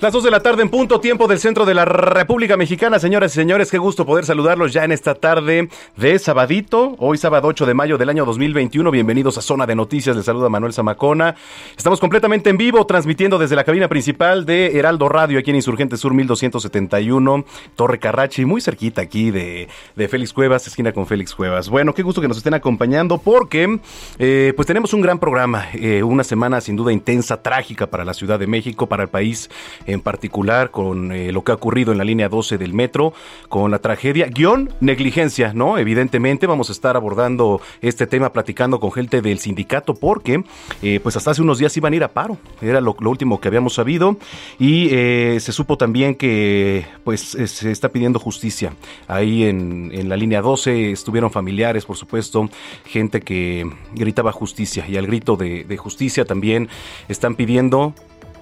[0.00, 3.00] Las 2 de la tarde en punto, tiempo del centro de la República Mexicana.
[3.00, 7.48] Señoras y señores, qué gusto poder saludarlos ya en esta tarde de sabadito, hoy sábado
[7.48, 8.92] 8 de mayo del año 2021.
[8.92, 11.34] Bienvenidos a Zona de Noticias, les saluda Manuel Zamacona.
[11.76, 15.96] Estamos completamente en vivo, transmitiendo desde la cabina principal de Heraldo Radio, aquí en Insurgente
[15.96, 17.44] Sur 1271,
[17.74, 21.68] Torre Carrachi, muy cerquita aquí de, de Félix Cuevas, esquina con Félix Cuevas.
[21.68, 23.80] Bueno, qué gusto que nos estén acompañando porque
[24.20, 28.14] eh, pues tenemos un gran programa, eh, una semana sin duda intensa, trágica para la
[28.14, 29.50] Ciudad de México, para el país
[29.88, 33.14] en particular con eh, lo que ha ocurrido en la línea 12 del metro,
[33.48, 35.78] con la tragedia, guion negligencia, ¿no?
[35.78, 40.44] Evidentemente vamos a estar abordando este tema platicando con gente del sindicato porque
[40.82, 43.48] eh, pues hasta hace unos días iban a ir a paro, era lo, último que
[43.48, 44.18] habíamos sabido
[44.58, 48.74] y eh, se supo también que pues se está pidiendo justicia.
[49.06, 52.50] Ahí en, en la línea 12 estuvieron familiares, por supuesto,
[52.84, 56.68] gente que gritaba justicia y al grito de justicia también
[57.08, 57.94] están pidiendo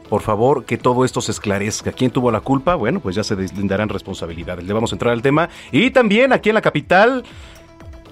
[0.08, 1.92] por favor, que todo esto se esclarezca.
[1.92, 2.74] ¿Quién tuvo la culpa?
[2.74, 4.64] Bueno, pues ya se deslindarán responsabilidades.
[4.64, 5.48] Le vamos a entrar al tema.
[5.72, 7.24] Y también aquí en la capital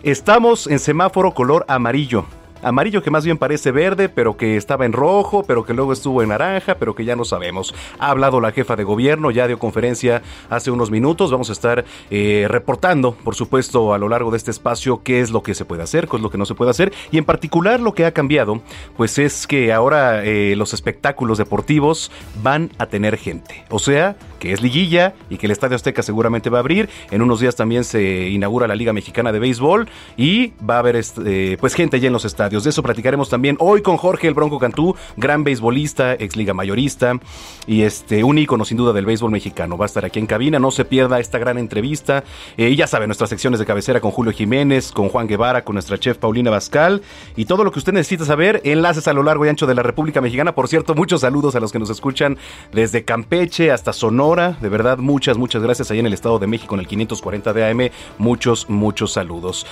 [0.03, 2.27] estamos en semáforo color amarillo
[2.65, 6.23] amarillo que más bien parece verde, pero que estaba en rojo, pero que luego estuvo
[6.23, 7.75] en naranja, pero que ya no sabemos.
[7.99, 11.31] Ha hablado la jefa de gobierno, ya dio conferencia hace unos minutos.
[11.31, 15.31] Vamos a estar eh, reportando, por supuesto, a lo largo de este espacio qué es
[15.31, 16.93] lo que se puede hacer, qué es lo que no se puede hacer.
[17.11, 18.61] Y en particular lo que ha cambiado,
[18.97, 22.11] pues es que ahora eh, los espectáculos deportivos
[22.43, 23.65] van a tener gente.
[23.71, 26.91] O sea, que es liguilla y que el Estadio Azteca seguramente va a abrir.
[27.11, 30.97] En unos días también se inaugura la Liga Mexicana de Béisbol y va a haber
[30.97, 32.54] este, pues gente allá en los estadios.
[32.63, 37.19] De eso platicaremos también hoy con Jorge el Bronco Cantú, gran beisbolista, ex liga mayorista
[37.67, 39.77] y este un ícono sin duda del béisbol mexicano.
[39.77, 42.23] Va a estar aquí en cabina, no se pierda esta gran entrevista.
[42.57, 45.75] Eh, y ya saben, nuestras secciones de cabecera con Julio Jiménez, con Juan Guevara, con
[45.75, 47.03] nuestra chef Paulina Bascal
[47.35, 49.83] y todo lo que usted necesita saber, enlaces a lo largo y ancho de la
[49.83, 50.55] República Mexicana.
[50.55, 52.39] Por cierto, muchos saludos a los que nos escuchan
[52.73, 54.57] desde Campeche hasta Sonora.
[54.61, 57.71] De verdad, muchas, muchas gracias ahí en el Estado de México en el 540 de
[57.71, 57.91] AM.
[58.19, 59.67] Muchos, muchos saludos.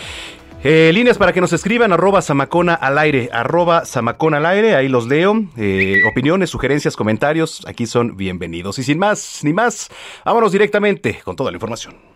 [0.65, 4.87] Eh, líneas para que nos escriban, arroba Samacona al aire, arroba Samacona al aire, ahí
[4.87, 5.35] los leo.
[5.57, 8.79] Eh, opiniones, sugerencias, comentarios, aquí son bienvenidos.
[8.79, 9.91] Y sin más ni más,
[10.25, 12.12] vámonos directamente con toda la información.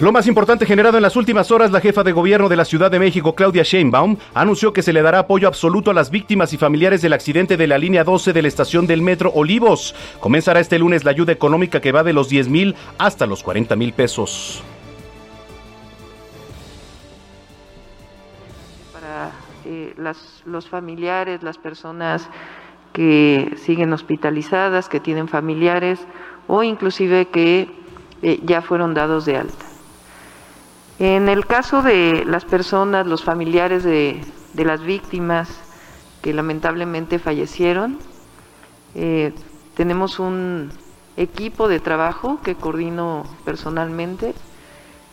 [0.00, 2.90] Lo más importante generado en las últimas horas, la jefa de gobierno de la Ciudad
[2.90, 6.56] de México, Claudia Sheinbaum, anunció que se le dará apoyo absoluto a las víctimas y
[6.56, 9.94] familiares del accidente de la línea 12 de la estación del Metro Olivos.
[10.18, 13.76] Comenzará este lunes la ayuda económica que va de los 10 mil hasta los 40
[13.76, 14.62] mil pesos.
[18.94, 19.32] Para
[19.66, 19.94] eh,
[20.46, 22.26] los familiares, las personas
[22.94, 26.00] que siguen hospitalizadas, que tienen familiares
[26.46, 27.68] o inclusive que
[28.22, 29.69] eh, ya fueron dados de alta.
[31.00, 34.22] En el caso de las personas, los familiares de,
[34.54, 35.48] las víctimas
[36.20, 37.98] que lamentablemente fallecieron,
[38.94, 39.32] eh,
[39.74, 40.70] tenemos un
[41.16, 44.34] equipo de trabajo que coordino personalmente,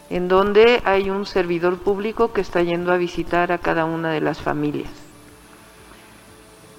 [0.10, 4.20] en donde hay un servidor público que está yendo a visitar a cada una de
[4.20, 4.92] las familias.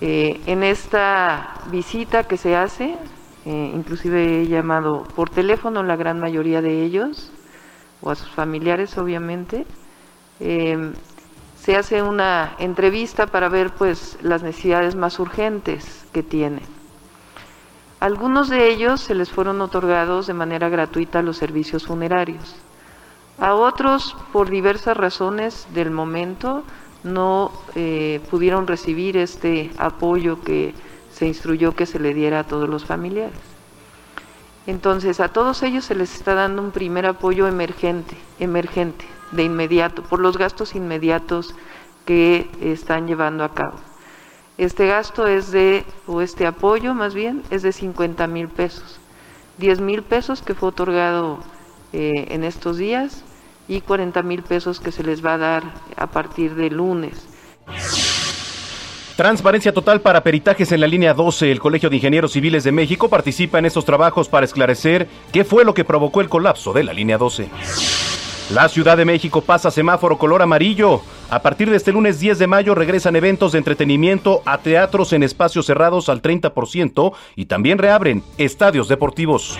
[0.02, 2.94] Eh, en esta visita que se hace,
[3.46, 7.32] eh, inclusive he llamado por teléfono la gran mayoría de ellos,
[8.00, 9.66] o a sus familiares obviamente,
[10.40, 10.92] eh,
[11.60, 16.62] se hace una entrevista para ver pues las necesidades más urgentes que tienen.
[18.00, 22.54] Algunos de ellos se les fueron otorgados de manera gratuita los servicios funerarios.
[23.40, 26.62] A otros, por diversas razones del momento,
[27.02, 30.74] no eh, pudieron recibir este apoyo que
[31.12, 33.57] se instruyó que se le diera a todos los familiares.
[34.68, 40.02] Entonces, a todos ellos se les está dando un primer apoyo emergente, emergente, de inmediato,
[40.02, 41.54] por los gastos inmediatos
[42.04, 43.78] que están llevando a cabo.
[44.58, 49.00] Este gasto es de, o este apoyo más bien, es de 50 mil pesos.
[49.56, 51.38] 10 mil pesos que fue otorgado
[51.94, 53.24] eh, en estos días
[53.68, 55.62] y 40 mil pesos que se les va a dar
[55.96, 57.26] a partir de lunes.
[59.18, 61.50] Transparencia total para peritajes en la línea 12.
[61.50, 65.64] El Colegio de Ingenieros Civiles de México participa en estos trabajos para esclarecer qué fue
[65.64, 67.48] lo que provocó el colapso de la línea 12.
[68.54, 71.02] La Ciudad de México pasa semáforo color amarillo.
[71.30, 75.24] A partir de este lunes 10 de mayo regresan eventos de entretenimiento a teatros en
[75.24, 79.58] espacios cerrados al 30% y también reabren estadios deportivos.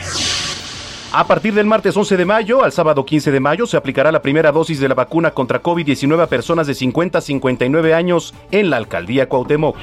[1.11, 4.21] A partir del martes 11 de mayo al sábado 15 de mayo se aplicará la
[4.21, 8.69] primera dosis de la vacuna contra COVID-19 a personas de 50 a 59 años en
[8.69, 9.77] la alcaldía Cuauhtémoc.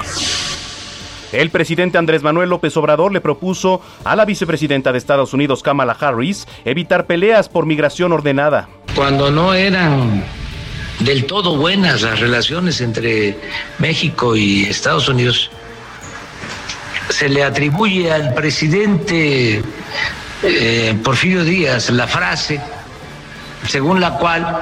[1.32, 5.98] El presidente Andrés Manuel López Obrador le propuso a la vicepresidenta de Estados Unidos, Kamala
[6.00, 8.70] Harris, evitar peleas por migración ordenada.
[8.96, 10.24] Cuando no eran
[11.00, 13.36] del todo buenas las relaciones entre
[13.80, 15.50] México y Estados Unidos,
[17.10, 19.64] se le atribuye al presidente
[20.48, 22.62] eh, Porfirio Díaz la frase
[23.68, 24.58] según la cual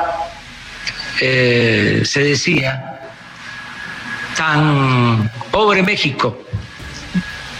[1.19, 2.99] eh, se decía,
[4.35, 6.37] tan pobre México,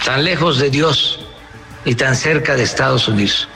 [0.04, 1.20] tan lejos de Dios
[1.84, 3.48] y tan cerca de Estados Unidos.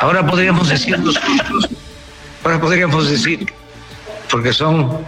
[0.00, 0.98] Ahora podríamos decir
[2.44, 3.52] ahora podríamos decir,
[4.30, 5.04] porque son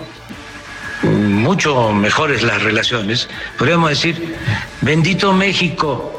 [1.03, 3.29] mucho mejores las relaciones,
[3.59, 4.37] podríamos decir,
[4.81, 6.16] bendito México,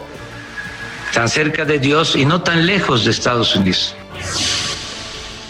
[1.14, 3.96] tan cerca de Dios y no tan lejos de Estados Unidos.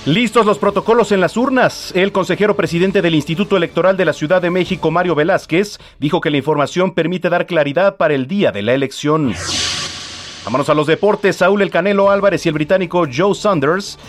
[0.06, 1.92] Listos los protocolos en las urnas.
[1.94, 6.30] El consejero presidente del Instituto Electoral de la Ciudad de México, Mario Velázquez, dijo que
[6.30, 9.34] la información permite dar claridad para el día de la elección.
[10.46, 11.36] Vámonos a los deportes.
[11.36, 14.00] Saúl El Canelo Álvarez y el británico Joe Saunders.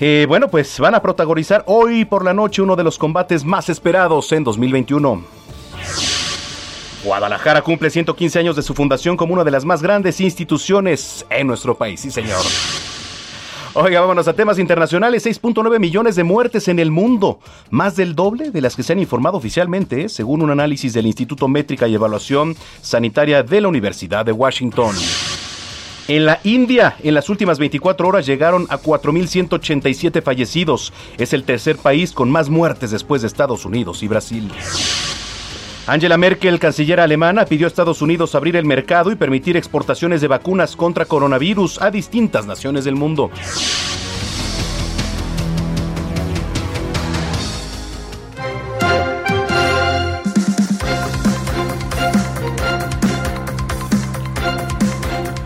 [0.00, 3.68] Eh, bueno, pues van a protagonizar hoy por la noche uno de los combates más
[3.68, 5.41] esperados en 2021.
[7.04, 11.46] Guadalajara cumple 115 años de su fundación como una de las más grandes instituciones en
[11.46, 12.40] nuestro país, sí señor.
[13.74, 15.24] Oiga, vámonos a temas internacionales.
[15.24, 17.40] 6.9 millones de muertes en el mundo.
[17.70, 21.48] Más del doble de las que se han informado oficialmente, según un análisis del Instituto
[21.48, 24.94] Métrica y Evaluación Sanitaria de la Universidad de Washington.
[26.06, 30.92] En la India, en las últimas 24 horas llegaron a 4.187 fallecidos.
[31.16, 34.52] Es el tercer país con más muertes después de Estados Unidos y Brasil.
[35.86, 40.28] Angela Merkel, canciller alemana, pidió a Estados Unidos abrir el mercado y permitir exportaciones de
[40.28, 43.30] vacunas contra coronavirus a distintas naciones del mundo.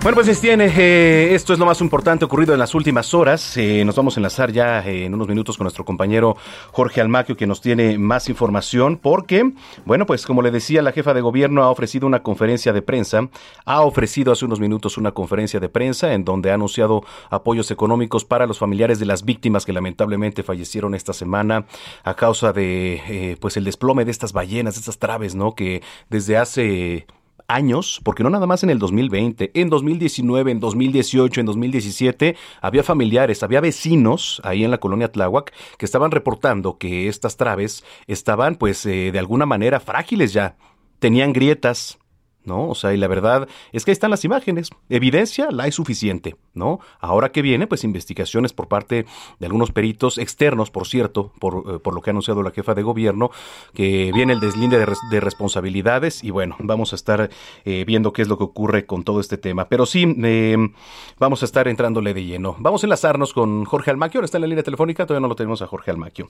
[0.07, 3.57] Bueno, pues tiene, eh, esto es lo más importante ocurrido en las últimas horas.
[3.57, 6.37] Eh, nos vamos a enlazar ya eh, en unos minutos con nuestro compañero
[6.71, 9.51] Jorge Almaquio, que nos tiene más información, porque,
[9.85, 13.29] bueno, pues como le decía, la jefa de gobierno ha ofrecido una conferencia de prensa,
[13.65, 18.25] ha ofrecido hace unos minutos una conferencia de prensa en donde ha anunciado apoyos económicos
[18.25, 21.67] para los familiares de las víctimas que lamentablemente fallecieron esta semana
[22.05, 25.57] a causa de, pues, el desplome de estas ballenas, de estas traves, ¿no?
[25.57, 27.09] Que desde hace
[27.49, 32.83] años, porque no nada más en el 2020, en 2019, en 2018, en 2017, había
[32.83, 38.57] familiares, había vecinos ahí en la colonia Tláhuac que estaban reportando que estas traves estaban
[38.57, 40.57] pues eh, de alguna manera frágiles ya,
[40.99, 41.99] tenían grietas,
[42.45, 42.69] ¿no?
[42.69, 44.71] O sea, y la verdad es que ahí están las imágenes.
[44.89, 46.81] Evidencia la hay suficiente, ¿no?
[47.01, 49.07] Ahora que viene, pues investigaciones por parte
[49.39, 52.83] de algunos peritos externos, por cierto, por, eh, lo que ha anunciado la jefa de
[52.83, 53.31] gobierno,
[53.75, 57.31] que viene el deslinde de, responsabilidades y bueno, vamos a estar
[57.65, 59.69] eh, viendo qué es lo que ocurre con todo este tema.
[59.69, 60.73] Pero sí, em,
[61.19, 62.57] vamos a estar entrándole de lleno.
[62.59, 65.63] Vamos a enlazarnos con Jorge Almaquio, está en la línea telefónica, todavía no lo tenemos
[65.63, 66.29] a Jorge Almaquio.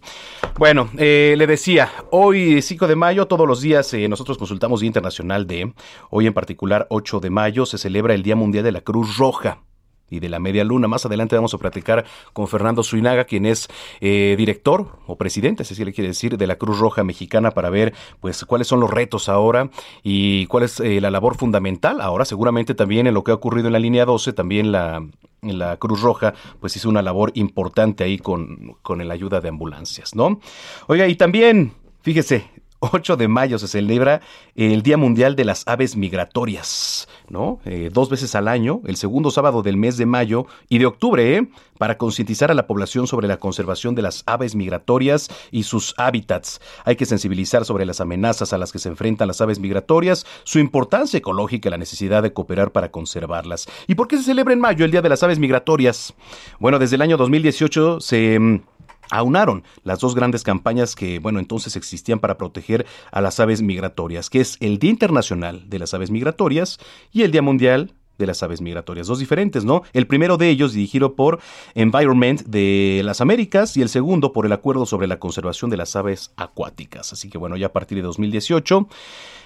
[0.58, 5.46] Bueno, eh, le decía, hoy 5 de mayo, todos los días nosotros consultamos Día Internacional
[5.46, 5.72] de
[6.10, 9.65] Hoy en particular, 8 de mayo, se celebra el Día Mundial de la Cruz Roja
[10.10, 10.88] y de la Media Luna.
[10.88, 13.68] Más adelante vamos a platicar con Fernando Suinaga, quien es
[14.00, 17.94] eh, director o presidente, si le quiere decir, de la Cruz Roja Mexicana para ver
[18.20, 19.70] pues cuáles son los retos ahora
[20.02, 22.00] y cuál es eh, la labor fundamental.
[22.00, 25.06] Ahora seguramente también en lo que ha ocurrido en la línea 12, también la,
[25.42, 30.14] la Cruz Roja pues hizo una labor importante ahí con, con la ayuda de ambulancias,
[30.14, 30.40] ¿no?
[30.86, 31.72] Oiga, y también,
[32.02, 34.20] fíjese, 8 de mayo se celebra
[34.54, 37.60] el Día Mundial de las Aves Migratorias, ¿no?
[37.64, 41.36] Eh, dos veces al año, el segundo sábado del mes de mayo y de octubre,
[41.36, 41.48] ¿eh?
[41.78, 46.60] para concientizar a la población sobre la conservación de las aves migratorias y sus hábitats.
[46.84, 50.58] Hay que sensibilizar sobre las amenazas a las que se enfrentan las aves migratorias, su
[50.58, 53.66] importancia ecológica y la necesidad de cooperar para conservarlas.
[53.86, 56.14] ¿Y por qué se celebra en mayo el Día de las Aves Migratorias?
[56.58, 58.60] Bueno, desde el año 2018 se
[59.10, 64.30] aunaron las dos grandes campañas que, bueno, entonces existían para proteger a las aves migratorias,
[64.30, 66.78] que es el Día Internacional de las Aves Migratorias
[67.12, 69.82] y el Día Mundial de las aves migratorias, dos diferentes, ¿no?
[69.92, 71.38] El primero de ellos dirigido por
[71.74, 75.96] Environment de las Américas y el segundo por el Acuerdo sobre la Conservación de las
[75.96, 77.12] Aves Acuáticas.
[77.12, 78.88] Así que bueno, ya a partir de 2018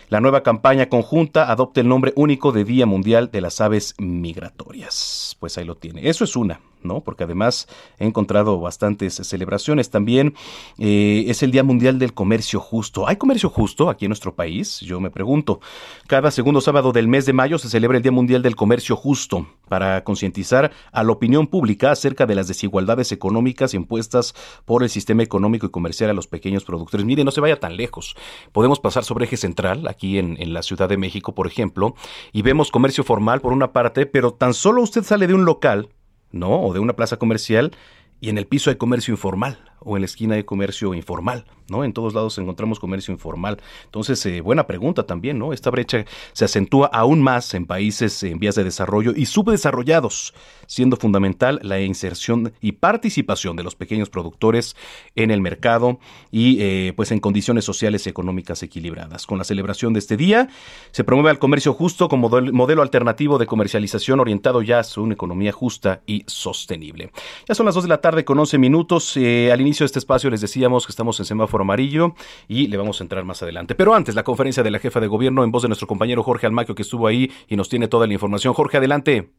[0.08, 5.36] la nueva campaña conjunta adopta el nombre único de Día Mundial de las Aves Migratorias.
[5.38, 6.08] Pues ahí lo tiene.
[6.08, 6.60] Eso es una.
[6.82, 7.00] ¿No?
[7.00, 7.68] Porque además
[7.98, 9.90] he encontrado bastantes celebraciones.
[9.90, 10.34] También
[10.78, 13.08] eh, es el Día Mundial del Comercio Justo.
[13.08, 14.80] ¿Hay comercio justo aquí en nuestro país?
[14.80, 15.60] Yo me pregunto.
[16.06, 19.46] Cada segundo sábado del mes de mayo se celebra el Día Mundial del Comercio Justo
[19.68, 24.34] para concientizar a la opinión pública acerca de las desigualdades económicas impuestas
[24.64, 27.06] por el sistema económico y comercial a los pequeños productores.
[27.06, 28.16] Mire, no se vaya tan lejos.
[28.52, 31.94] Podemos pasar sobre eje central, aquí en, en la Ciudad de México, por ejemplo,
[32.32, 35.88] y vemos comercio formal por una parte, pero tan solo usted sale de un local
[36.32, 36.60] ¿no?
[36.60, 37.72] O de una plaza comercial
[38.20, 41.84] y en el piso hay comercio informal o en la esquina hay comercio informal, ¿no?
[41.84, 43.58] En todos lados encontramos comercio informal.
[43.84, 45.52] Entonces, eh, buena pregunta también, ¿no?
[45.52, 50.34] Esta brecha se acentúa aún más en países en vías de desarrollo y subdesarrollados,
[50.66, 54.76] siendo fundamental la inserción y participación de los pequeños productores
[55.16, 55.98] en el mercado
[56.30, 59.26] y eh, pues en condiciones sociales y económicas equilibradas.
[59.26, 60.48] Con la celebración de este día,
[60.90, 65.52] se promueve el comercio justo como modelo alternativo de comercialización orientado ya a una economía
[65.52, 67.12] justa y sostenible.
[67.48, 69.16] Ya son las 2 de la tarde con 11 minutos.
[69.16, 72.14] Eh, al inicio de este espacio les decíamos que estamos en semáforo amarillo
[72.48, 73.74] y le vamos a entrar más adelante.
[73.74, 76.46] Pero antes, la conferencia de la jefa de gobierno en voz de nuestro compañero Jorge
[76.46, 78.54] Almaquio que estuvo ahí y nos tiene toda la información.
[78.54, 79.30] Jorge, adelante.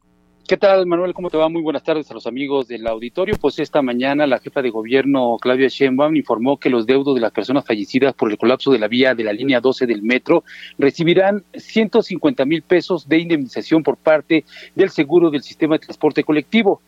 [0.48, 1.14] ¿Qué tal, Manuel?
[1.14, 1.48] ¿Cómo te va?
[1.48, 3.36] Muy buenas tardes a los amigos del auditorio.
[3.40, 7.30] Pues esta mañana la jefa de gobierno, Claudia Sheinbaum, informó que los deudos de las
[7.30, 10.42] personas fallecidas por el colapso de la vía de la línea 12 del metro
[10.78, 16.82] recibirán 150 mil pesos de indemnización por parte del seguro del sistema de transporte colectivo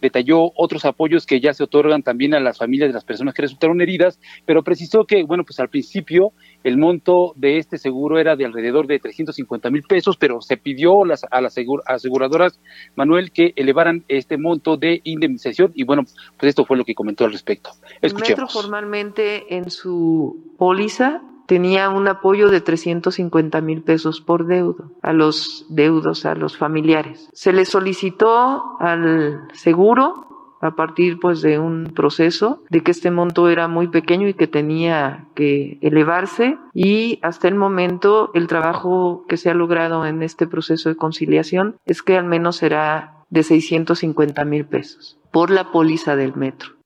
[0.00, 3.42] detalló otros apoyos que ya se otorgan también a las familias de las personas que
[3.42, 6.32] resultaron heridas, pero precisó que, bueno, pues al principio
[6.64, 11.04] el monto de este seguro era de alrededor de 350 mil pesos, pero se pidió
[11.04, 12.60] las, a las aseguradoras,
[12.96, 16.04] Manuel, que elevaran este monto de indemnización y bueno,
[16.38, 17.70] pues esto fue lo que comentó al respecto.
[18.00, 18.28] Escuchemos.
[18.28, 25.14] Metro formalmente en su póliza tenía un apoyo de 350 mil pesos por deudo a
[25.14, 27.30] los deudos, a los familiares.
[27.32, 30.26] Se le solicitó al seguro
[30.60, 34.46] a partir pues de un proceso de que este monto era muy pequeño y que
[34.46, 40.46] tenía que elevarse y hasta el momento el trabajo que se ha logrado en este
[40.46, 46.14] proceso de conciliación es que al menos será de 650 mil pesos por la póliza
[46.14, 46.77] del metro.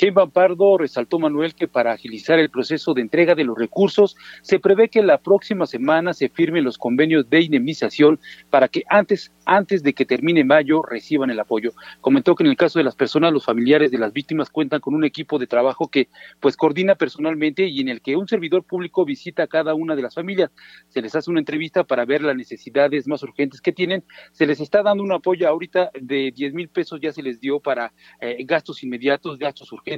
[0.00, 4.58] Sheinbaum Pardo resaltó Manuel que para agilizar el proceso de entrega de los recursos se
[4.58, 9.82] prevé que la próxima semana se firmen los convenios de indemnización para que antes antes
[9.82, 11.72] de que termine mayo reciban el apoyo.
[12.00, 14.94] Comentó que en el caso de las personas los familiares de las víctimas cuentan con
[14.94, 19.04] un equipo de trabajo que pues coordina personalmente y en el que un servidor público
[19.04, 20.50] visita a cada una de las familias.
[20.88, 24.02] Se les hace una entrevista para ver las necesidades más urgentes que tienen.
[24.32, 27.60] Se les está dando un apoyo ahorita de 10 mil pesos ya se les dio
[27.60, 29.89] para eh, gastos inmediatos, gastos urgentes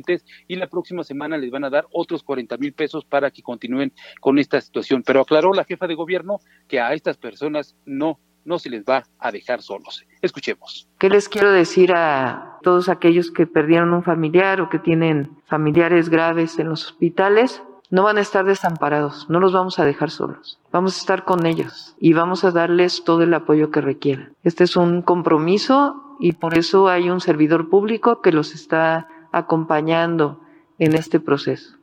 [0.48, 3.92] y la próxima semana les van a dar otros 40 mil pesos para que continúen
[4.20, 5.02] con esta situación.
[5.02, 9.04] Pero aclaró la jefa de gobierno que a estas personas no no se les va
[9.18, 10.04] a dejar solos.
[10.20, 10.88] Escuchemos.
[10.98, 16.08] ¿Qué les quiero decir a todos aquellos que perdieron un familiar o que tienen familiares
[16.08, 17.62] graves en los hospitales?
[17.90, 20.58] No van a estar desamparados, no los vamos a dejar solos.
[20.72, 24.34] Vamos a estar con ellos y vamos a darles todo el apoyo que requieran.
[24.42, 30.40] Este es un compromiso y por eso hay un servidor público que los está acompañando
[30.78, 31.81] en este proceso.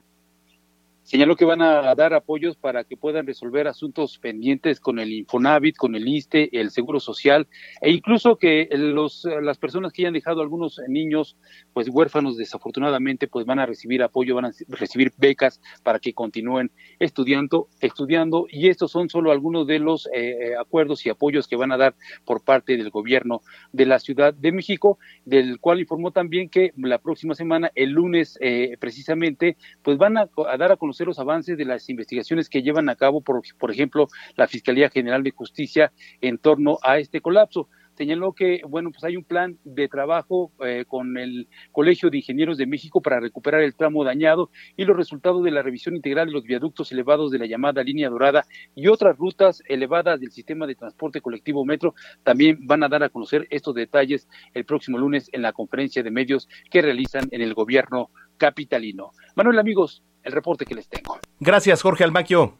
[1.09, 5.75] Señaló que van a dar apoyos para que puedan resolver asuntos pendientes con el Infonavit,
[5.75, 7.47] con el ISTE, el Seguro Social,
[7.81, 11.35] e incluso que los, las personas que hayan dejado algunos niños,
[11.73, 16.69] pues huérfanos desafortunadamente, pues van a recibir apoyo, van a recibir becas para que continúen
[16.99, 21.55] estudiando, estudiando, y estos son solo algunos de los eh, eh, acuerdos y apoyos que
[21.55, 26.11] van a dar por parte del gobierno de la Ciudad de México, del cual informó
[26.11, 30.98] también que la próxima semana, el lunes eh, precisamente, pues van a dar a conocer
[31.05, 35.31] los avances de las investigaciones que llevan a cabo, por, ejemplo, la Fiscalía General de
[35.31, 35.91] Justicia
[36.21, 37.67] en torno a este colapso
[37.99, 42.57] señaló que, bueno, pues hay un plan de trabajo eh, con el Colegio de Ingenieros
[42.57, 46.31] de México para recuperar el tramo dañado y los resultados de la revisión integral de
[46.31, 50.75] los viaductos elevados de la llamada línea dorada y otras rutas elevadas del sistema de
[50.75, 51.93] transporte colectivo metro.
[52.23, 56.09] También van a dar a conocer estos detalles el próximo lunes en la conferencia de
[56.09, 59.11] medios que realizan en el gobierno capitalino.
[59.35, 61.17] Manuel, amigos, el reporte que les tengo.
[61.39, 62.53] Gracias, Jorge Almaquio.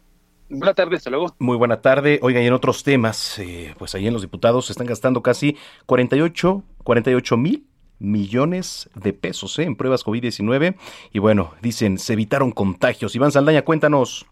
[0.50, 1.36] Buenas tardes, hasta luego.
[1.38, 2.20] Muy buena tarde.
[2.24, 5.58] Oigan, y en otros temas, eh, pues ahí en los diputados se están gastando casi
[5.86, 7.66] 48, 48 mil
[8.00, 9.63] millones de pesos ¿eh?
[9.63, 10.75] en pruebas COVID-19
[11.12, 13.16] y bueno, dicen, se evitaron contagios.
[13.16, 14.25] Iván Saldaña, cuéntanos.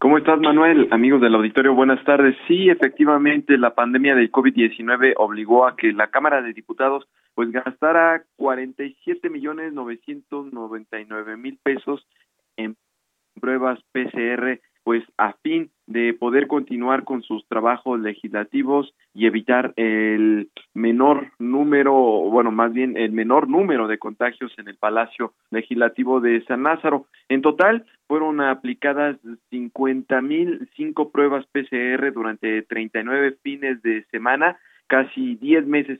[0.00, 0.88] ¿Cómo estás, Manuel?
[0.90, 2.36] Amigos del auditorio, buenas tardes.
[2.46, 8.24] Sí, efectivamente, la pandemia del COVID-19 obligó a que la Cámara de Diputados pues gastara
[8.36, 12.06] 47 millones 999 mil pesos
[12.56, 12.76] en
[13.40, 20.50] pruebas PCR pues a fin de poder continuar con sus trabajos legislativos y evitar el
[20.74, 26.44] menor número, bueno, más bien el menor número de contagios en el Palacio Legislativo de
[26.44, 27.06] San Lázaro.
[27.30, 29.16] En total fueron aplicadas
[29.48, 35.98] cincuenta mil cinco pruebas PCR durante 39 fines de semana, casi 10 meses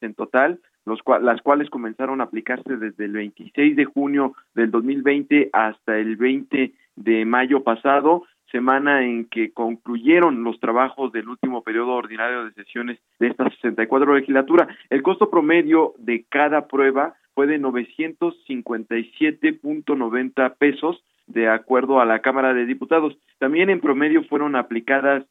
[0.00, 5.50] en total, los las cuales comenzaron a aplicarse desde el 26 de junio del 2020
[5.52, 11.92] hasta el 20 de mayo pasado, semana en que concluyeron los trabajos del último periodo
[11.94, 14.68] ordinario de sesiones de esta 64 legislatura.
[14.88, 22.54] El costo promedio de cada prueba fue de 957.90 pesos, de acuerdo a la Cámara
[22.54, 23.18] de Diputados.
[23.38, 25.26] También en promedio fueron aplicadas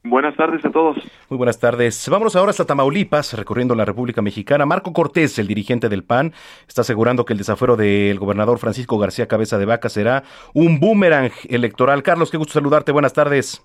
[0.04, 0.96] Buenas tardes a todos.
[1.28, 2.08] Muy buenas tardes.
[2.08, 4.66] Vámonos ahora hasta Tamaulipas, recorriendo la República Mexicana.
[4.66, 6.32] Marco Cortés, el dirigente del PAN,
[6.66, 11.30] está asegurando que el desafuero del gobernador Francisco García Cabeza de Vaca será un boomerang
[11.48, 12.02] electoral.
[12.02, 12.90] Carlos, qué gusto saludarte.
[12.90, 13.64] Buenas tardes.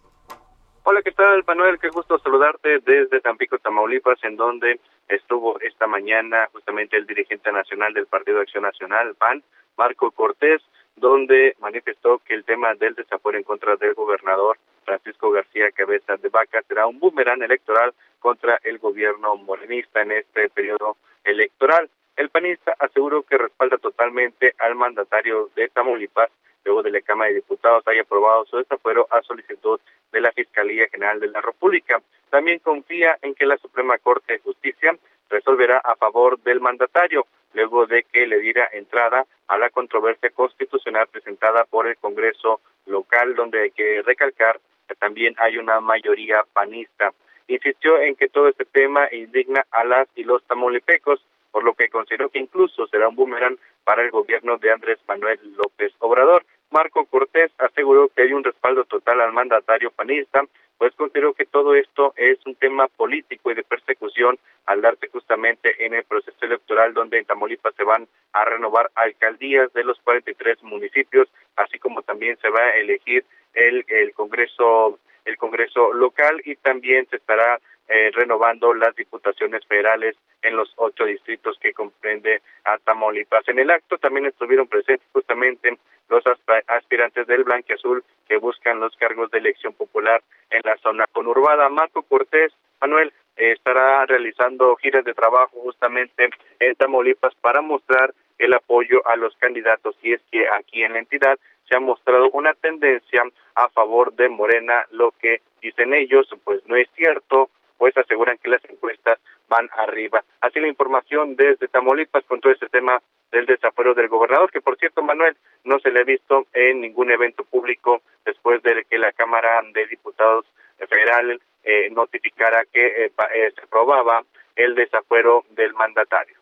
[0.83, 1.79] Hola, ¿qué tal, Manuel?
[1.79, 7.93] Qué gusto saludarte desde Tampico, Tamaulipas, en donde estuvo esta mañana justamente el dirigente nacional
[7.93, 9.43] del Partido de Acción Nacional, PAN,
[9.77, 10.61] Marco Cortés,
[10.97, 16.29] donde manifestó que el tema del desafuero en contra del gobernador Francisco García Cabeza de
[16.29, 21.89] Vaca será un boomerang electoral contra el gobierno morenista en este periodo electoral.
[22.15, 26.31] El panista aseguró que respalda totalmente al mandatario de Tamaulipas
[26.65, 29.79] luego de la Cámara de Diputados haya aprobado su desafuero a solicitud
[30.11, 32.01] de la Fiscalía General de la República.
[32.29, 34.97] También confía en que la Suprema Corte de Justicia
[35.29, 41.07] resolverá a favor del mandatario, luego de que le diera entrada a la controversia constitucional
[41.07, 47.11] presentada por el Congreso local, donde hay que recalcar que también hay una mayoría panista.
[47.47, 51.89] Insistió en que todo este tema indigna a las y los tamaulipecos, por lo que
[51.89, 56.45] consideró que incluso será un boomerang para el gobierno de Andrés Manuel López Obrador.
[56.71, 60.43] Marco Cortés aseguró que hay un respaldo total al mandatario panista,
[60.77, 65.85] pues consideró que todo esto es un tema político y de persecución al darse justamente
[65.85, 70.63] en el proceso electoral donde en Tamaulipas se van a renovar alcaldías de los 43
[70.63, 76.55] municipios, así como también se va a elegir el, el Congreso el Congreso local y
[76.55, 77.59] también se estará
[77.89, 83.47] eh, renovando las diputaciones federales en los ocho distritos que comprende a Tamaulipas.
[83.47, 85.77] En el acto también estuvieron presentes justamente
[86.09, 86.23] los
[86.67, 91.69] aspirantes del Azul que buscan los cargos de elección popular en la zona conurbada.
[91.69, 99.05] Marco Cortés, Manuel, estará realizando giras de trabajo justamente en Tamaulipas para mostrar el apoyo
[99.07, 103.23] a los candidatos y es que aquí en la entidad se ha mostrado una tendencia
[103.55, 108.49] a favor de Morena, lo que dicen ellos pues no es cierto, pues aseguran que
[108.49, 110.23] las encuestas van arriba.
[110.41, 114.77] Así la información desde Tamaulipas con todo este tema del desafuero del gobernador, que por
[114.77, 119.11] cierto, Manuel, no se le ha visto en ningún evento público después de que la
[119.11, 120.45] Cámara de Diputados
[120.77, 124.23] Federal eh, notificara que eh, eh, se aprobaba
[124.55, 126.37] el desafuero del mandatario.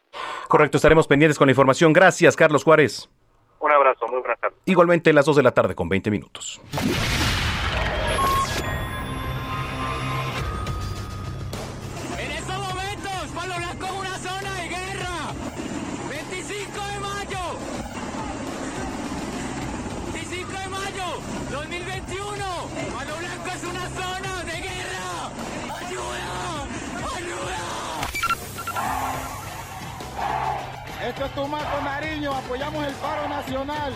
[0.48, 1.94] Correcto, estaremos pendientes con la información.
[1.94, 3.10] Gracias, Carlos Juárez.
[3.60, 4.60] Un abrazo, muy buenas tardes.
[4.66, 6.62] Igualmente, las 2 de la tarde con 20 minutos.
[33.56, 33.94] Nacional.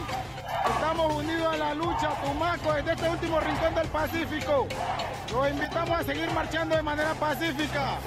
[0.73, 4.67] Estamos unidos en la lucha, Tumaco, desde este último rincón del Pacífico.
[5.31, 7.97] Los invitamos a seguir marchando de manera pacífica.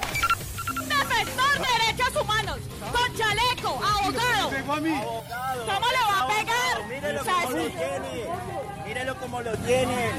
[0.87, 2.57] Defensor de derechos humanos,
[2.91, 4.49] con chaleco, abogado.
[4.49, 6.87] ¿Cómo le va a pegar?
[6.89, 8.27] Mírelo como lo tiene.
[8.85, 10.11] Mírelo como lo tiene.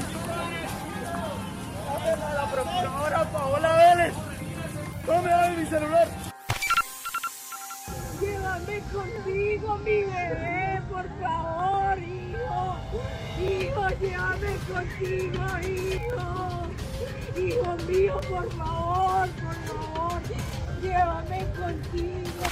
[2.35, 4.13] la procuradora Paola Vélez.
[5.05, 6.34] Tome mi celular.
[8.55, 12.77] Llévame contigo, mi bebé, por favor, hijo.
[13.37, 16.25] Hijo, llévame contigo, hijo.
[17.35, 20.21] Hijo mío, por favor, por favor,
[20.81, 22.45] llévame contigo.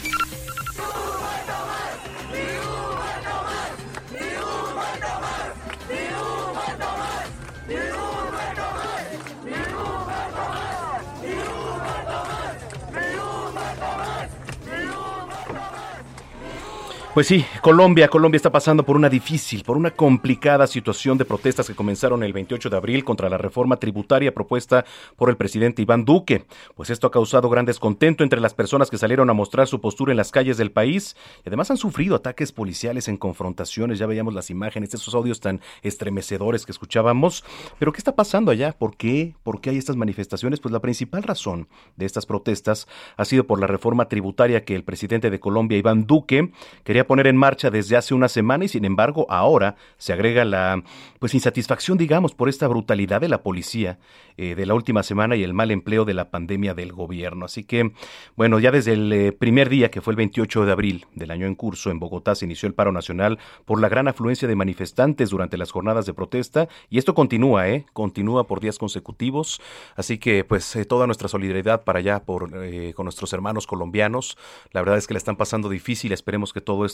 [17.13, 21.67] Pues sí, Colombia, Colombia está pasando por una difícil, por una complicada situación de protestas
[21.67, 24.83] que comenzaron el 28 de abril contra la reforma tributaria propuesta
[25.15, 26.45] por el presidente Iván Duque.
[26.73, 30.11] Pues esto ha causado gran descontento entre las personas que salieron a mostrar su postura
[30.11, 33.99] en las calles del país y además han sufrido ataques policiales en confrontaciones.
[33.99, 37.45] Ya veíamos las imágenes, esos audios tan estremecedores que escuchábamos.
[37.77, 38.71] Pero ¿qué está pasando allá?
[38.71, 39.35] ¿Por qué?
[39.43, 40.59] ¿Por qué hay estas manifestaciones?
[40.59, 44.83] Pues la principal razón de estas protestas ha sido por la reforma tributaria que el
[44.83, 46.51] presidente de Colombia, Iván Duque,
[46.83, 50.83] quería poner en marcha desde hace una semana y sin embargo ahora se agrega la
[51.19, 53.99] pues insatisfacción digamos por esta brutalidad de la policía
[54.37, 57.45] eh, de la última semana y el mal empleo de la pandemia del gobierno.
[57.45, 57.91] Así que
[58.35, 61.45] bueno ya desde el eh, primer día que fue el 28 de abril del año
[61.45, 65.29] en curso en Bogotá se inició el paro nacional por la gran afluencia de manifestantes
[65.29, 69.61] durante las jornadas de protesta y esto continúa eh continúa por días consecutivos.
[69.95, 72.51] Así que pues eh, toda nuestra solidaridad para allá por
[72.93, 74.37] con nuestros hermanos colombianos.
[74.71, 76.11] La verdad es que la están pasando difícil.
[76.11, 76.92] Esperemos que todo esto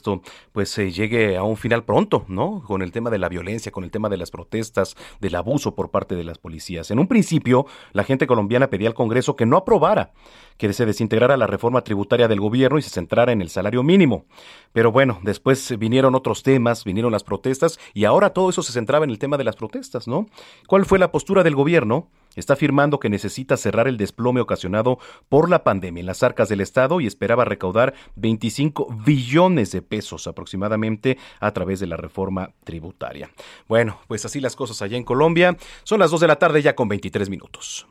[0.51, 2.63] pues se llegue a un final pronto, ¿no?
[2.65, 5.91] Con el tema de la violencia, con el tema de las protestas, del abuso por
[5.91, 6.91] parte de las policías.
[6.91, 10.11] En un principio, la gente colombiana pedía al Congreso que no aprobara
[10.59, 14.25] que se desintegrara la reforma tributaria del gobierno y se centrara en el salario mínimo.
[14.73, 19.05] Pero bueno, después vinieron otros temas, vinieron las protestas y ahora todo eso se centraba
[19.05, 20.27] en el tema de las protestas, ¿no?
[20.67, 22.09] ¿Cuál fue la postura del gobierno?
[22.39, 24.97] Está afirmando que necesita cerrar el desplome ocasionado
[25.27, 30.27] por la pandemia en las arcas del Estado y esperaba recaudar 25 billones de pesos
[30.27, 33.29] aproximadamente a través de la reforma tributaria.
[33.67, 35.57] Bueno, pues así las cosas allá en Colombia.
[35.83, 37.87] Son las 2 de la tarde ya con 23 minutos.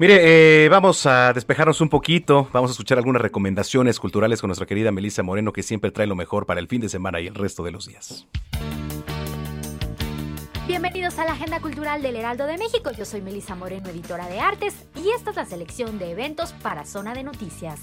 [0.00, 4.66] Mire, eh, vamos a despejarnos un poquito, vamos a escuchar algunas recomendaciones culturales con nuestra
[4.66, 7.34] querida Melissa Moreno, que siempre trae lo mejor para el fin de semana y el
[7.34, 8.26] resto de los días.
[10.66, 12.92] Bienvenidos a la Agenda Cultural del Heraldo de México.
[12.96, 16.86] Yo soy Melissa Moreno, editora de artes, y esta es la selección de eventos para
[16.86, 17.80] Zona de Noticias.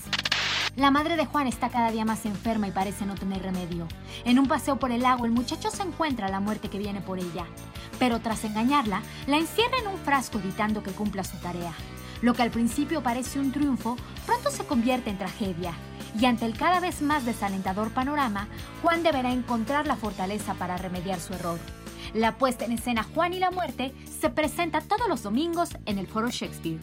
[0.75, 3.87] La madre de Juan está cada día más enferma y parece no tener remedio.
[4.25, 7.19] En un paseo por el lago, el muchacho se encuentra la muerte que viene por
[7.19, 7.45] ella.
[7.99, 11.73] Pero tras engañarla, la encierra en un frasco evitando que cumpla su tarea.
[12.21, 15.73] Lo que al principio parece un triunfo, pronto se convierte en tragedia.
[16.19, 18.47] Y ante el cada vez más desalentador panorama,
[18.81, 21.59] Juan deberá encontrar la fortaleza para remediar su error.
[22.13, 26.07] La puesta en escena Juan y la muerte se presenta todos los domingos en el
[26.07, 26.79] Foro Shakespeare.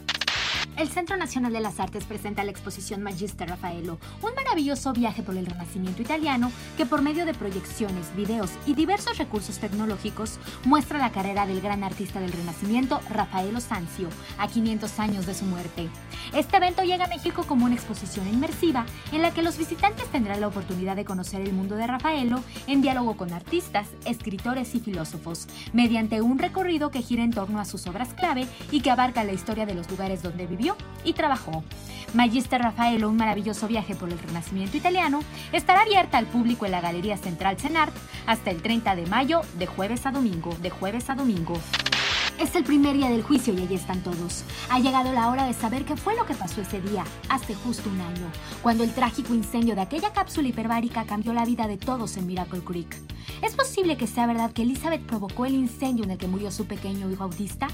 [0.76, 5.36] El Centro Nacional de las Artes presenta la exposición Magister Raffaello, un maravilloso viaje por
[5.36, 11.12] el Renacimiento italiano que por medio de proyecciones, videos y diversos recursos tecnológicos muestra la
[11.12, 15.88] carrera del gran artista del Renacimiento, Raffaello Sanzio, a 500 años de su muerte.
[16.34, 20.40] Este evento llega a México como una exposición inmersiva en la que los visitantes tendrán
[20.40, 25.46] la oportunidad de conocer el mundo de Raffaello en diálogo con artistas, escritores y filósofos,
[25.72, 29.32] mediante un recorrido que gira en torno a sus obras clave y que abarca la
[29.32, 31.64] historia de los lugares donde vivió y trabajó.
[32.14, 35.20] Magister Raffaello, un maravilloso viaje por el Renacimiento italiano,
[35.52, 37.94] estará abierta al público en la Galería Central Cenart
[38.26, 41.58] hasta el 30 de mayo, de jueves a domingo, de jueves a domingo.
[42.38, 44.44] Es el primer día del juicio y allí están todos.
[44.68, 47.88] Ha llegado la hora de saber qué fue lo que pasó ese día, hace justo
[47.90, 48.26] un año,
[48.62, 52.60] cuando el trágico incendio de aquella cápsula hiperbárica cambió la vida de todos en Miracle
[52.60, 52.96] Creek.
[53.42, 56.66] ¿Es posible que sea verdad que Elizabeth provocó el incendio en el que murió su
[56.66, 57.68] pequeño hijo autista?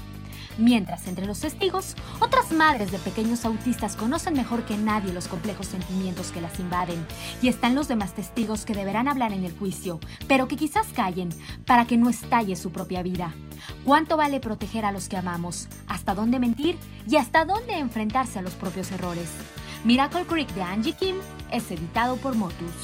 [0.57, 5.67] Mientras, entre los testigos, otras madres de pequeños autistas conocen mejor que nadie los complejos
[5.67, 7.05] sentimientos que las invaden.
[7.41, 11.29] Y están los demás testigos que deberán hablar en el juicio, pero que quizás callen
[11.65, 13.33] para que no estalle su propia vida.
[13.85, 15.67] ¿Cuánto vale proteger a los que amamos?
[15.87, 16.77] ¿Hasta dónde mentir?
[17.07, 19.29] ¿Y hasta dónde enfrentarse a los propios errores?
[19.83, 21.15] Miracle Creek de Angie Kim
[21.51, 22.83] es editado por Motus.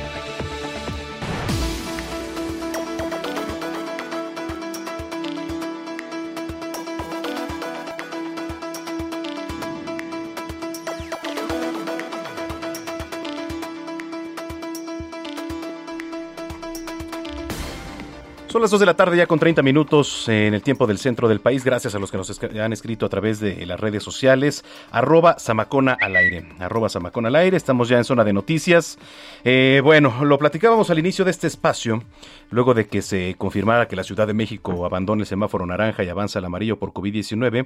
[18.61, 21.27] Son las 2 de la tarde ya con 30 minutos en el tiempo del centro
[21.27, 21.63] del país.
[21.63, 24.63] Gracias a los que nos han escrito a través de las redes sociales.
[24.91, 26.47] Arroba Samacona al aire.
[26.59, 27.57] Arroba Samacona al aire.
[27.57, 28.99] Estamos ya en zona de noticias.
[29.43, 32.03] Eh, bueno, lo platicábamos al inicio de este espacio,
[32.51, 36.09] luego de que se confirmara que la Ciudad de México abandone el semáforo naranja y
[36.09, 37.65] avanza al amarillo por COVID-19.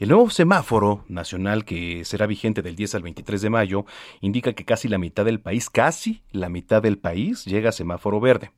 [0.00, 3.84] El nuevo semáforo nacional que será vigente del 10 al 23 de mayo
[4.20, 8.18] indica que casi la mitad del país, casi la mitad del país llega a semáforo
[8.18, 8.50] verde.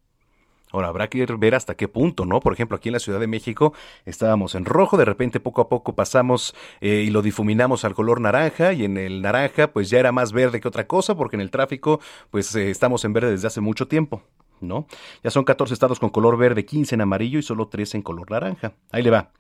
[0.75, 2.41] Ahora, habrá que ver hasta qué punto, ¿no?
[2.41, 3.75] Por ejemplo, aquí en la Ciudad de México
[4.07, 8.21] estábamos en rojo, de repente poco a poco pasamos eh, y lo difuminamos al color
[8.21, 11.43] naranja y en el naranja pues ya era más verde que otra cosa porque en
[11.43, 14.25] el tráfico pues eh, estamos en verde desde hace mucho tiempo.
[14.61, 14.87] ¿No?
[15.23, 18.31] Ya son 14 estados con color verde, 15 en amarillo y solo 3 en color
[18.31, 18.73] naranja.
[18.91, 19.31] Ahí le va.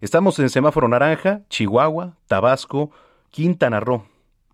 [0.00, 2.90] Estamos en semáforo naranja, Chihuahua, Tabasco,
[3.30, 4.04] Quintana Roo.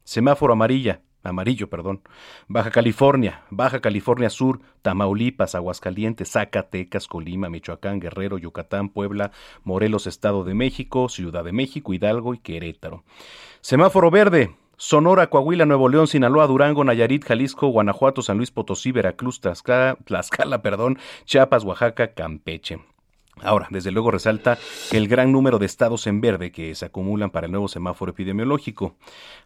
[0.05, 2.01] Semáforo amarilla, amarillo, perdón.
[2.49, 9.33] Baja California, Baja California Sur, Tamaulipas, Aguascalientes, Zacatecas, Colima, Michoacán, Guerrero, Yucatán, Puebla,
[9.65, 13.05] Morelos, Estado de México, Ciudad de México, Hidalgo y Querétaro.
[13.61, 14.55] Semáforo verde.
[14.77, 19.99] Sonora, Coahuila, Nuevo León, Sinaloa, Durango, Nayarit, Jalisco, Guanajuato, San Luis Potosí, Veracruz, Tlaxcala,
[20.63, 22.79] perdón, Chiapas, Oaxaca, Campeche.
[23.43, 24.59] Ahora, desde luego resalta
[24.93, 28.97] el gran número de estados en verde que se acumulan para el nuevo semáforo epidemiológico.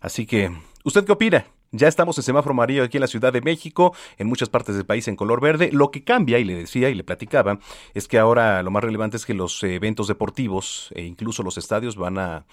[0.00, 0.52] Así que,
[0.84, 1.46] ¿usted qué opina?
[1.72, 4.86] Ya estamos en semáforo amarillo aquí en la Ciudad de México, en muchas partes del
[4.86, 5.70] país en color verde.
[5.72, 7.58] Lo que cambia, y le decía y le platicaba,
[7.94, 11.96] es que ahora lo más relevante es que los eventos deportivos e incluso los estadios
[11.96, 12.46] van a,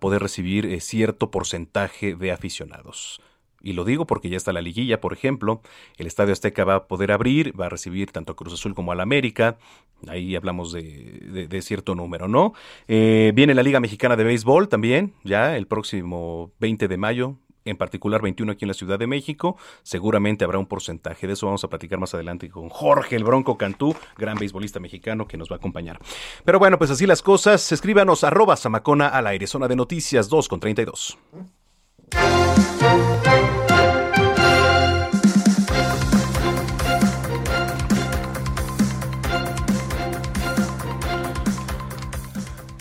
[0.00, 3.20] poder recibir eh, cierto porcentaje de aficionados.
[3.62, 5.60] Y lo digo porque ya está la liguilla, por ejemplo.
[5.96, 8.92] El Estadio Azteca va a poder abrir, va a recibir tanto a Cruz Azul como
[8.92, 9.58] al América.
[10.08, 12.52] Ahí hablamos de, cierto número, ¿no?
[12.86, 17.76] Eh, viene la Liga Mexicana de Béisbol también, ya el próximo 20 de mayo en
[17.76, 19.56] particular 21 aquí en la Ciudad de México.
[19.82, 21.46] Seguramente habrá un porcentaje de eso.
[21.46, 25.50] Vamos a platicar más adelante con Jorge el Bronco Cantú, gran beisbolista mexicano que nos
[25.50, 25.98] va a acompañar.
[26.44, 27.70] Pero bueno, pues así las cosas.
[27.72, 31.18] Escríbanos arroba Samacona al aire, zona de noticias 2 con 32.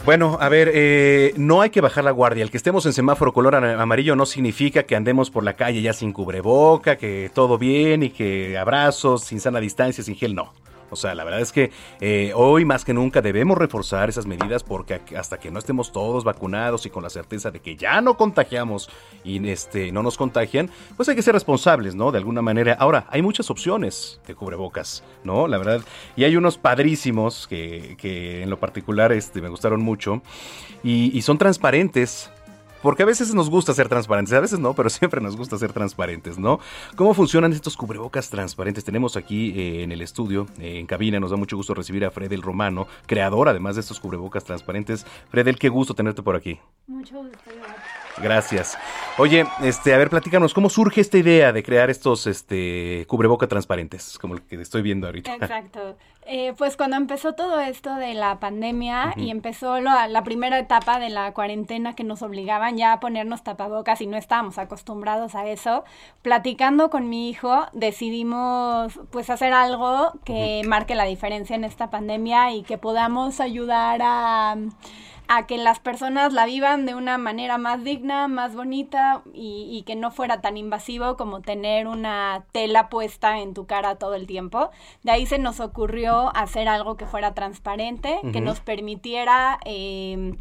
[0.06, 2.44] Bueno, a ver, eh, no hay que bajar la guardia.
[2.44, 5.94] El que estemos en semáforo color amarillo no significa que andemos por la calle ya
[5.94, 10.54] sin cubreboca, que todo bien y que abrazos, sin sana distancia, sin gel, no.
[10.90, 14.64] O sea, la verdad es que eh, hoy más que nunca debemos reforzar esas medidas
[14.64, 18.18] porque hasta que no estemos todos vacunados y con la certeza de que ya no
[18.18, 18.90] contagiamos
[19.24, 22.12] y este, no nos contagian, pues hay que ser responsables, ¿no?
[22.12, 22.76] De alguna manera.
[22.80, 25.48] Ahora, hay muchas opciones de cubrebocas, ¿no?
[25.48, 25.82] La verdad.
[26.16, 30.22] Y hay unos padrísimos que, que en lo particular este, me gustaron mucho
[30.84, 32.32] y, y son transparentes
[32.86, 35.74] porque a veces nos gusta ser transparentes, a veces no, pero siempre nos gusta ser
[35.74, 36.60] transparentes, ¿no?
[36.96, 38.84] ¿Cómo funcionan estos cubrebocas transparentes?
[38.84, 42.12] Tenemos aquí eh, en el estudio, eh, en cabina, nos da mucho gusto recibir a
[42.12, 45.04] Fredel Romano, creador además de estos cubrebocas transparentes.
[45.32, 46.60] Fredel, qué gusto tenerte por aquí.
[46.86, 47.40] Mucho gusto.
[48.22, 48.78] Gracias.
[49.18, 54.18] Oye, este, a ver, platícanos, ¿cómo surge esta idea de crear estos este, cubreboca transparentes,
[54.20, 55.36] como el que estoy viendo ahorita?
[55.36, 55.96] Exacto.
[56.28, 60.98] Eh, pues cuando empezó todo esto de la pandemia y empezó la, la, primera etapa
[60.98, 65.46] de la cuarentena que nos obligaban ya a ponernos tapabocas y no estábamos acostumbrados a
[65.46, 65.84] eso,
[66.24, 72.54] platicando con mi hijo decidimos pues hacer algo que marque la diferencia en esta pandemia
[72.54, 74.56] y que podamos ayudar a
[75.28, 79.96] a que las personas la vivan de una manera más digna, más bonita y, que
[79.96, 84.72] no fuera tan invasivo como tener una tela puesta en tu cara todo el tiempo.
[85.04, 89.60] De ahí se nos ocurrió hacer algo que fuera transparente, que nos permitiera...
[89.66, 90.36] Eh,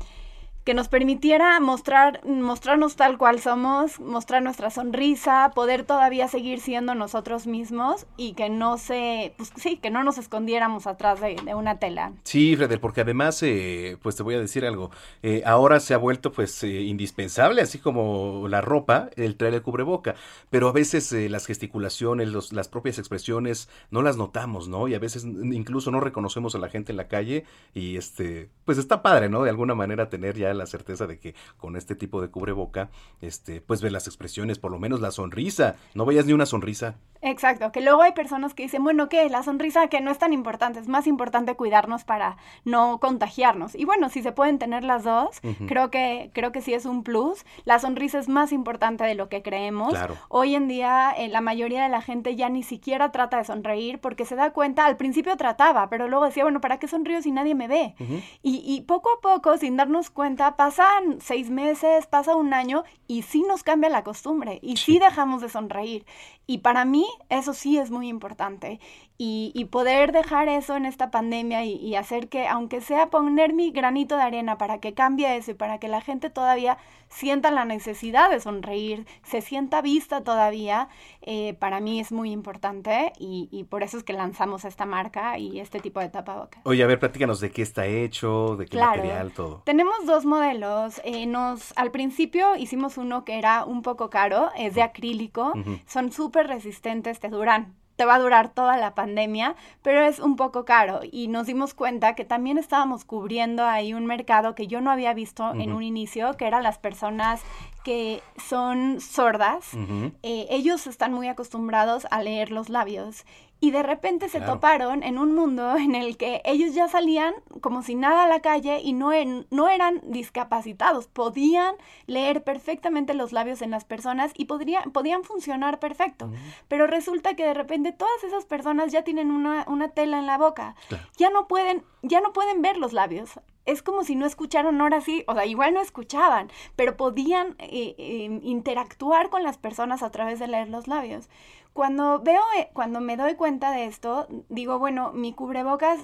[0.64, 6.94] que nos permitiera mostrar, mostrarnos tal cual somos, mostrar nuestra sonrisa, poder todavía seguir siendo
[6.94, 11.78] nosotros mismos y que no se, pues sí, que no nos escondiéramos atrás de, una
[11.78, 12.12] tela.
[12.24, 14.90] Sí, Fredel, porque además, eh, pues te voy a decir algo,
[15.22, 19.62] eh, ahora se ha vuelto pues eh, indispensable, así como la ropa, el traer el
[19.62, 20.14] cubreboca,
[20.48, 24.88] pero a veces las gesticulaciones, los, las propias expresiones, no las notamos, ¿no?
[24.88, 28.78] Y a veces incluso no reconocemos a la gente en la calle y este, pues
[28.78, 29.42] está padre, ¿no?
[29.44, 32.90] De alguna manera tener ya la certeza de que con este tipo de cubreboca,
[33.20, 35.76] este, pues ve las expresiones, por lo menos la sonrisa.
[35.94, 36.96] No veías ni una sonrisa.
[37.26, 39.30] Exacto, que luego hay personas que dicen, bueno, ¿qué?
[39.30, 42.36] La sonrisa que no es tan importante, es más importante cuidarnos para
[42.66, 43.74] no contagiarnos.
[43.74, 47.02] Y bueno, si se pueden tener las dos, creo que creo que sí es un
[47.02, 47.46] plus.
[47.64, 49.94] La sonrisa es más importante de lo que creemos.
[50.28, 54.00] Hoy en día eh, la mayoría de la gente ya ni siquiera trata de sonreír
[54.00, 57.30] porque se da cuenta, al principio trataba, pero luego decía, bueno, ¿para qué sonrío si
[57.30, 57.94] nadie me ve?
[58.42, 63.22] y, y poco a poco, sin darnos cuenta, pasan seis meses, pasa un año y
[63.22, 66.06] sí nos cambia la costumbre y sí dejamos de sonreír.
[66.46, 68.80] Y para mí eso sí es muy importante.
[69.16, 74.16] Y, poder dejar eso en esta pandemia y, hacer que, aunque sea poner mi granito
[74.16, 78.28] de arena para que cambie eso y para que la gente todavía sienta la necesidad
[78.30, 80.88] de sonreír, se sienta vista todavía,
[81.22, 85.60] eh, para mí es muy importante y, por eso es que lanzamos esta marca y
[85.60, 86.60] este tipo de tapabocas.
[86.64, 89.62] Oye, a ver, platícanos de qué está hecho, de qué material, todo.
[89.64, 91.00] Tenemos dos modelos.
[91.04, 95.52] Eh, nos, al principio hicimos uno que era un poco caro, es de acrílico,
[95.86, 100.36] son súper resistentes, te duran te va a durar toda la pandemia, pero es un
[100.36, 101.00] poco caro.
[101.10, 105.14] Y nos dimos cuenta que también estábamos cubriendo ahí un mercado que yo no había
[105.14, 107.42] visto en un inicio, que eran las personas
[107.84, 109.74] que son sordas.
[110.22, 113.24] Eh, ellos están muy acostumbrados a leer los labios
[113.64, 117.82] y de repente se toparon en un mundo en el que ellos ya salían como
[117.82, 119.10] si nada a la calle y no,
[119.50, 121.74] no eran discapacitados, podían
[122.06, 126.30] leer perfectamente los labios en las personas y podían funcionar perfecto.
[126.68, 130.74] Pero resulta que de repente todas esas personas ya tienen una, tela en la boca,
[131.16, 133.40] ya no pueden, ya no pueden ver los labios.
[133.64, 137.94] Es como si no escucharon ahora sí, o sea, igual no escuchaban, pero podían eh,
[137.96, 141.30] eh, interactuar con las personas a través de leer los labios.
[141.74, 145.98] Cuando veo, eh, cuando me doy cuenta de esto, digo, bueno, mi cubrebocas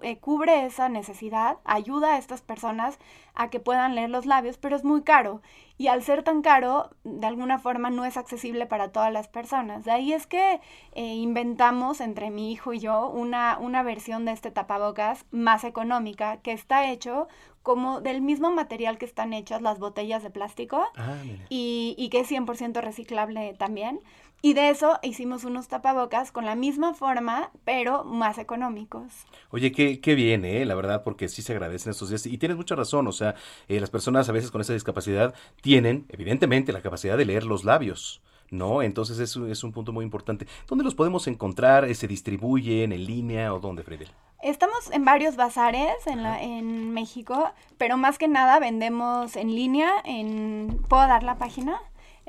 [0.00, 2.98] eh, cubre esa necesidad, ayuda a estas personas
[3.34, 5.42] a que puedan leer los labios, pero es muy caro.
[5.76, 9.84] Y al ser tan caro, de alguna forma no es accesible para todas las personas.
[9.84, 10.58] De ahí es que
[10.92, 16.38] eh, inventamos entre mi hijo y yo una, una versión de este tapabocas más económica
[16.38, 17.28] que está hecho
[17.62, 21.14] como del mismo material que están hechas las botellas de plástico ah,
[21.50, 24.00] y, y, que es 100% reciclable también.
[24.42, 29.12] Y de eso hicimos unos tapabocas con la misma forma, pero más económicos.
[29.50, 30.64] Oye, qué, qué bien, ¿eh?
[30.64, 32.24] la verdad, porque sí se agradecen estos días.
[32.24, 33.34] Y tienes mucha razón, o sea,
[33.68, 37.64] eh, las personas a veces con esa discapacidad tienen, evidentemente, la capacidad de leer los
[37.64, 38.22] labios.
[38.50, 38.82] ¿no?
[38.82, 40.46] Entonces eso es un punto muy importante.
[40.66, 41.94] ¿Dónde los podemos encontrar?
[41.94, 44.08] ¿Se distribuyen en línea o dónde, Fredel?
[44.42, 49.92] Estamos en varios bazares en, la, en México, pero más que nada vendemos en línea.
[50.04, 51.78] En, ¿Puedo dar la página?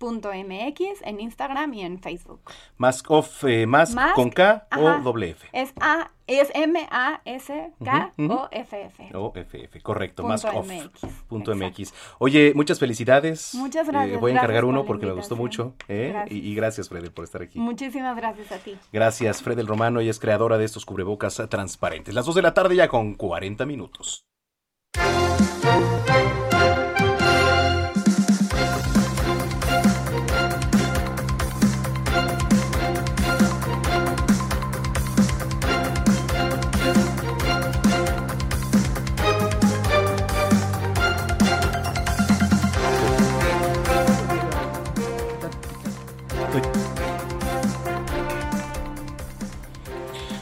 [0.00, 2.40] mascov.mx en Instagram y en Facebook.
[2.76, 5.48] Mask off, eh, mask, Mask, con K o doble F.
[5.52, 8.12] Es A es M A S K.
[8.18, 9.16] O F F.
[9.16, 10.66] O FF, correcto, Punto mask off.
[10.66, 11.94] MX, Punto MX.
[12.18, 13.54] Oye, muchas felicidades.
[13.54, 15.74] Muchas Eh, gracias, voy a encargar uno porque me gustó mucho.
[15.88, 16.10] ¿eh?
[16.12, 16.36] Gracias.
[16.36, 17.58] Y, y gracias, Fredel, por estar aquí.
[17.58, 18.76] Muchísimas gracias a ti.
[18.92, 22.14] Gracias, Fredel Romano, ella es creadora de estos cubrebocas transparentes.
[22.14, 24.26] Las 2 de la tarde ya con 40 minutos.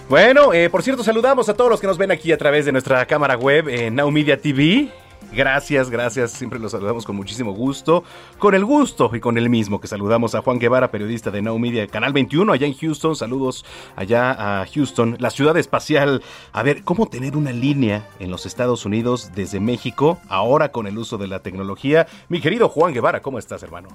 [0.09, 2.71] Bueno, eh, por cierto, saludamos a todos los que nos ven aquí a través de
[2.71, 4.89] nuestra cámara web en Now Media TV.
[5.33, 6.31] Gracias, gracias.
[6.31, 8.05] Siempre los saludamos con muchísimo gusto.
[8.39, 11.59] Con el gusto y con el mismo que saludamos a Juan Guevara, periodista de Now
[11.59, 13.17] Media, Canal 21, allá en Houston.
[13.17, 13.65] Saludos
[13.97, 16.23] allá a Houston, la ciudad espacial.
[16.53, 20.97] A ver, ¿cómo tener una línea en los Estados Unidos desde México, ahora con el
[20.99, 22.07] uso de la tecnología?
[22.29, 23.89] Mi querido Juan Guevara, ¿cómo estás, hermano?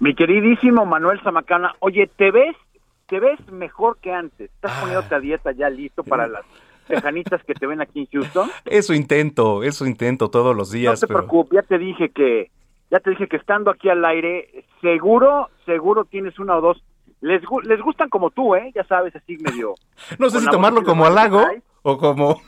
[0.00, 2.56] Mi queridísimo Manuel Zamacana, oye, ¿te ves?
[3.08, 4.50] ¿Te ves mejor que antes?
[4.50, 6.44] ¿Estás poniéndote a dieta ya listo para las
[6.86, 8.50] tejanitas que te ven aquí en Houston?
[8.66, 11.00] Eso intento, eso intento todos los No días.
[11.00, 12.50] te pero- preocupes, ya te dije que
[12.90, 16.82] ya te dije que estando aquí al aire, seguro, seguro tienes una o dos.
[17.20, 18.70] Les, les gustan como tú, ¿eh?
[18.74, 19.74] Ya sabes, así medio.
[20.18, 21.44] No sé si tomarlo como halago
[21.82, 22.40] o como...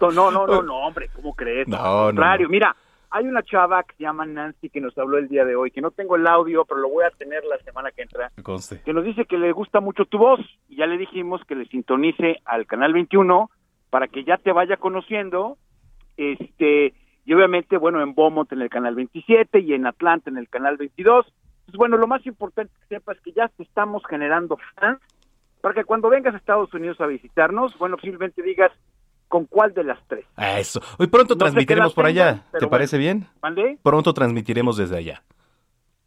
[0.00, 1.68] No, no, no, no, no, hombre, ¿cómo crees?
[1.68, 2.50] No, no, contrario, no.
[2.52, 2.76] mira,
[3.10, 5.80] hay una chava que se llama Nancy que nos habló el día de hoy, que
[5.80, 8.30] no tengo el audio, pero lo voy a tener la semana que entra.
[8.36, 8.82] Que conste.
[8.82, 11.66] que nos dice que le gusta mucho tu voz y ya le dijimos que le
[11.66, 13.50] sintonice al canal 21
[13.90, 15.58] para que ya te vaya conociendo
[16.16, 16.94] este
[17.24, 20.76] y obviamente bueno en Beaumont en el canal 27 y en Atlanta en el canal
[20.76, 21.26] 22
[21.66, 25.00] pues bueno lo más importante que sepas es que ya te estamos generando fans
[25.60, 28.70] para que cuando vengas a Estados Unidos a visitarnos bueno posiblemente digas
[29.30, 30.80] con cuál de las tres Ah, Eso.
[30.98, 32.32] Hoy pronto No transmitiremos por allá.
[32.32, 32.70] tengan, ¿Te bueno.
[32.70, 33.26] parece bien?
[33.40, 33.78] ¿Mande?
[33.82, 35.22] Pronto transmitiremos desde allá.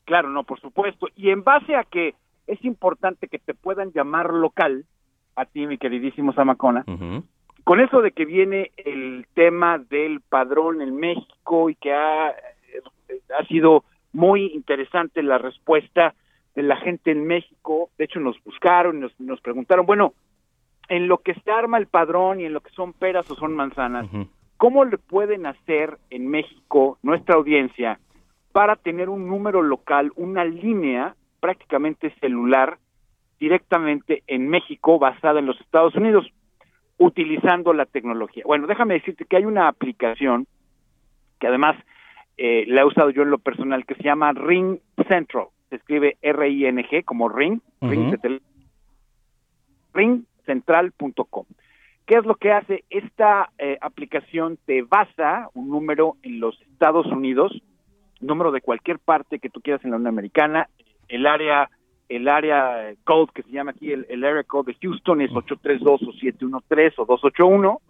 [0.06, 1.08] Claro, no, por supuesto.
[1.16, 2.14] Y en base a que
[2.48, 4.84] es importante que te puedan llamar local,
[5.38, 6.84] a ti, mi queridísimo Zamacona,
[7.64, 13.46] con eso de que viene el tema del padrón en México y que ha, ha
[13.48, 16.14] sido muy interesante la respuesta
[16.56, 20.14] de la gente en México, de hecho nos buscaron, nos, nos preguntaron, bueno,
[20.90, 23.56] en lo que se arma el padrón y en lo que son peras o son
[23.56, 24.08] manzanas,
[24.58, 28.00] ¿cómo le pueden hacer en México nuestra audiencia
[28.52, 32.78] para tener un número local, una línea prácticamente celular
[33.40, 36.28] directamente en México basada en los Estados Unidos,
[36.98, 38.44] utilizando la tecnología?
[38.46, 40.48] Bueno, déjame decirte que hay una aplicación
[41.40, 41.76] que además
[42.38, 45.48] eh, la he usado yo en lo personal que se llama Ring Central.
[45.70, 48.18] Se escribe R-I-N-G como Ring, Ring de
[50.46, 51.46] ringcentral.com.
[52.06, 52.84] ¿Qué es lo que hace?
[52.90, 57.62] Esta eh, aplicación te basa un número en los Estados Unidos,
[58.20, 60.70] número de cualquier parte que tú quieras en la Unión Americana,
[61.08, 61.70] el área
[62.10, 65.32] el área eh, code que se llama aquí, el, el area code de Houston es
[65.32, 67.82] 832 o 713 o 281.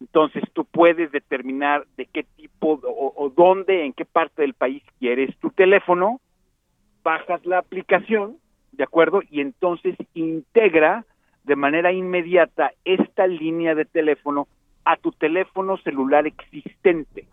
[0.00, 4.82] Entonces tú puedes determinar de qué tipo o, o dónde, en qué parte del país
[4.98, 6.20] quieres tu teléfono,
[7.02, 8.38] bajas la aplicación,
[8.72, 9.20] ¿de acuerdo?
[9.30, 11.04] Y entonces integra
[11.48, 14.48] de manera inmediata esta línea de teléfono
[14.84, 17.26] a tu teléfono celular existente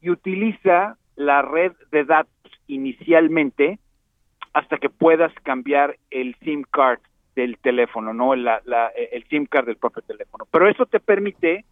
[0.00, 3.80] y utiliza la red de datos inicialmente
[4.52, 7.00] hasta que puedas cambiar el SIM card
[7.34, 8.62] del teléfono, no la,
[8.94, 10.46] el SIM card del propio teléfono.
[10.48, 11.64] Pero eso te permite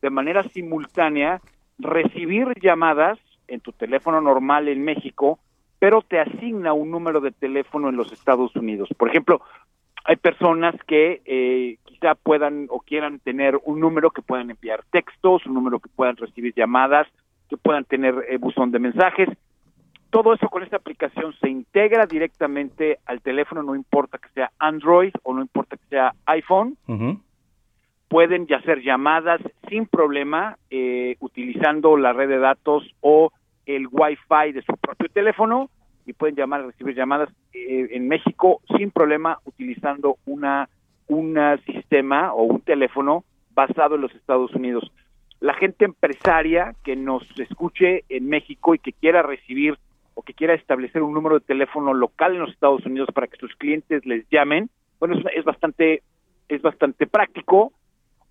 [0.00, 1.42] de manera simultánea
[1.78, 5.38] recibir llamadas en tu teléfono normal en México,
[5.78, 8.88] pero te asigna un número de teléfono en los Estados Unidos.
[8.96, 9.42] Por ejemplo,
[10.06, 15.44] hay personas que eh, quizá puedan o quieran tener un número que puedan enviar textos,
[15.46, 17.08] un número que puedan recibir llamadas,
[17.48, 19.28] que puedan tener eh, buzón de mensajes.
[20.10, 25.12] Todo eso con esta aplicación se integra directamente al teléfono, no importa que sea Android
[25.24, 26.76] o no importa que sea iPhone.
[28.08, 33.32] Pueden ya hacer llamadas sin problema eh, utilizando la red de datos o
[33.66, 35.68] el Wi-Fi de su propio teléfono
[36.06, 40.68] y pueden llamar recibir llamadas eh, en México sin problema utilizando una
[41.08, 44.90] un sistema o un teléfono basado en los Estados Unidos.
[45.40, 49.78] La gente empresaria que nos escuche en México y que quiera recibir
[50.14, 53.36] o que quiera establecer un número de teléfono local en los Estados Unidos para que
[53.36, 56.02] sus clientes les llamen, bueno, es, es bastante
[56.48, 57.72] es bastante práctico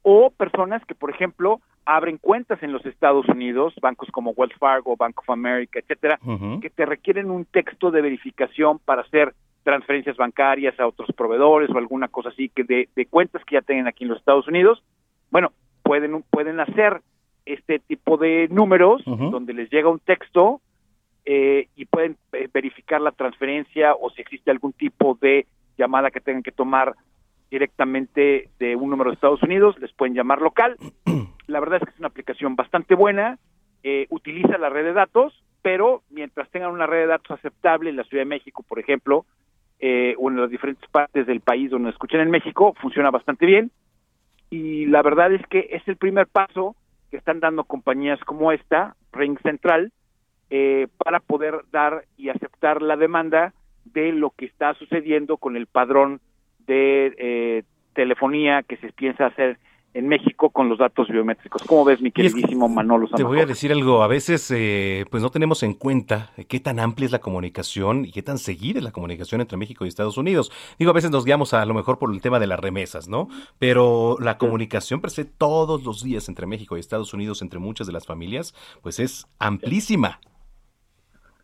[0.02, 4.96] o personas que, por ejemplo, abren cuentas en los Estados Unidos, bancos como Wells Fargo,
[4.96, 6.20] Bank of America, etcétera,
[6.62, 9.34] que te requieren un texto de verificación para hacer
[9.64, 13.88] transferencias bancarias a otros proveedores o alguna cosa así que de, cuentas que ya tienen
[13.88, 14.84] aquí en los Estados Unidos.
[15.32, 15.52] Bueno,
[15.84, 17.02] pueden pueden hacer
[17.46, 20.62] este tipo de números donde les llega un texto
[21.26, 26.22] eh, y pueden eh, verificar la transferencia o si existe algún tipo de llamada que
[26.22, 26.96] tengan que tomar
[27.50, 30.78] directamente de un número de Estados Unidos, les pueden llamar local.
[31.48, 33.38] La verdad es que es una aplicación bastante buena,
[33.84, 37.96] eh, utiliza la red de datos, pero mientras tengan una red de datos aceptable en
[37.96, 39.26] la Ciudad de México, por ejemplo,
[39.80, 43.72] eh, o en las diferentes partes del país donde escuchen en México, funciona bastante bien.
[44.50, 46.76] Y la verdad es que es el primer paso
[47.12, 49.92] que están dando compañías como esta, Ring Central,
[50.50, 53.54] eh, para poder dar y aceptar la demanda
[53.86, 56.22] de lo que está sucediendo con el padrón
[56.68, 59.58] de eh, telefonía que se piensa hacer
[59.96, 61.64] en México con los datos biométricos.
[61.64, 65.30] ¿Cómo ves, mi queridísimo Manolo Te voy a decir algo, a veces eh, pues no
[65.30, 68.92] tenemos en cuenta qué tan amplia es la comunicación y qué tan seguida es la
[68.92, 70.52] comunicación entre México y Estados Unidos.
[70.78, 73.30] Digo, a veces nos guiamos a, lo mejor por el tema de las remesas, ¿no?
[73.58, 77.88] Pero la comunicación per se todos los días entre México y Estados Unidos, entre muchas
[77.88, 80.20] de las familias, pues es amplísima.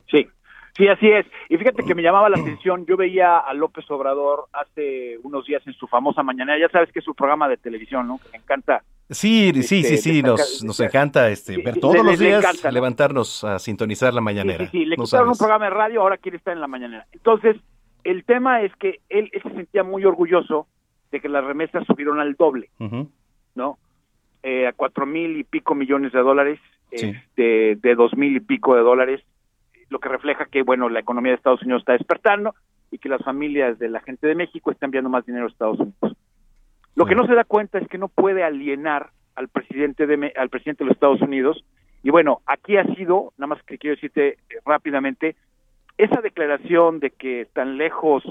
[0.10, 0.28] Sí,
[0.76, 1.26] Sí, así es.
[1.50, 5.62] Y fíjate que me llamaba la atención, yo veía a López Obrador hace unos días
[5.68, 8.20] en su famosa mañanera, ya sabes que es su programa de televisión, ¿no?
[8.20, 8.84] Que me encanta.
[9.10, 14.14] Sí, sí, sí, sí, nos, nos encanta este, ver todos los días, levantarnos a sintonizar
[14.14, 14.66] la mañanera.
[14.66, 17.06] Sí, sí, le quitaron un programa de radio, ahora quiere estar en la mañanera.
[17.12, 17.58] Entonces,
[18.06, 20.68] el tema es que él, se sentía muy orgulloso
[21.12, 22.70] de que las remesas subieron al doble,
[23.56, 23.78] ¿no?
[24.44, 26.60] Eh, a cuatro mil y pico millones de dólares,
[26.90, 29.22] este, de dos mil y pico de dólares
[29.92, 32.56] lo que refleja que, bueno, la economía de Estados Unidos está despertando
[32.90, 35.80] y que las familias de la gente de México están enviando más dinero a Estados
[35.80, 36.18] Unidos.
[36.96, 40.50] Lo que no se da cuenta es que no puede alienar al presidente de al
[40.50, 41.64] presidente de los Estados Unidos
[42.04, 45.36] y bueno, aquí ha sido, nada más que quiero decirte eh, rápidamente,
[45.98, 48.24] esa declaración de que tan lejos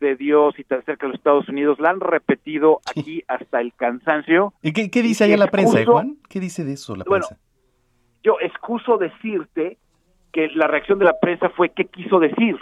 [0.00, 3.72] de Dios y tan cerca de los Estados Unidos la han repetido aquí hasta el
[3.74, 4.52] cansancio.
[4.62, 6.16] ¿Y qué, dice allá la prensa, Juan?
[6.28, 7.38] ¿Qué dice de eso la prensa?
[8.22, 9.78] Yo excuso decirte
[10.32, 12.56] que la reacción de la prensa fue qué quiso decir,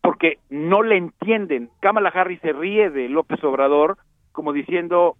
[0.00, 1.70] porque no le entienden.
[1.80, 3.98] Kamala Harris se ríe de López Obrador
[4.32, 5.16] como diciendo,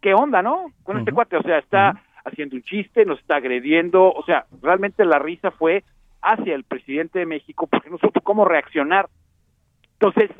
[0.00, 0.72] ¿qué onda, no?
[0.82, 5.04] Con este cuate, o sea, está haciendo un chiste, nos está agrediendo, o sea, realmente
[5.04, 5.84] la risa fue
[6.22, 9.08] hacia el presidente de México porque no supo cómo reaccionar.
[9.92, 10.30] Entonces,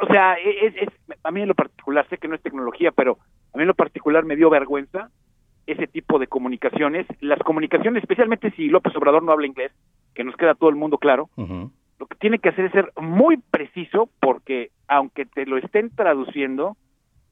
[0.00, 0.88] o sea, e, es,
[1.22, 3.18] a mí en lo particular, sé que no es tecnología, pero
[3.54, 5.10] a mí en lo particular me dio vergüenza
[5.66, 7.06] ese tipo de comunicaciones.
[7.20, 9.72] Las comunicaciones, especialmente si López Obrador no habla inglés,
[10.14, 13.36] que nos queda todo el mundo claro, lo que tiene que hacer es ser muy
[13.36, 16.76] preciso porque aunque te lo estén traduciendo,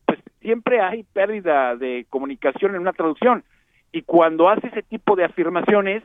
[0.07, 3.45] pues siempre hay pérdida de comunicación en una traducción.
[3.93, 6.03] Y cuando hace ese tipo de afirmaciones,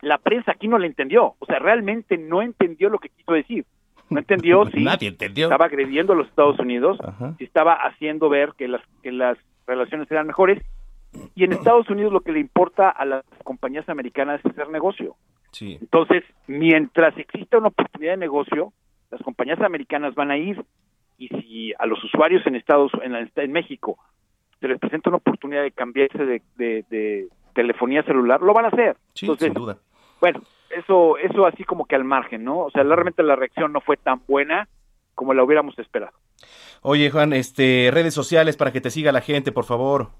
[0.00, 1.34] la prensa aquí no le entendió.
[1.38, 3.64] O sea, realmente no entendió lo que quiso decir.
[4.08, 6.98] No entendió si estaba agrediendo a los Estados Unidos,
[7.38, 10.62] si estaba haciendo ver que las, que las relaciones eran mejores.
[11.34, 15.16] Y en Estados Unidos lo que le importa a las compañías americanas es hacer negocio.
[15.60, 18.72] Entonces, mientras exista una oportunidad de negocio,
[19.10, 20.64] las compañías americanas van a ir
[21.18, 23.98] y si a los usuarios en Estados en, en México
[24.60, 28.96] se les presenta una oportunidad de cambiarse de, telefonía celular, lo van a hacer.
[29.14, 29.78] sin duda.
[30.20, 32.58] Bueno, eso eso así como que al margen, ¿no?
[32.60, 34.68] O sea, realmente la reacción no fue tan buena
[35.14, 36.12] como la hubiéramos esperado.
[36.82, 40.10] Oye, Juan, este redes sociales para que te siga la gente, por favor.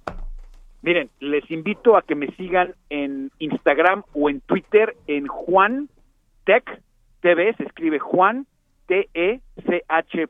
[0.86, 5.88] Miren, les invito a que me sigan en Instagram o en Twitter en Juan
[6.44, 6.80] Tech
[7.22, 8.46] TV, se escribe Juan
[8.86, 10.28] T E C H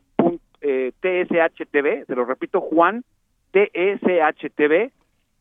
[0.61, 3.03] eh, T S H TV, se lo repito, Juan
[3.51, 4.91] T E C H TV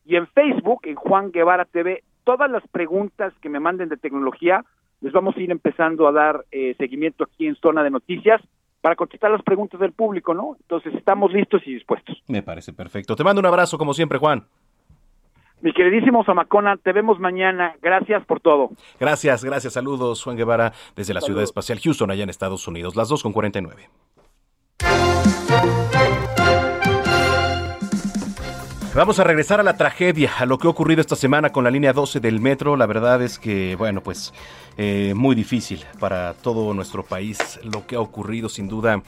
[0.04, 4.66] y en Facebook en Juan Guevara TV, todas las preguntas que me manden de tecnología
[5.00, 8.42] les vamos a ir empezando a dar eh, seguimiento aquí en Zona de Noticias
[8.82, 10.56] para contestar las preguntas del público, ¿no?
[10.60, 12.22] Entonces estamos listos y dispuestos.
[12.28, 13.16] Me parece perfecto.
[13.16, 14.44] Te mando un abrazo como siempre, Juan.
[15.66, 17.74] Mi queridísimo Zamacona, te vemos mañana.
[17.82, 18.70] Gracias por todo.
[19.00, 19.72] Gracias, gracias.
[19.72, 22.94] Saludos, Juan Guevara, desde la ciudad espacial Houston, allá en Estados Unidos.
[22.94, 23.90] Las 2 con 49.
[28.96, 31.70] Vamos a regresar a la tragedia, a lo que ha ocurrido esta semana con la
[31.70, 32.78] línea 12 del metro.
[32.78, 34.32] La verdad es que, bueno, pues
[34.78, 39.02] eh, muy difícil para todo nuestro país lo que ha ocurrido, sin duda.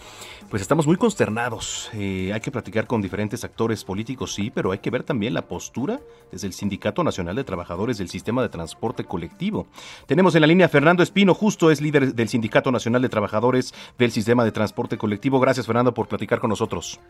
[0.51, 1.89] Pues estamos muy consternados.
[1.95, 5.49] Eh, hay que platicar con diferentes actores políticos, sí, pero hay que ver también la
[5.49, 9.69] postura desde el Sindicato Nacional de Trabajadores del Sistema de Transporte Colectivo.
[10.05, 14.11] Tenemos en la línea Fernando Espino, justo es líder del Sindicato Nacional de Trabajadores del
[14.11, 15.41] Sistema de Transporte Colectivo.
[15.41, 17.01] Gracias, Fernando, por platicar con nosotros.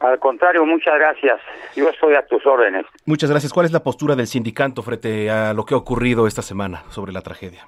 [0.00, 1.40] Al contrario, muchas gracias.
[1.76, 2.86] Yo estoy a tus órdenes.
[3.04, 3.52] Muchas gracias.
[3.52, 7.12] ¿Cuál es la postura del sindicato frente a lo que ha ocurrido esta semana sobre
[7.12, 7.66] la tragedia?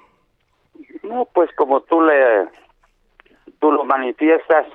[1.03, 2.47] No, pues como tú le
[3.59, 4.65] tú lo manifiestas,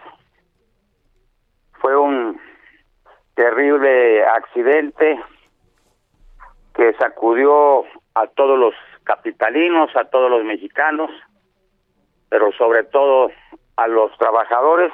[1.80, 2.40] fue un
[3.34, 5.20] terrible accidente
[6.74, 7.84] que sacudió
[8.14, 11.11] a todos los capitalinos, a todos los mexicanos,
[12.28, 13.30] pero sobre todo
[13.76, 14.92] a los trabajadores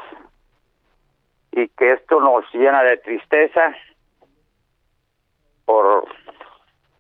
[1.57, 3.75] y que esto nos llena de tristeza
[5.65, 6.05] por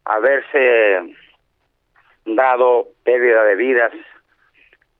[0.05, 1.17] haberse
[2.25, 3.93] dado pérdida de vidas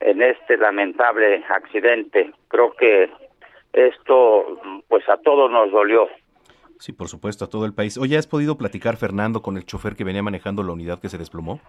[0.01, 2.33] en este lamentable accidente.
[2.49, 3.11] Creo que
[3.73, 6.09] esto pues a todos nos dolió.
[6.81, 7.97] Sí, por supuesto, a todo el país.
[7.97, 11.17] Oye, ¿has podido platicar, Fernando, con el chofer que venía manejando la unidad que se
[11.17, 11.61] desplomó?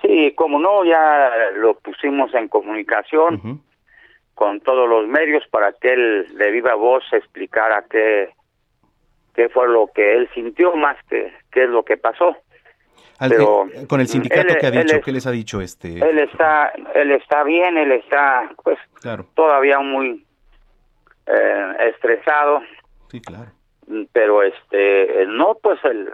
[0.00, 3.62] Sí, como no, ya lo pusimos en comunicación
[4.36, 8.28] con todos los medios para que él de viva voz explicara qué,
[9.34, 12.36] qué fue lo que él sintió más que qué es lo que pasó.
[13.18, 15.88] Pero, con el sindicato que ha dicho, ¿qué les ha dicho este?
[15.88, 18.78] Él está, él está bien, él está, pues,
[19.34, 20.22] todavía muy
[21.26, 22.60] eh, estresado.
[23.10, 23.52] Sí, claro.
[24.12, 26.12] Pero este, no, pues él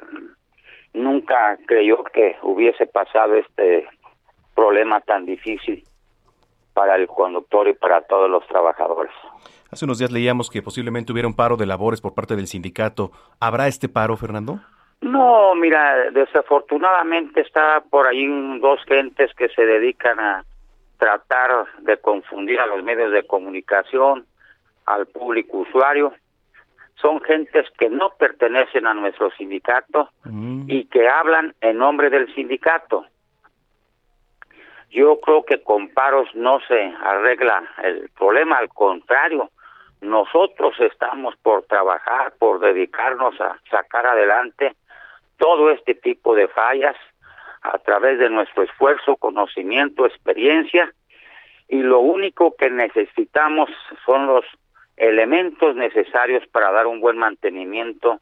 [0.92, 3.88] nunca creyó que hubiese pasado este
[4.54, 5.82] problema tan difícil
[6.74, 9.12] para el conductor y para todos los trabajadores.
[9.70, 13.10] Hace unos días leíamos que posiblemente hubiera un paro de labores por parte del sindicato.
[13.40, 14.60] ¿Habrá este paro, Fernando?
[15.00, 18.26] No, mira, desafortunadamente está por ahí
[18.60, 20.44] dos gentes que se dedican a
[20.96, 24.24] tratar de confundir a los medios de comunicación,
[24.86, 26.12] al público usuario.
[27.00, 30.66] Son gentes que no pertenecen a nuestro sindicato mm.
[30.68, 33.04] y que hablan en nombre del sindicato.
[34.92, 39.50] Yo creo que con paros no se arregla el problema, al contrario,
[40.02, 44.74] nosotros estamos por trabajar, por dedicarnos a sacar adelante
[45.38, 46.94] todo este tipo de fallas
[47.62, 50.92] a través de nuestro esfuerzo, conocimiento, experiencia,
[51.68, 53.70] y lo único que necesitamos
[54.04, 54.44] son los
[54.98, 58.20] elementos necesarios para dar un buen mantenimiento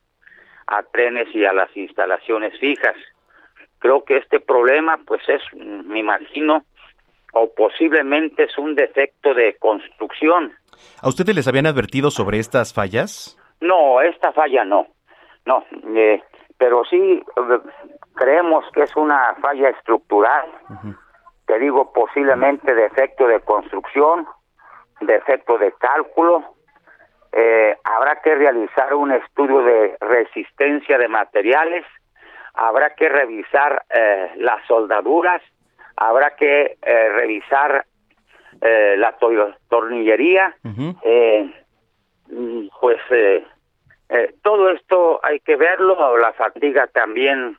[0.68, 2.95] a trenes y a las instalaciones fijas
[3.81, 6.64] creo que este problema pues es me imagino
[7.33, 10.53] o posiblemente es un defecto de construcción.
[11.03, 13.37] ¿A ustedes les habían advertido sobre estas fallas?
[13.61, 14.87] No, esta falla no.
[15.47, 15.64] No,
[15.97, 16.22] eh,
[16.59, 17.61] pero sí eh,
[18.14, 20.47] creemos que es una falla estructural.
[21.47, 24.26] Te digo posiblemente defecto de construcción,
[25.01, 26.55] defecto de cálculo.
[27.33, 31.85] Eh, habrá que realizar un estudio de resistencia de materiales
[32.55, 35.42] habrá que revisar eh, las soldaduras,
[35.96, 37.84] habrá que eh, revisar
[38.61, 39.16] eh, la
[39.68, 40.90] tornillería, mm,
[42.80, 43.01] pues
[44.42, 47.57] todo esto hay que verlo, la fatiga también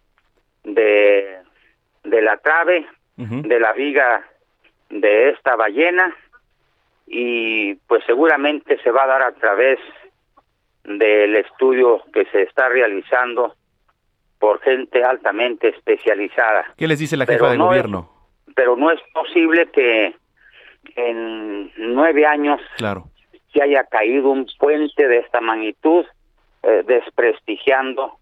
[0.63, 1.39] de,
[2.03, 4.25] de la trave, de la viga
[4.89, 6.15] de esta ballena
[7.05, 9.79] y pues seguramente se va a dar a través
[10.83, 13.55] del estudio que se está realizando
[14.41, 16.65] por gente altamente especializada.
[16.75, 18.21] ¿Qué les dice la jefa de gobierno?
[18.55, 20.15] pero no es posible que
[20.95, 23.05] en nueve años claro.
[23.53, 26.05] se haya caído un puente de esta magnitud,
[26.63, 28.17] eh, desprestigiando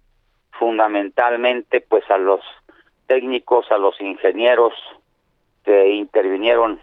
[0.52, 2.42] fundamentalmente pues a los
[3.08, 4.74] técnicos, a los ingenieros
[5.64, 6.80] que intervinieron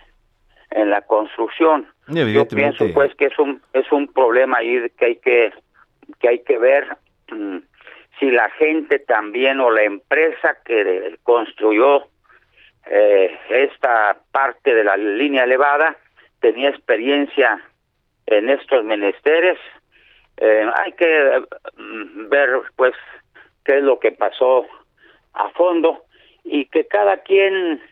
[0.71, 1.87] en la construcción.
[2.09, 5.53] Yo pienso pues que es un es un problema ahí que hay que
[6.21, 6.97] que hay que ver
[7.31, 7.59] mm,
[8.19, 12.09] si la gente también o la empresa que construyó
[12.87, 15.97] eh, esta parte de la línea elevada
[16.41, 17.61] tenía experiencia
[18.27, 19.59] en estos menesteres.
[20.37, 21.43] Eh, hay que
[21.77, 22.95] mm, ver pues
[23.65, 24.67] qué es lo que pasó
[25.33, 26.05] a fondo
[26.45, 27.83] y que cada quien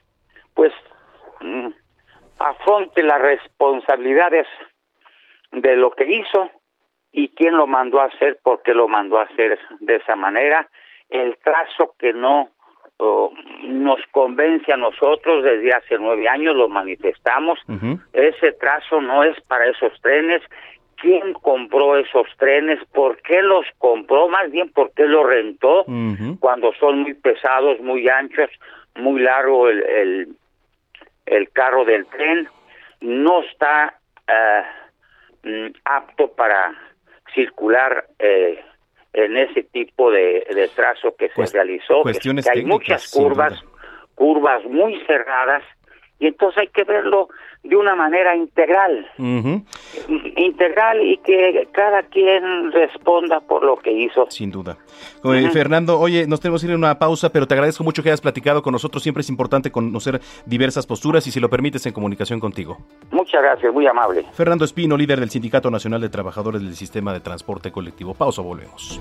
[0.54, 0.72] pues
[1.40, 1.68] mm,
[2.38, 4.46] afronte las responsabilidades
[5.52, 6.50] de lo que hizo
[7.16, 10.68] y quién lo mandó a hacer, por qué lo mandó a hacer de esa manera,
[11.08, 12.50] el trazo que no
[13.62, 17.58] nos convence a nosotros desde hace nueve años, lo manifestamos,
[18.12, 20.42] ese trazo no es para esos trenes,
[20.96, 25.84] quién compró esos trenes, por qué los compró, más bien por qué los rentó,
[26.40, 28.50] cuando son muy pesados, muy anchos,
[28.96, 30.28] muy largo el, el,
[31.26, 32.48] el carro del tren,
[33.00, 33.98] no está
[35.44, 36.74] mm, apto para
[37.34, 38.62] circular eh,
[39.12, 43.62] en ese tipo de, trazo que se realizó, que, hay muchas curvas,
[44.14, 45.62] curvas muy cerradas,
[46.18, 47.28] y entonces hay que verlo
[47.64, 49.06] de una manera integral,
[50.36, 54.26] integral y que cada quien responda por lo que hizo.
[54.30, 54.76] Sin duda.
[55.52, 58.20] Fernando, oye, nos tenemos que ir a una pausa, pero te agradezco mucho que hayas
[58.20, 59.02] platicado con nosotros.
[59.02, 62.76] Siempre es importante conocer diversas posturas y si lo permites en comunicación contigo.
[63.10, 64.26] Muchas gracias, muy amable.
[64.32, 68.12] Fernando Espino, líder del Sindicato Nacional de Trabajadores del Sistema de Transporte Colectivo.
[68.12, 69.00] Pausa, volvemos.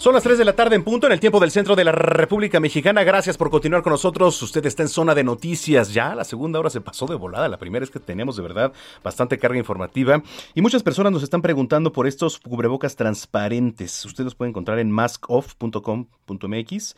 [0.00, 1.92] Son las 3 de la tarde en punto en el tiempo del centro de la
[1.92, 3.04] República Mexicana.
[3.04, 4.40] Gracias por continuar con nosotros.
[4.40, 6.14] Usted está en zona de noticias ya.
[6.14, 7.50] La segunda hora se pasó de volada.
[7.50, 8.72] La primera es que tenemos de verdad
[9.04, 10.22] bastante carga informativa.
[10.54, 14.02] Y muchas personas nos están preguntando por estos cubrebocas transparentes.
[14.06, 16.96] Usted los puede encontrar en maskoff.com.mx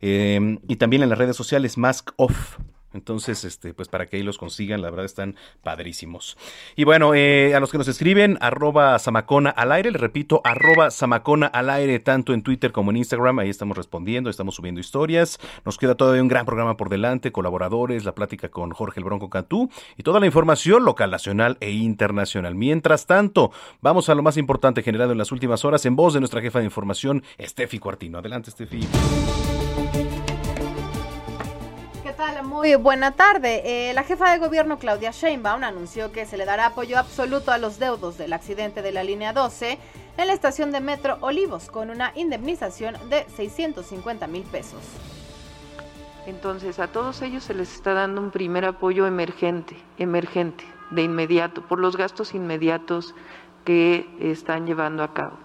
[0.00, 2.58] eh, y también en las redes sociales maskoff.
[2.94, 6.38] Entonces, este, pues para que ahí los consigan, la verdad están padrísimos.
[6.76, 10.90] Y bueno, eh, a los que nos escriben, arroba Samacona al aire, les repito, arroba
[10.90, 15.38] Samacona al aire, tanto en Twitter como en Instagram, ahí estamos respondiendo, estamos subiendo historias.
[15.64, 19.28] Nos queda todavía un gran programa por delante, colaboradores, la plática con Jorge el Bronco
[19.28, 22.54] Cantú y toda la información local, nacional e internacional.
[22.54, 26.20] Mientras tanto, vamos a lo más importante generado en las últimas horas en voz de
[26.20, 28.18] nuestra jefa de información, Estefi Cuartino.
[28.18, 28.80] Adelante, Estefi.
[32.54, 33.62] Muy buena tarde.
[33.64, 37.58] Eh, la jefa de gobierno Claudia Sheinbaum anunció que se le dará apoyo absoluto a
[37.58, 39.76] los deudos del accidente de la línea 12
[40.16, 44.78] en la estación de Metro Olivos con una indemnización de 650 mil pesos.
[46.28, 51.62] Entonces a todos ellos se les está dando un primer apoyo emergente, emergente, de inmediato,
[51.62, 53.16] por los gastos inmediatos
[53.64, 55.38] que están llevando a cabo.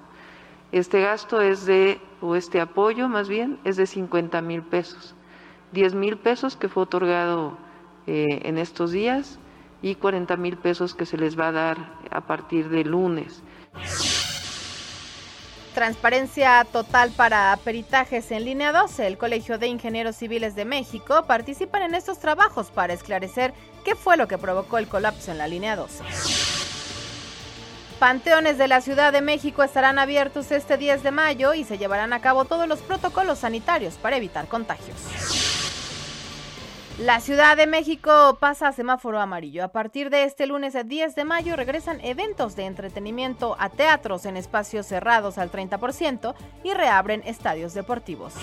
[0.71, 5.15] Este gasto es de, o este apoyo más bien, es de 50 mil pesos
[5.71, 7.57] 10 mil pesos que fue otorgado
[8.07, 9.39] eh, en estos días
[9.81, 11.77] y 40 mil pesos que se les va a dar
[12.11, 13.43] a partir de lunes.
[15.73, 19.07] Transparencia total para peritajes en línea 12.
[19.07, 23.53] El Colegio de Ingenieros Civiles de México participan en estos trabajos para esclarecer
[23.85, 26.58] qué fue lo que provocó el colapso en la línea 12.
[27.99, 32.13] Panteones de la Ciudad de México estarán abiertos este 10 de mayo y se llevarán
[32.13, 34.95] a cabo todos los protocolos sanitarios para evitar contagios.
[36.97, 39.65] La Ciudad de México pasa a semáforo amarillo.
[39.65, 44.37] A partir de este lunes 10 de mayo regresan eventos de entretenimiento a teatros en
[44.37, 48.33] espacios cerrados al 30% y reabren estadios deportivos.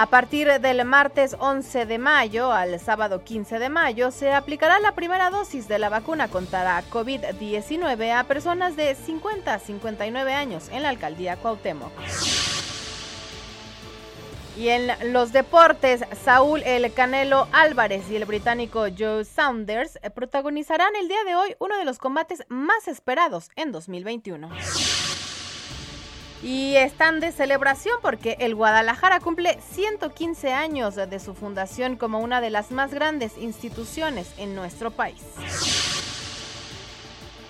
[0.00, 4.94] A partir del martes 11 de mayo al sábado 15 de mayo se aplicará la
[4.94, 10.84] primera dosis de la vacuna contra COVID-19 a personas de 50 a 59 años en
[10.84, 11.92] la alcaldía Cuauhtémoc.
[14.56, 21.08] Y en los deportes, Saúl El Canelo Álvarez y el británico Joe Saunders protagonizarán el
[21.08, 24.48] día de hoy uno de los combates más esperados en 2021.
[26.42, 32.40] Y están de celebración porque el Guadalajara cumple 115 años de su fundación como una
[32.40, 35.22] de las más grandes instituciones en nuestro país.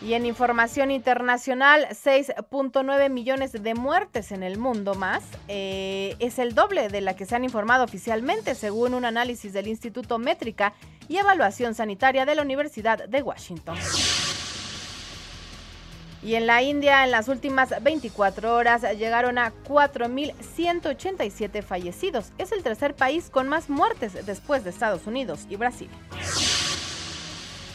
[0.02, 5.22] Y en información internacional, 6.9 millones de muertes en el mundo más.
[5.46, 9.68] Eh, es el doble de la que se han informado oficialmente, según un análisis del
[9.68, 10.72] Instituto Métrica
[11.06, 13.76] y Evaluación Sanitaria de la Universidad de Washington.
[16.22, 22.32] Y en la India, en las últimas 24 horas, llegaron a 4.187 fallecidos.
[22.36, 25.88] Es el tercer país con más muertes después de Estados Unidos y Brasil.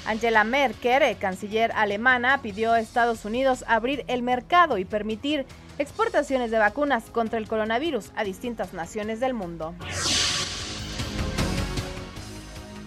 [0.05, 5.47] Angela Merkel, canciller alemana, pidió a Estados Unidos abrir el mercado y permitir
[5.79, 9.73] exportaciones de vacunas contra el coronavirus a distintas naciones del mundo.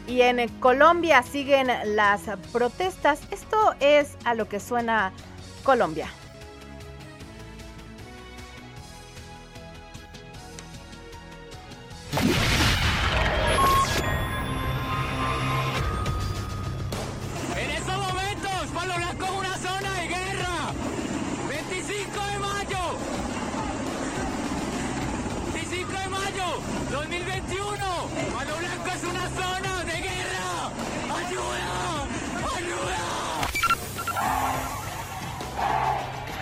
[0.07, 3.21] Y en Colombia siguen las protestas.
[3.31, 5.13] Esto es a lo que suena
[5.69, 6.28] Colombia.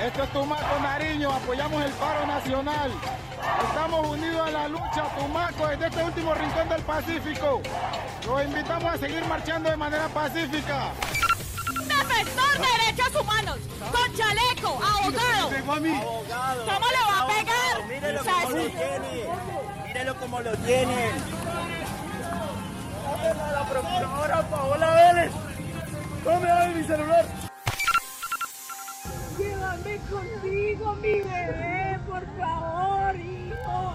[0.07, 2.93] Esto es Tumaco Nariño, apoyamos el paro nacional.
[3.69, 7.61] Estamos unidos en la lucha, Tumaco, desde este último rincón del Pacífico.
[8.25, 10.93] Los invitamos a seguir marchando de manera pacífica.
[11.89, 15.51] Defensor de derechos humanos, con chaleco, abogado.
[15.67, 17.89] ¿Cómo le va a pegar?
[17.89, 19.29] Mírelo O sea, cómo lo tiene.
[19.87, 21.11] Mírelo cómo lo tiene.
[23.53, 25.33] La procuradora Paola Vélez.
[26.23, 27.27] Tome ahí mi celular.
[29.85, 33.95] Llévame contigo, mi bebé, por favor, hijo.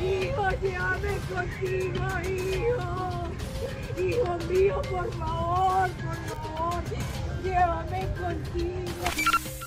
[0.00, 3.28] Hijo, llévame contigo, hijo.
[3.98, 6.82] Hijo mío, por favor, por favor.
[7.42, 9.59] Llévame contigo.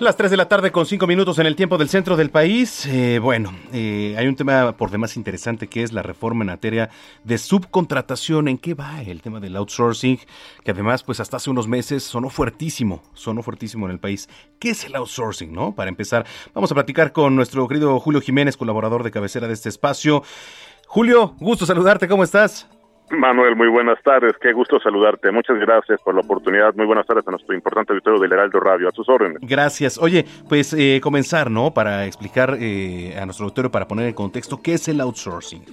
[0.00, 2.86] Las 3 de la tarde con 5 minutos en el tiempo del centro del país.
[2.86, 6.88] Eh, bueno, eh, hay un tema por demás interesante que es la reforma en materia
[7.22, 8.48] de subcontratación.
[8.48, 10.18] ¿En qué va el tema del outsourcing?
[10.64, 14.30] Que además, pues hasta hace unos meses sonó fuertísimo, sonó fuertísimo en el país.
[14.58, 15.74] ¿Qué es el outsourcing, no?
[15.74, 16.24] Para empezar,
[16.54, 20.22] vamos a platicar con nuestro querido Julio Jiménez, colaborador de cabecera de este espacio.
[20.86, 22.66] Julio, gusto saludarte, ¿cómo estás?
[23.10, 25.32] Manuel, muy buenas tardes, qué gusto saludarte.
[25.32, 26.74] Muchas gracias por la oportunidad.
[26.74, 28.88] Muy buenas tardes a nuestro importante auditorio del Heraldo Radio.
[28.88, 29.38] A tus órdenes.
[29.42, 29.98] Gracias.
[29.98, 31.72] Oye, pues eh, comenzar, ¿no?
[31.72, 35.64] Para explicar eh, a nuestro auditorio, para poner en contexto, ¿qué es el outsourcing?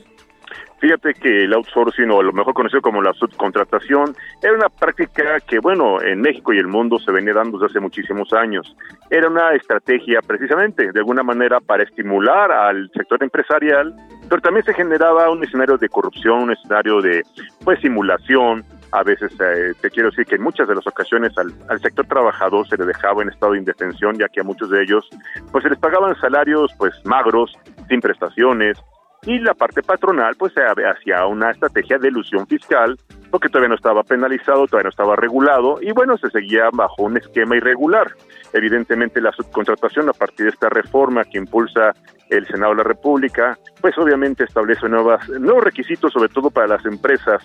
[0.79, 5.59] Fíjate que el outsourcing, o lo mejor conocido como la subcontratación, era una práctica que,
[5.59, 8.75] bueno, en México y el mundo se venía dando desde hace muchísimos años.
[9.09, 13.95] Era una estrategia precisamente, de alguna manera, para estimular al sector empresarial,
[14.30, 17.23] pero también se generaba un escenario de corrupción, un escenario de,
[17.63, 18.65] pues, simulación.
[18.91, 22.05] A veces eh, te quiero decir que en muchas de las ocasiones al, al sector
[22.07, 25.07] trabajador se le dejaba en estado de indefensión, ya que a muchos de ellos,
[25.51, 27.53] pues, se les pagaban salarios, pues, magros,
[27.89, 28.78] sin prestaciones,
[29.25, 32.97] y la parte patronal pues hacía una estrategia de ilusión fiscal
[33.30, 37.17] porque todavía no estaba penalizado, todavía no estaba regulado y bueno, se seguía bajo un
[37.17, 38.11] esquema irregular.
[38.53, 41.93] Evidentemente la subcontratación a partir de esta reforma que impulsa
[42.30, 46.86] el Senado de la República, pues obviamente establece nuevas, nuevos requisitos, sobre todo para las
[46.86, 47.41] empresas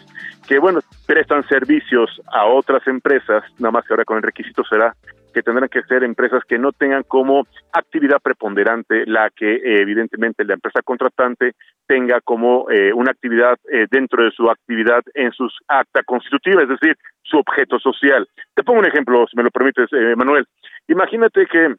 [0.49, 4.95] que, bueno, prestan servicios a otras empresas, nada más que ahora con el requisito será
[5.33, 10.45] que tendrán que ser empresas que no tengan como actividad preponderante la que eh, evidentemente
[10.45, 11.53] la empresa contratante
[11.87, 16.69] tenga como eh, una actividad eh, dentro de su actividad en sus acta constitutiva, es
[16.69, 18.29] decir, su objeto social.
[18.55, 20.47] Te pongo un ejemplo, si me lo permites, eh, Manuel.
[20.89, 21.75] Imagínate que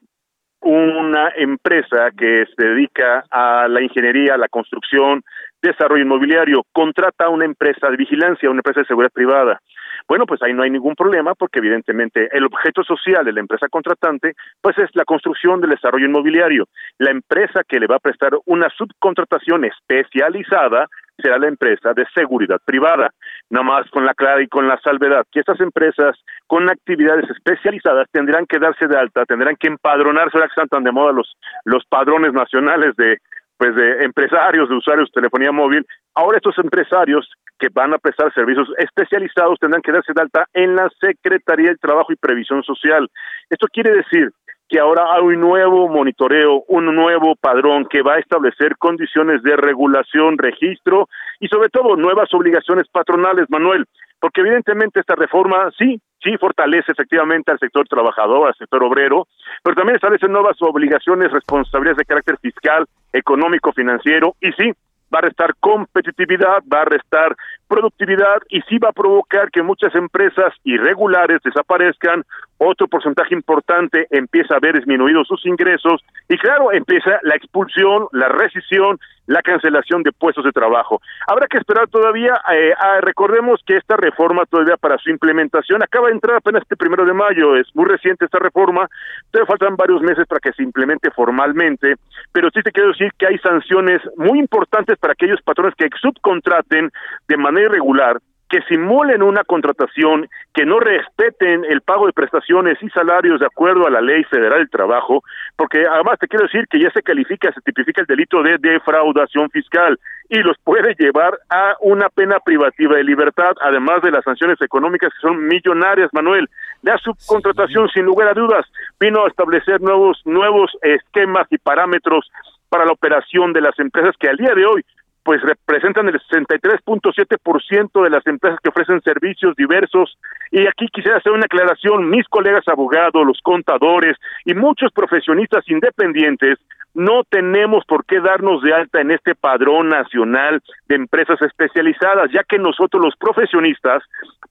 [0.62, 5.22] una empresa que se dedica a la ingeniería, a la construcción,
[5.62, 9.60] desarrollo inmobiliario, contrata a una empresa de vigilancia, una empresa de seguridad privada.
[10.08, 13.68] Bueno, pues ahí no hay ningún problema porque evidentemente el objeto social de la empresa
[13.70, 16.68] contratante pues es la construcción del desarrollo inmobiliario.
[16.98, 20.88] La empresa que le va a prestar una subcontratación especializada
[21.18, 23.12] será la empresa de seguridad privada,
[23.50, 28.08] nada más con la clara y con la salvedad que estas empresas con actividades especializadas
[28.12, 31.38] tendrán que darse de alta, tendrán que empadronarse, ahora que están tan de moda los,
[31.66, 33.20] los padrones nacionales de
[33.58, 35.86] pues de empresarios, de usuarios de telefonía móvil,
[36.16, 37.30] ahora estos empresarios
[37.60, 41.80] que van a prestar servicios especializados tendrán que darse de alta en la Secretaría del
[41.80, 43.10] Trabajo y Previsión Social.
[43.50, 44.32] Esto quiere decir
[44.68, 49.56] que ahora hay un nuevo monitoreo, un nuevo padrón que va a establecer condiciones de
[49.56, 51.08] regulación, registro
[51.40, 53.86] y sobre todo nuevas obligaciones patronales, Manuel,
[54.20, 59.28] porque evidentemente esta reforma sí, sí fortalece efectivamente al sector trabajador, al sector obrero,
[59.62, 64.72] pero también establece nuevas obligaciones, responsabilidades de carácter fiscal, económico, financiero y sí,
[65.14, 67.36] va a restar competitividad, va a restar
[67.68, 72.24] productividad y sí va a provocar que muchas empresas irregulares desaparezcan,
[72.58, 78.30] otro porcentaje importante empieza a ver disminuidos sus ingresos y claro, empieza la expulsión, la
[78.30, 81.02] rescisión, la cancelación de puestos de trabajo.
[81.28, 86.14] Habrá que esperar todavía, eh, recordemos que esta reforma todavía para su implementación acaba de
[86.14, 88.88] entrar apenas este primero de mayo, es muy reciente esta reforma,
[89.32, 91.96] todavía faltan varios meses para que se implemente formalmente,
[92.32, 96.92] pero sí te quiero decir que hay sanciones muy importantes para aquellos patrones que subcontraten
[97.28, 98.20] de manera irregular
[98.54, 103.88] que simulen una contratación, que no respeten el pago de prestaciones y salarios de acuerdo
[103.88, 105.24] a la ley federal del trabajo,
[105.56, 109.50] porque además te quiero decir que ya se califica, se tipifica el delito de defraudación
[109.50, 110.00] fiscal
[110.30, 115.12] y los puede llevar a una pena privativa de libertad, además de las sanciones económicas
[115.12, 116.48] que son millonarias, Manuel.
[116.84, 118.68] La subcontratación, sin lugar a dudas,
[119.00, 122.30] vino a establecer nuevos, nuevos esquemas y parámetros
[122.70, 124.86] para la operación de las empresas que al día de hoy
[125.24, 130.18] pues representan el 63.7% de las empresas que ofrecen servicios diversos.
[130.52, 136.60] Y aquí quisiera hacer una aclaración, mis colegas abogados, los contadores y muchos profesionistas independientes
[136.94, 142.44] no tenemos por qué darnos de alta en este padrón nacional de empresas especializadas, ya
[142.44, 144.04] que nosotros los profesionistas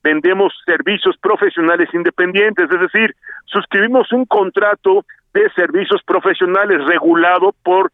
[0.03, 3.15] vendemos servicios profesionales independientes, es decir,
[3.45, 5.05] suscribimos un contrato
[5.35, 7.93] de servicios profesionales regulado por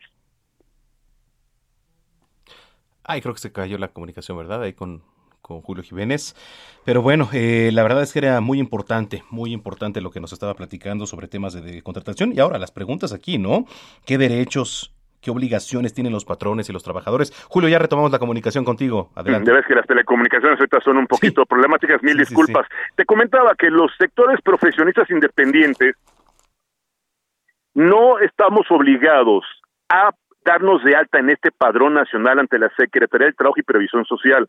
[3.08, 4.62] Ay, creo que se cayó la comunicación, ¿verdad?
[4.62, 5.02] Ahí con,
[5.40, 6.36] con Julio Jiménez.
[6.84, 10.34] Pero bueno, eh, la verdad es que era muy importante, muy importante lo que nos
[10.34, 12.34] estaba platicando sobre temas de, contratación.
[12.34, 13.64] Y ahora las preguntas aquí, ¿no?
[14.04, 17.32] ¿Qué derechos qué obligaciones tienen los patrones y los trabajadores.
[17.48, 19.10] Julio, ya retomamos la comunicación contigo.
[19.16, 19.50] Adelante.
[19.50, 22.68] Debes que las telecomunicaciones ahorita son un poquito problemáticas, mil disculpas.
[22.94, 25.96] Te comentaba que los sectores profesionistas independientes
[27.74, 29.44] no estamos obligados
[29.88, 30.12] a
[30.48, 34.48] darnos de alta en este padrón nacional ante la Secretaría del Trabajo y Previsión Social.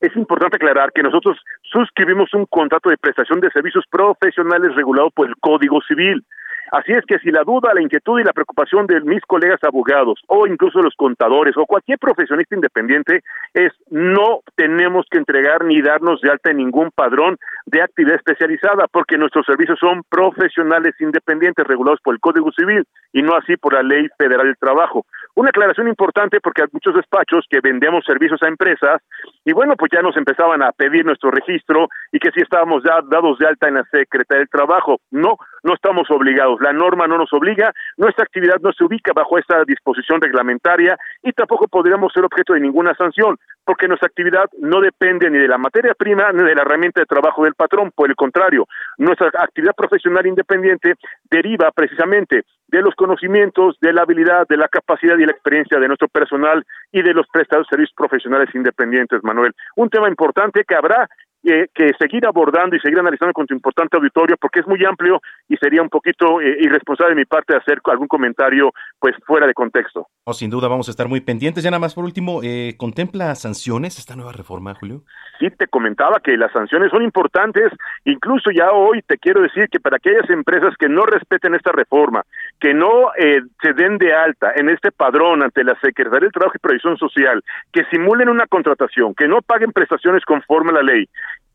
[0.00, 5.28] Es importante aclarar que nosotros suscribimos un contrato de prestación de servicios profesionales regulado por
[5.28, 6.24] el Código Civil.
[6.70, 10.20] Así es que si la duda, la inquietud y la preocupación de mis colegas abogados
[10.26, 13.22] o incluso los contadores o cualquier profesionista independiente
[13.54, 18.86] es no tenemos que entregar ni darnos de alta en ningún padrón de actividad especializada
[18.90, 23.74] porque nuestros servicios son profesionales independientes regulados por el Código Civil y no así por
[23.74, 25.06] la Ley Federal del Trabajo.
[25.38, 29.00] Una aclaración importante porque hay muchos despachos que vendemos servicios a empresas
[29.44, 32.98] y bueno, pues ya nos empezaban a pedir nuestro registro y que si estábamos ya
[33.08, 34.98] dados de alta en la Secretaría del Trabajo.
[35.12, 39.38] No, no estamos obligados la norma no nos obliga, nuestra actividad no se ubica bajo
[39.38, 43.38] esta disposición reglamentaria y tampoco podríamos ser objeto de ninguna sanción,
[43.68, 47.06] porque nuestra actividad no depende ni de la materia prima ni de la herramienta de
[47.06, 48.66] trabajo del patrón, por el contrario,
[48.96, 50.94] nuestra actividad profesional independiente
[51.30, 55.86] deriva precisamente de los conocimientos, de la habilidad, de la capacidad y la experiencia de
[55.86, 59.52] nuestro personal y de los prestadores de servicios profesionales independientes, Manuel.
[59.76, 61.06] Un tema importante que habrá
[61.42, 65.56] que seguir abordando y seguir analizando con tu importante auditorio porque es muy amplio y
[65.56, 70.08] sería un poquito eh, irresponsable de mi parte hacer algún comentario pues fuera de contexto.
[70.24, 71.64] Oh, sin duda vamos a estar muy pendientes.
[71.64, 75.04] Ya nada más por último, eh, ¿contempla sanciones esta nueva reforma, Julio?
[75.38, 77.72] Sí, te comentaba que las sanciones son importantes.
[78.04, 82.24] Incluso ya hoy te quiero decir que para aquellas empresas que no respeten esta reforma,
[82.60, 86.56] que no eh, se den de alta en este padrón ante la Secretaría del Trabajo
[86.56, 87.42] y Previsión Social,
[87.72, 91.08] que simulen una contratación, que no paguen prestaciones conforme a la ley,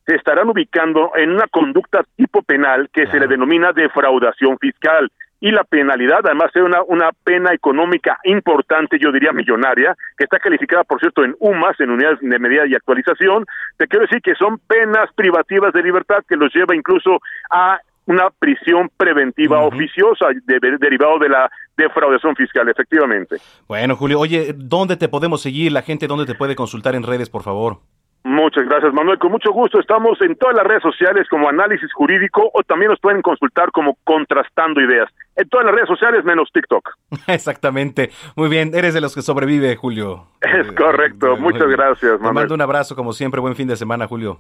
[0.05, 5.09] se estarán ubicando en una conducta tipo penal que se le denomina defraudación fiscal.
[5.39, 10.39] Y la penalidad, además es una, una pena económica importante, yo diría millonaria, que está
[10.39, 13.45] calificada, por cierto, en UMAS, en unidades de medida y actualización,
[13.77, 18.29] te quiero decir que son penas privativas de libertad que los lleva incluso a una
[18.39, 23.37] prisión preventiva oficiosa derivado de la defraudación fiscal, efectivamente.
[23.67, 25.71] Bueno, Julio, oye, ¿dónde te podemos seguir?
[25.71, 27.79] La gente, ¿dónde te puede consultar en redes, por favor?
[28.25, 29.19] Muchas gracias, Manuel.
[29.19, 29.79] Con mucho gusto.
[29.79, 33.97] Estamos en todas las redes sociales como Análisis Jurídico o también nos pueden consultar como
[34.05, 35.09] Contrastando Ideas.
[35.35, 36.89] En todas las redes sociales menos TikTok.
[37.27, 38.11] Exactamente.
[38.37, 38.73] Muy bien.
[38.73, 40.27] Eres de los que sobrevive, Julio.
[40.41, 41.35] Es correcto.
[41.35, 42.29] Muchas gracias, Manuel.
[42.29, 43.41] Te mando un abrazo, como siempre.
[43.41, 44.39] Buen fin de semana, Julio.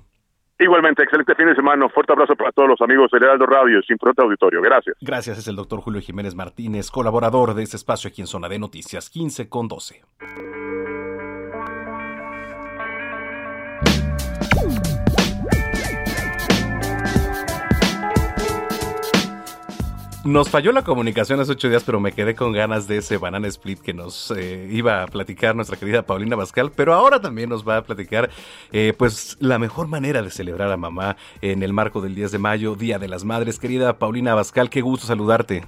[0.59, 1.89] Igualmente, excelente fin de semana.
[1.89, 4.61] Fuerte abrazo para todos los amigos de Heraldo Radio y Importante Auditorio.
[4.61, 4.95] Gracias.
[5.01, 5.37] Gracias.
[5.39, 9.09] Es el doctor Julio Jiménez Martínez, colaborador de este espacio aquí en Zona de Noticias
[9.09, 10.03] 15 con 12.
[20.25, 23.45] Nos falló la comunicación hace ocho días, pero me quedé con ganas de ese banana
[23.49, 27.67] split que nos eh, iba a platicar nuestra querida Paulina Bascal, pero ahora también nos
[27.67, 28.29] va a platicar
[28.71, 32.39] eh, pues la mejor manera de celebrar a mamá en el marco del 10 de
[32.39, 33.59] mayo, Día de las Madres.
[33.59, 35.65] Querida Paulina Bascal, qué gusto saludarte.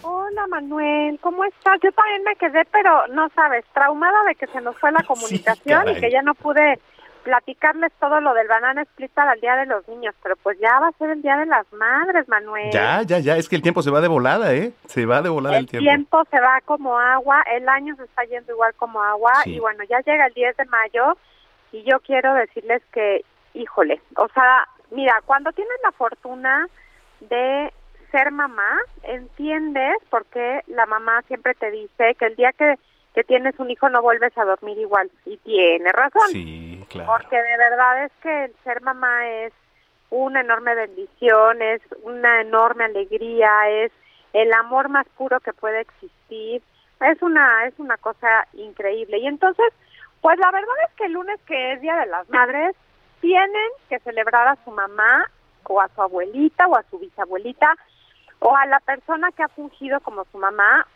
[0.00, 1.78] Hola Manuel, ¿cómo estás?
[1.82, 5.90] Yo también me quedé, pero no sabes, traumada de que se nos fue la comunicación
[5.90, 6.80] y que ya no pude
[7.22, 10.78] platicarles todo lo del banana split para el Día de los Niños, pero pues ya
[10.80, 12.70] va a ser el Día de las Madres, Manuel.
[12.72, 14.72] Ya, ya, ya, es que el tiempo se va de volada, ¿eh?
[14.86, 18.24] Se va de volada el, El tiempo se va como agua, el año se está
[18.24, 19.54] yendo igual como agua Sí.
[19.54, 21.16] y bueno, ya llega el 10 de mayo
[21.72, 26.66] y yo quiero decirles que, híjole, o sea, mira, cuando tienes la fortuna
[27.20, 27.72] de
[28.10, 32.74] ser mamá, entiendes por qué la mamá siempre te dice que el día que,
[33.14, 36.28] que tienes un hijo no vuelves a dormir igual y tiene razón.
[36.30, 39.52] Sí, Porque de verdad es que el ser mamá es
[40.10, 43.92] una enorme bendición, es una enorme alegría, es
[44.32, 46.62] el amor más puro que puede existir.
[47.00, 49.18] Es una es una cosa increíble.
[49.18, 49.72] Y entonces,
[50.20, 52.76] pues la verdad es que el lunes que es Día de las Madres,
[53.20, 55.30] tienen que celebrar a su mamá
[55.64, 57.74] o a su abuelita o a su bisabuelita
[58.40, 60.86] o a la persona que ha fungido como su mamá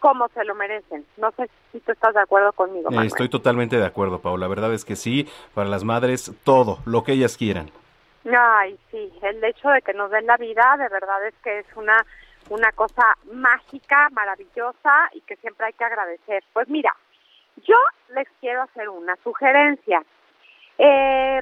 [0.00, 1.06] como se lo merecen.
[1.16, 2.88] No sé si tú estás de acuerdo conmigo.
[2.88, 3.06] Eh, Manuel.
[3.06, 4.46] Estoy totalmente de acuerdo, Paula.
[4.46, 7.70] La verdad es que sí, para las madres, todo, lo que ellas quieran.
[8.24, 11.66] Ay, sí, el hecho de que nos den la vida, de verdad es que es
[11.76, 12.04] una
[12.48, 16.42] una cosa mágica, maravillosa y que siempre hay que agradecer.
[16.52, 16.94] Pues mira,
[17.64, 17.76] yo
[18.14, 20.02] les quiero hacer una sugerencia.
[20.76, 21.40] Eh,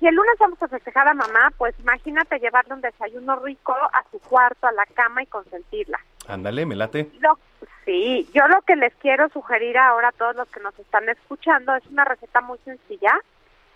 [0.00, 4.04] si el lunes vamos a festejar a mamá, pues imagínate llevarle un desayuno rico a
[4.10, 6.00] su cuarto, a la cama y consentirla.
[6.28, 7.10] Ándale, me late.
[7.20, 7.38] Lo-
[7.84, 11.74] sí, yo lo que les quiero sugerir ahora a todos los que nos están escuchando
[11.76, 13.12] es una receta muy sencilla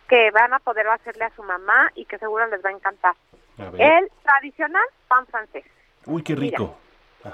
[0.09, 3.15] que van a poder hacerle a su mamá y que seguro les va a encantar.
[3.59, 3.65] A.
[3.79, 5.65] El tradicional pan francés.
[6.07, 6.77] Uy, qué rico.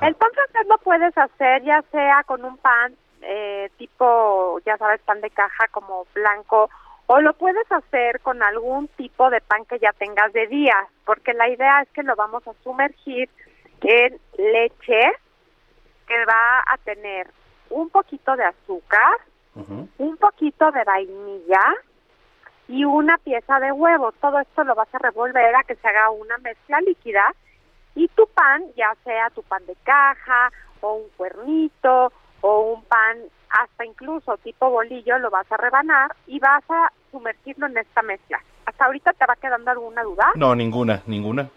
[0.00, 5.00] El pan francés lo puedes hacer ya sea con un pan eh, tipo, ya sabes,
[5.02, 6.70] pan de caja como blanco,
[7.06, 11.34] o lo puedes hacer con algún tipo de pan que ya tengas de días, porque
[11.34, 13.28] la idea es que lo vamos a sumergir
[13.82, 15.12] en leche
[16.06, 17.26] que va a tener
[17.70, 19.18] un poquito de azúcar,
[19.98, 21.74] un poquito de vainilla
[22.68, 24.12] y una pieza de huevo.
[24.12, 27.34] Todo esto lo vas a revolver a que se haga una mezcla líquida
[27.94, 30.50] y tu pan, ya sea tu pan de caja
[30.80, 32.12] o un cuernito
[32.42, 33.18] o un pan
[33.48, 38.40] hasta incluso tipo bolillo, lo vas a rebanar y vas a sumergirlo en esta mezcla.
[38.66, 40.30] ¿Hasta ahorita te va quedando alguna duda?
[40.36, 41.48] No, ninguna, ninguna.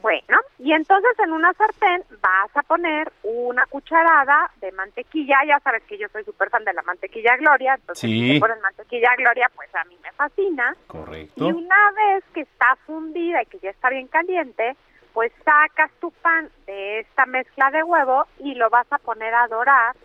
[0.00, 5.38] Bueno, y entonces en una sartén vas a poner una cucharada de mantequilla.
[5.44, 8.34] Ya sabes que yo soy súper fan de la mantequilla Gloria, entonces Sí.
[8.34, 10.76] si te mantequilla Gloria, pues a mí me fascina.
[10.86, 11.48] Correcto.
[11.48, 14.76] Y una vez que está fundida y que ya está bien caliente,
[15.18, 19.48] pues sacas tu pan de esta mezcla de huevo y lo vas a poner a
[19.48, 19.96] dorar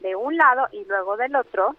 [0.00, 1.74] de un lado y luego del otro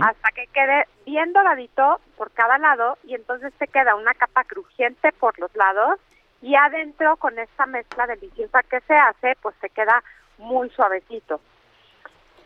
[0.00, 5.12] hasta que quede bien doradito por cada lado y entonces te queda una capa crujiente
[5.12, 6.00] por los lados
[6.40, 10.02] y adentro con esta mezcla deliciosa que se hace, pues se queda
[10.38, 11.38] muy suavecito.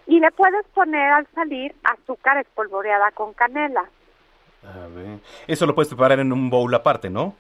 [0.09, 3.85] Y le puedes poner al salir azúcar espolvoreada con canela.
[4.65, 5.21] A ver.
[5.47, 7.37] Eso lo puedes preparar en un bowl aparte, ¿no?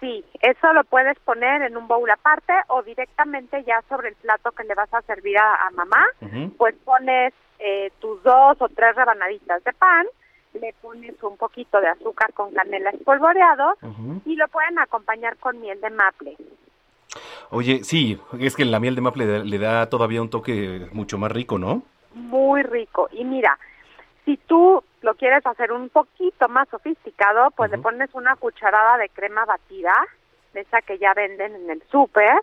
[0.00, 4.52] Sí, eso lo puedes poner en un bowl aparte o directamente ya sobre el plato
[4.52, 6.06] que le vas a servir a, a mamá.
[6.58, 10.06] Pues pones eh, tus dos o tres rebanaditas de pan,
[10.60, 13.74] le pones un poquito de azúcar con canela espolvoreado
[14.24, 16.36] y lo pueden acompañar con miel de maple.
[17.50, 21.16] Oye, sí, es que la miel de maple le, le da todavía un toque mucho
[21.16, 21.82] más rico, ¿no?
[22.12, 23.08] Muy rico.
[23.12, 23.58] Y mira,
[24.24, 29.08] si tú lo quieres hacer un poquito más sofisticado, pues le pones una cucharada de
[29.08, 29.94] crema batida,
[30.52, 32.40] de esa que ya venden en el súper,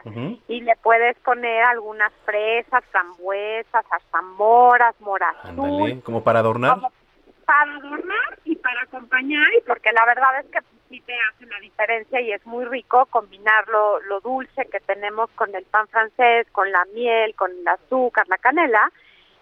[0.48, 3.84] y le puedes poner algunas fresas, frambuesas,
[4.14, 6.78] morazul, Ándale, como para adornar.
[7.46, 11.60] para adornar y para acompañar, y porque la verdad es que sí te hace la
[11.60, 16.48] diferencia y es muy rico combinar lo, lo dulce que tenemos con el pan francés,
[16.54, 18.90] con la miel, con el azúcar, la canela,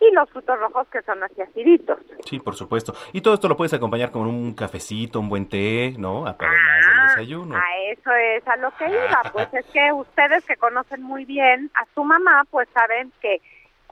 [0.01, 1.99] y los frutos rojos que son así aciditos.
[2.25, 2.93] Sí, por supuesto.
[3.13, 6.25] Y todo esto lo puedes acompañar con un cafecito, un buen té, ¿no?
[6.25, 7.55] Además Ah, del desayuno.
[7.55, 11.69] A eso es a lo que iba, pues es que ustedes que conocen muy bien
[11.75, 13.41] a su mamá, pues saben que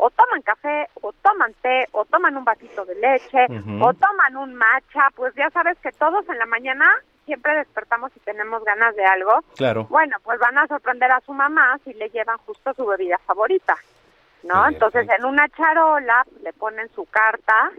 [0.01, 3.83] o toman café, o toman té, o toman un vasito de leche, Ujú.
[3.85, 6.89] o toman un matcha, pues ya sabes que todos en la mañana
[7.25, 9.43] siempre despertamos y tenemos ganas de algo.
[9.57, 9.83] Claro.
[9.89, 13.75] Bueno, pues van a sorprender a su mamá si le llevan justo su bebida favorita,
[14.43, 14.67] ¿no?
[14.67, 17.71] Entonces en una charola le ponen su carta,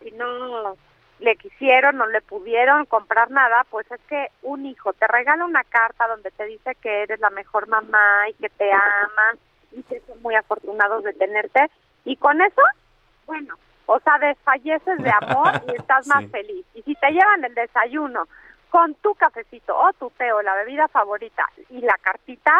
[0.00, 0.76] si no
[1.18, 5.64] le quisieron, no le pudieron comprar nada, pues es que un hijo te regala una
[5.64, 9.38] carta donde te dice que eres la mejor mamá y que te aman
[9.72, 11.70] y que son muy afortunados de tenerte
[12.04, 12.62] y con eso,
[13.26, 13.54] bueno,
[13.86, 16.28] o sea, desfalleces de amor y estás más Sí.
[16.30, 16.66] feliz.
[16.74, 18.26] Y si te llevan el desayuno
[18.70, 22.54] con tu cafecito o tu té o la bebida favorita y la cartita,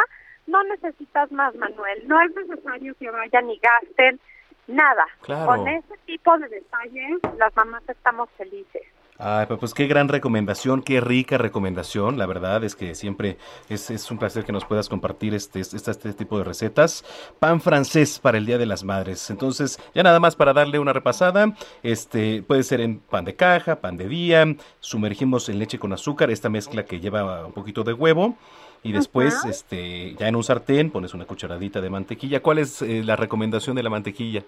[0.50, 2.06] no necesitas más, Manuel.
[2.06, 4.20] No es necesario que vayan y gasten
[4.66, 5.06] nada.
[5.22, 5.46] Claro.
[5.46, 8.82] Con ese tipo de detalles, las mamás estamos felices.
[9.22, 12.16] Ay, pues, pues qué gran recomendación, qué rica recomendación.
[12.16, 13.36] La verdad es que siempre
[13.68, 17.04] es, es un placer que nos puedas compartir este, este, este tipo de recetas.
[17.38, 19.28] Pan francés para el Día de las Madres.
[19.28, 23.82] Entonces, ya nada más para darle una repasada, este puede ser en pan de caja,
[23.82, 24.46] pan de día,
[24.78, 28.38] sumergimos en leche con azúcar, esta mezcla que lleva un poquito de huevo.
[28.82, 29.50] Y después, Ajá.
[29.50, 32.40] este, ya en un sartén pones una cucharadita de mantequilla.
[32.40, 34.42] ¿Cuál es eh, la recomendación de la mantequilla?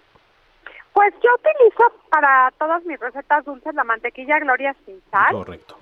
[0.94, 5.32] Pues yo utilizo para todas mis recetas dulces la mantequilla Gloria sin sal.
[5.32, 5.78] Correcto.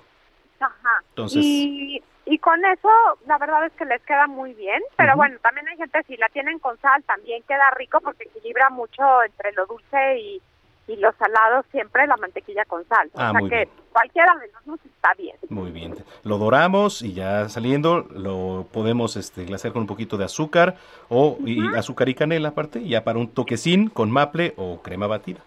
[0.58, 1.02] Ajá.
[1.10, 2.88] Entonces- Y, y con eso,
[3.26, 4.82] la verdad es que les queda muy bien.
[4.96, 8.68] Pero bueno, también hay gente, si la tienen con sal, también queda rico porque equilibra
[8.70, 10.42] mucho entre lo dulce y,
[10.88, 13.10] y lo salado siempre la mantequilla con sal.
[13.14, 13.68] Ah, o sea muy que bien.
[13.92, 15.36] cualquiera de los dos está bien.
[15.48, 15.94] Muy bien.
[16.24, 20.76] Lo doramos y ya saliendo lo podemos este, glasear con un poquito de azúcar
[21.08, 25.40] o y azúcar y canela aparte, ya para un toquecín con maple o crema batida.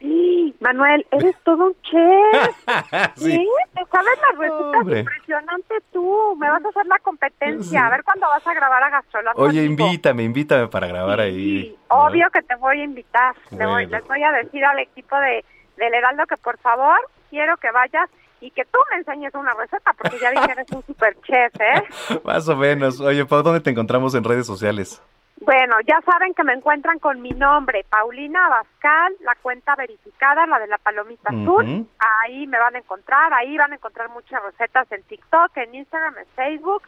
[0.00, 2.56] Sí, Manuel, eres todo un chef.
[3.16, 3.32] Sí.
[3.32, 3.48] Sí,
[3.84, 4.98] te sabes las recetas Hombre.
[5.00, 6.36] impresionante tú.
[6.36, 7.86] Me vas a hacer la competencia.
[7.86, 9.42] A ver cuándo vas a grabar a Gastrolando.
[9.42, 9.86] Oye, vivo.
[9.86, 11.76] invítame, invítame para grabar ahí.
[11.88, 13.34] Obvio que te voy a invitar.
[13.50, 13.90] Le voy- Bueno.
[13.98, 15.44] les voy a decir al equipo de
[15.76, 16.98] del Heraldo que por favor
[17.30, 18.10] quiero que vayas
[18.40, 21.84] y que tú me enseñes una receta porque ya que eres un super chef, ¿eh?
[22.24, 23.00] Más o menos.
[23.00, 25.00] Oye, ¿por dónde te encontramos en redes sociales?
[25.40, 30.58] Bueno, ya saben que me encuentran con mi nombre, Paulina Abascal, la cuenta verificada, la
[30.58, 31.86] de la palomita azul.
[32.24, 36.18] Ahí me van a encontrar, ahí van a encontrar muchas recetas en TikTok, en Instagram,
[36.18, 36.82] en Facebook,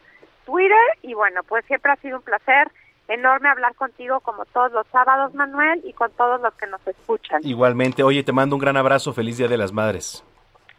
[0.45, 2.71] Twitter y bueno, pues siempre ha sido un placer
[3.07, 7.41] enorme hablar contigo como todos los sábados, Manuel, y con todos los que nos escuchan.
[7.43, 9.13] Igualmente, oye, te mando un gran abrazo.
[9.13, 10.23] Feliz Día de las Madres.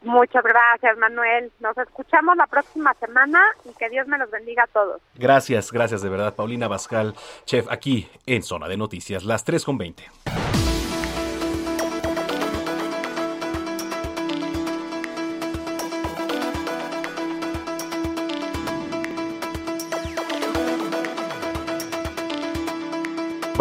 [0.03, 1.53] Muchas gracias, Manuel.
[1.61, 5.01] Nos escuchamos la próxima semana y que Dios me los bendiga a todos.
[5.15, 6.35] Gracias, gracias de verdad.
[6.35, 7.15] Paulina Bascal,
[7.45, 10.03] chef, aquí en Zona de Noticias, las 3 con 20.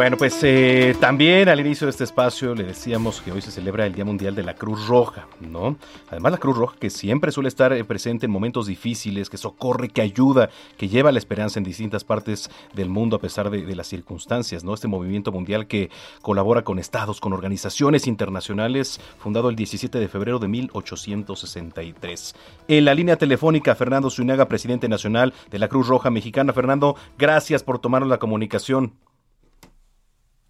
[0.01, 3.85] Bueno, pues eh, también al inicio de este espacio le decíamos que hoy se celebra
[3.85, 5.77] el Día Mundial de la Cruz Roja, ¿no?
[6.09, 9.89] Además la Cruz Roja que siempre suele estar eh, presente en momentos difíciles, que socorre,
[9.89, 13.85] que ayuda, que lleva la esperanza en distintas partes del mundo a pesar de, las
[13.85, 14.73] circunstancias, ¿no?
[14.73, 15.91] Este movimiento mundial que
[16.23, 22.33] colabora con estados, con organizaciones internacionales, fundado el 17 de febrero de 1863.
[22.69, 26.53] En la línea telefónica, Fernando Zuñaga, presidente nacional de la Cruz Roja Mexicana.
[26.53, 28.93] Fernando, gracias por tomarnos la comunicación.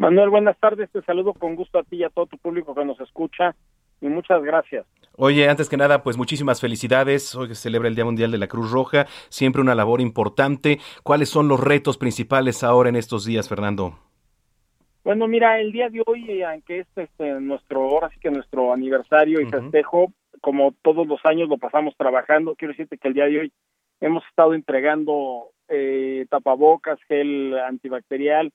[0.01, 0.89] Manuel, buenas tardes.
[0.89, 3.55] Te saludo con gusto a ti y a todo tu público que nos escucha
[4.01, 4.87] y muchas gracias.
[5.15, 7.35] Oye, antes que nada, pues muchísimas felicidades.
[7.35, 10.79] Hoy se celebra el Día Mundial de la Cruz Roja, siempre una labor importante.
[11.03, 13.99] ¿Cuáles son los retos principales ahora en estos días, Fernando?
[15.03, 18.73] Bueno, mira, el día de hoy, eh, aunque es este, nuestro, ahora sí que nuestro
[18.73, 20.11] aniversario y festejo,
[20.41, 23.53] como todos los años lo pasamos trabajando, quiero decirte que el día de hoy
[23.99, 28.51] hemos estado entregando eh, tapabocas, gel antibacterial,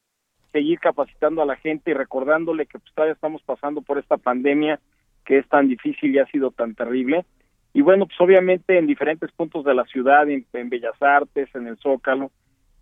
[0.56, 4.80] seguir capacitando a la gente y recordándole que pues, todavía estamos pasando por esta pandemia
[5.26, 7.26] que es tan difícil y ha sido tan terrible.
[7.74, 11.76] Y bueno, pues obviamente en diferentes puntos de la ciudad, en, Bellas Artes, en el
[11.76, 12.30] Zócalo,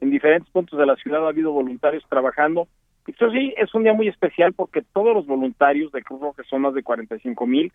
[0.00, 2.68] en diferentes puntos de la ciudad ha habido voluntarios trabajando.
[3.08, 6.62] Esto sí es un día muy especial porque todos los voluntarios de Cruz Roja, son
[6.62, 7.72] más de 45 mil,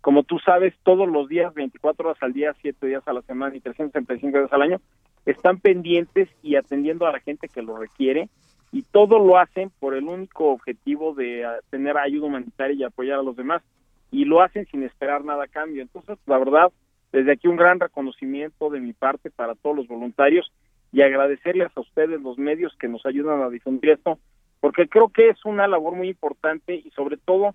[0.00, 3.56] como tú sabes, todos los días, 24 horas al día, 7 días a la semana
[3.56, 4.80] y 365 días al año,
[5.26, 8.28] están pendientes y atendiendo a la gente que lo requiere
[8.72, 13.18] y todo lo hacen por el único objetivo de uh, tener ayuda humanitaria y apoyar
[13.18, 13.62] a los demás
[14.10, 15.82] y lo hacen sin esperar nada a cambio.
[15.82, 16.72] Entonces, la verdad,
[17.12, 20.52] desde aquí un gran reconocimiento de mi parte para todos los voluntarios
[20.92, 24.18] y agradecerles a ustedes los medios que nos ayudan a difundir esto,
[24.60, 27.54] porque creo que es una labor muy importante y sobre todo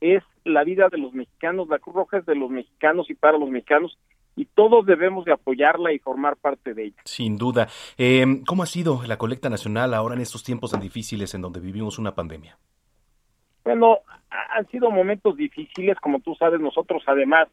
[0.00, 3.38] es la vida de los mexicanos, la Cruz Roja es de los mexicanos y para
[3.38, 3.98] los mexicanos
[4.36, 7.02] y todos debemos de apoyarla y formar parte de ella.
[7.04, 7.68] Sin duda.
[7.96, 11.60] Eh, ¿Cómo ha sido la colecta nacional ahora en estos tiempos tan difíciles en donde
[11.60, 12.58] vivimos una pandemia?
[13.64, 14.00] Bueno,
[14.30, 17.48] han sido momentos difíciles, como tú sabes, nosotros además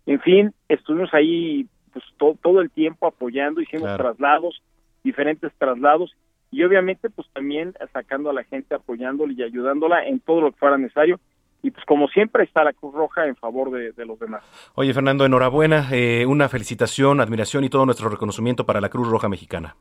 [0.07, 4.63] En fin, estuvimos ahí pues todo el tiempo apoyando, hicimos traslados,
[5.03, 6.15] diferentes traslados
[6.51, 10.57] y obviamente pues también sacando a la gente, apoyándola y ayudándola en todo lo que
[10.57, 11.19] fuera necesario
[11.61, 14.43] y pues como siempre está la Cruz Roja en favor de, los demás.
[14.75, 19.27] Oye Fernando, enhorabuena, eh, una felicitación, admiración y todo nuestro reconocimiento para la Cruz Roja
[19.27, 19.75] Mexicana.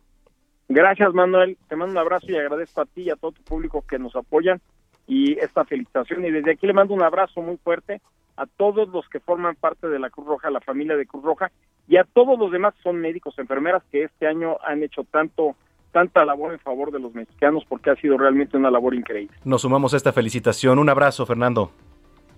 [0.68, 3.84] Gracias Manuel, te mando un abrazo y agradezco a ti y a todo tu público
[3.88, 4.60] que nos apoyan
[5.06, 8.00] y esta felicitación y desde aquí le mando un abrazo muy fuerte
[8.36, 11.52] a todos los que forman parte de la Cruz Roja, la familia de Cruz Roja
[11.86, 15.54] y a todos los demás que son médicos, enfermeras que este año han hecho tanto
[15.96, 19.34] tanta labor en favor de los mexicanos porque ha sido realmente una labor increíble.
[19.44, 20.78] Nos sumamos a esta felicitación.
[20.78, 21.70] Un abrazo, Fernando.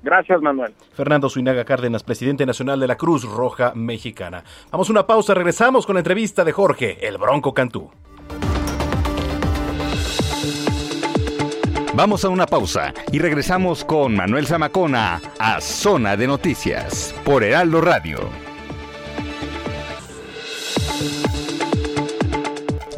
[0.01, 0.73] Gracias, Manuel.
[0.93, 4.45] Fernando Suinaga Cárdenas, presidente nacional de la Cruz Roja Mexicana.
[4.71, 7.91] Vamos a una pausa, regresamos con la entrevista de Jorge, el Bronco Cantú.
[11.95, 17.81] Vamos a una pausa y regresamos con Manuel Zamacona a Zona de Noticias por Heraldo
[17.81, 18.48] Radio.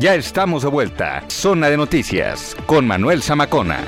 [0.01, 1.22] Ya estamos de vuelta.
[1.28, 3.85] Zona de Noticias con Manuel Zamacona.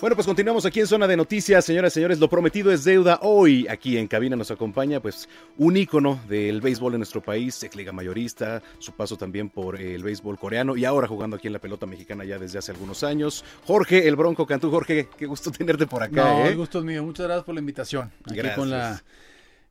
[0.00, 2.20] Bueno, pues continuamos aquí en Zona de Noticias, señoras y señores.
[2.20, 3.18] Lo prometido es deuda.
[3.22, 7.74] Hoy aquí en cabina nos acompaña pues un ícono del béisbol en nuestro país, ex
[7.74, 11.58] liga mayorista, su paso también por el béisbol coreano y ahora jugando aquí en la
[11.58, 13.44] pelota mexicana ya desde hace algunos años.
[13.64, 14.70] Jorge, el Bronco Cantú.
[14.70, 16.22] Jorge, qué gusto tenerte por acá.
[16.22, 16.50] No, ¿eh?
[16.50, 17.02] el gusto es mío.
[17.02, 18.12] Muchas gracias por la invitación.
[18.30, 19.02] Aquí con la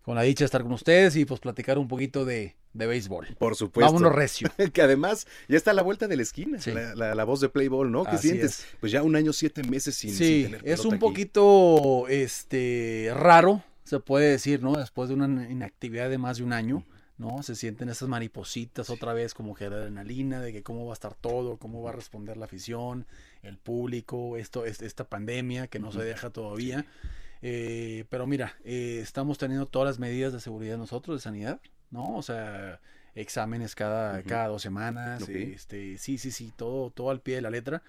[0.06, 3.36] con la dicha de estar con ustedes y pues platicar un poquito de, béisbol.
[3.40, 3.92] Por supuesto.
[3.92, 4.48] Vámonos recio.
[4.74, 6.60] que además ya está a la vuelta de la esquina,
[6.96, 8.06] la, voz de Playboy, ¿no?
[8.06, 8.68] ¿Qué sientes?
[8.80, 14.00] Pues ya un año, siete meses sin, sí, tener es un poquito este raro, se
[14.00, 14.74] puede decir, ¿no?
[14.74, 16.86] Después de una inactividad de más de un año.
[17.18, 17.42] ¿no?
[17.44, 21.16] Se sienten esas maripositas otra vez como que adrenalina de que cómo va a estar
[21.16, 23.08] todo, cómo va a responder la afición,
[23.42, 26.86] el público, esto, esta pandemia que no se deja todavía.
[27.42, 31.60] Eh, pero mira, eh, estamos teniendo todas las medidas de seguridad nosotros, de sanidad,
[31.92, 32.16] ¿no?
[32.16, 32.80] O sea,
[33.14, 37.50] exámenes cada, cada dos semanas, este, sí, sí, sí, todo, todo al pie de la
[37.50, 37.84] letra.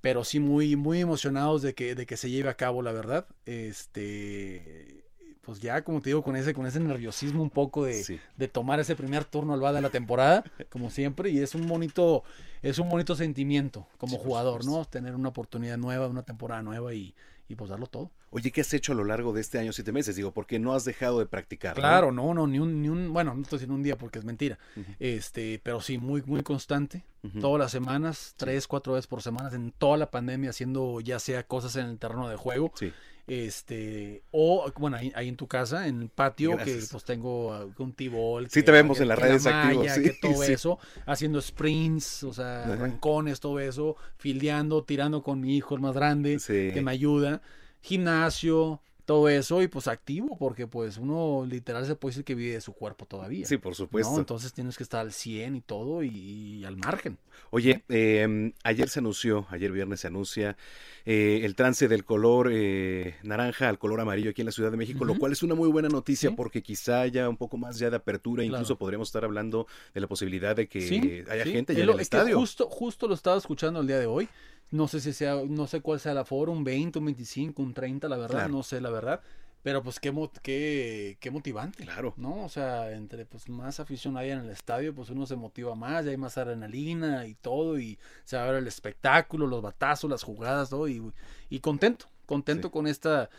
[0.00, 3.26] Pero sí muy, muy emocionados de que, de que se lleve a cabo, la verdad.
[3.46, 5.02] Este,
[5.44, 8.80] pues ya, como te digo, con ese, con ese nerviosismo un poco de, de tomar
[8.80, 12.24] ese primer turno al va de la temporada, como siempre, y es un bonito,
[12.62, 14.84] es un bonito sentimiento como jugador, ¿no?
[14.84, 17.14] Tener una oportunidad nueva, una temporada nueva y,
[17.48, 18.10] y pues darlo todo.
[18.30, 20.16] Oye, ¿qué has hecho a lo largo de este año, siete meses?
[20.16, 21.74] Digo, porque no has dejado de practicar.
[21.74, 24.24] Claro, no, no, ni un, ni un, bueno, no estoy diciendo un día porque es
[24.24, 24.58] mentira.
[24.98, 27.04] Este, pero sí, muy, muy constante.
[27.40, 31.46] Todas las semanas, tres, cuatro veces por semana, en toda la pandemia, haciendo ya sea
[31.46, 32.72] cosas en el terreno de juego.
[32.74, 32.92] Sí.
[33.26, 38.50] Este, o bueno, ahí, en tu casa, en el patio, que pues tengo un tibol.
[38.50, 39.98] Sí, te vemos en las redes activas.
[39.98, 45.74] que todo eso, haciendo sprints, o sea, arrancones, todo eso, fildeando, tirando con mi hijo
[45.74, 47.40] el más grande, que me ayuda
[47.84, 52.54] gimnasio, todo eso y pues activo porque pues uno literal se puede decir que vive
[52.54, 53.46] de su cuerpo todavía.
[53.46, 54.18] Sí, por supuesto.
[54.18, 57.18] Entonces tienes que estar al 100 y todo y, al margen.
[57.50, 60.56] Oye, em, ayer se anunció, ayer viernes se anuncia
[61.04, 64.76] eh, el trance del color eh, naranja al color amarillo aquí en la Ciudad de
[64.76, 67.90] México, lo cual es una muy buena noticia porque quizá haya un poco más ya
[67.90, 71.90] de apertura, incluso podríamos estar hablando de la posibilidad de que haya gente ya en
[71.90, 72.38] el estadio.
[72.38, 74.28] Justo, justo lo estaba escuchando el día de hoy.
[74.70, 77.74] No sé si sea, no sé cuál sea el aforo, un 20, un 25, un
[77.74, 79.20] 30, la verdad, no sé la verdad.
[79.62, 80.12] Pero pues qué,
[80.42, 81.84] qué, qué motivante.
[81.84, 82.12] Claro.
[82.18, 82.44] ¿No?
[82.44, 86.04] O sea, entre pues más afición hay en el estadio, pues uno se motiva más,
[86.04, 90.10] ya hay más adrenalina y todo, y se va a ver el espectáculo, los batazos,
[90.10, 91.02] las jugadas, todo, y,
[91.48, 93.30] y contento, contento con esta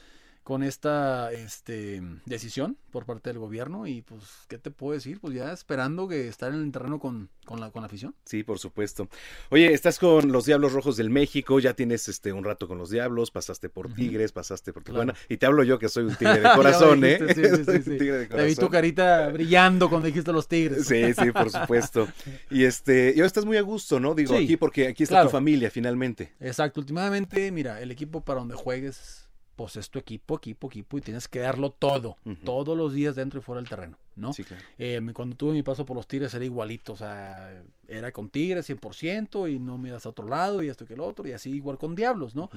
[0.45, 5.19] con esta este, decisión por parte del gobierno y pues, ¿qué te puedo decir?
[5.19, 8.13] Pues ya esperando que estar en el terreno con, con, la, con la afición.
[8.26, 9.09] Sí, por supuesto.
[9.49, 12.91] Oye, estás con los Diablos Rojos del México, ya tienes este un rato con los
[12.91, 15.26] Diablos, pasaste por Tigres, pasaste por Tijuana, Claro.
[15.30, 17.17] y te hablo yo que soy un tigre de corazón, ¿eh?
[17.19, 18.69] dijiste, sí, sí, sí, tigre de Te vi tu corazón.
[18.69, 20.85] carita brillando cuando dijiste los tigres.
[20.85, 22.07] Sí, sí, por supuesto.
[22.51, 24.13] Y este, y ahora estás muy a gusto, ¿no?
[24.13, 25.30] Digo, Sí, aquí porque aquí está claro.
[25.30, 26.34] tu familia finalmente.
[26.39, 29.24] Exacto, últimamente, mira, el equipo para donde juegues,
[29.56, 33.40] pues es tu equipo, equipo, equipo, y tienes que darlo todo, todos los días dentro
[33.40, 34.34] y fuera del terreno, ¿no?
[34.34, 34.64] Sí, claro.
[34.77, 38.69] Eh, cuando tuve mi paso por los Tigres era igualito, o sea, era con Tigres
[38.69, 41.52] 100% y no me das a otro lado y esto que el otro, y así
[41.52, 42.49] igual con Diablos, ¿no?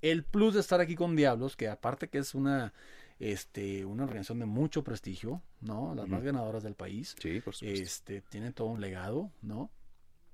[0.00, 2.72] El plus de estar aquí con Diablos, que aparte que es una,
[3.18, 5.94] este, una organización de mucho prestigio, ¿no?
[5.94, 7.16] Las más ganadoras del país.
[7.18, 7.82] Sí, por supuesto.
[7.82, 9.70] Este, tiene todo un legado, ¿no?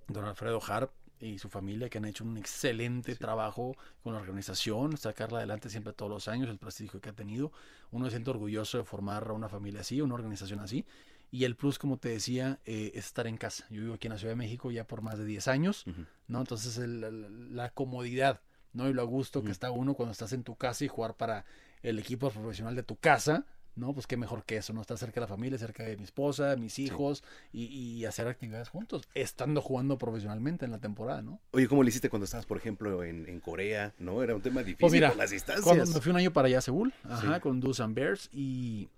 [0.08, 0.92] Don Alfredo Harp
[1.22, 5.92] y su familia que han hecho un excelente trabajo con la organización, sacarla adelante siempre
[5.92, 7.52] todos los años, el prestigio que ha tenido.
[7.92, 10.84] Uno se siente orgulloso de formar una familia así, una organización así.
[11.30, 13.64] Y el plus, como te decía, eh, es estar en casa.
[13.70, 15.84] Yo vivo aquí en la Ciudad de México ya por más de 10 años,
[16.26, 16.40] ¿no?
[16.40, 18.40] Entonces el- la comodidad,
[18.72, 18.88] ¿no?
[18.88, 21.44] Y lo a gusto que está uno cuando estás en tu casa y jugar para
[21.82, 23.92] el equipo profesional de tu casa, ¿no?
[23.94, 24.80] Pues qué mejor que eso, ¿no?
[24.80, 27.22] Estar cerca de la familia, cerca de mi esposa, mis hijos
[27.52, 31.40] y, y hacer actividades juntos, estando jugando profesionalmente en la temporada, ¿no?
[31.52, 33.94] Oye, ¿cómo le hiciste cuando estabas, por ejemplo, en, en Corea?
[33.98, 34.22] ¿No?
[34.22, 35.64] Era un tema difícil Pues mira, por las distancias.
[35.64, 37.40] cuando me fui un año para allá a Seúl, ajá, Sí.
[37.40, 38.88] con Dusan Bears y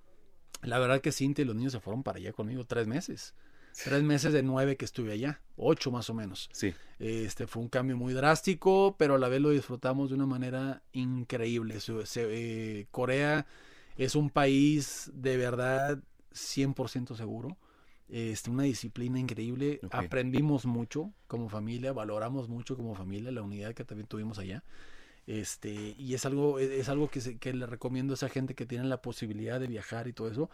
[0.63, 3.35] la verdad que Cintia y los niños se fueron para allá conmigo tres meses.
[3.83, 6.49] Tres meses de nueve que estuve allá, ocho más o menos.
[6.53, 6.73] Sí.
[7.01, 10.81] Este fue un cambio muy drástico, pero a la vez lo disfrutamos de una manera
[10.93, 11.81] increíble.
[11.81, 13.47] Se- eh, Corea
[13.97, 15.99] es un país de verdad
[16.33, 17.57] 100% seguro.
[18.09, 19.81] Este, una disciplina increíble.
[19.91, 24.63] Aprendimos mucho como familia, valoramos mucho como familia la unidad que también tuvimos allá.
[25.27, 28.55] Este, y es algo, es, es algo que, se- que le recomiendo a esa gente
[28.55, 30.51] que tiene la posibilidad de viajar y todo eso,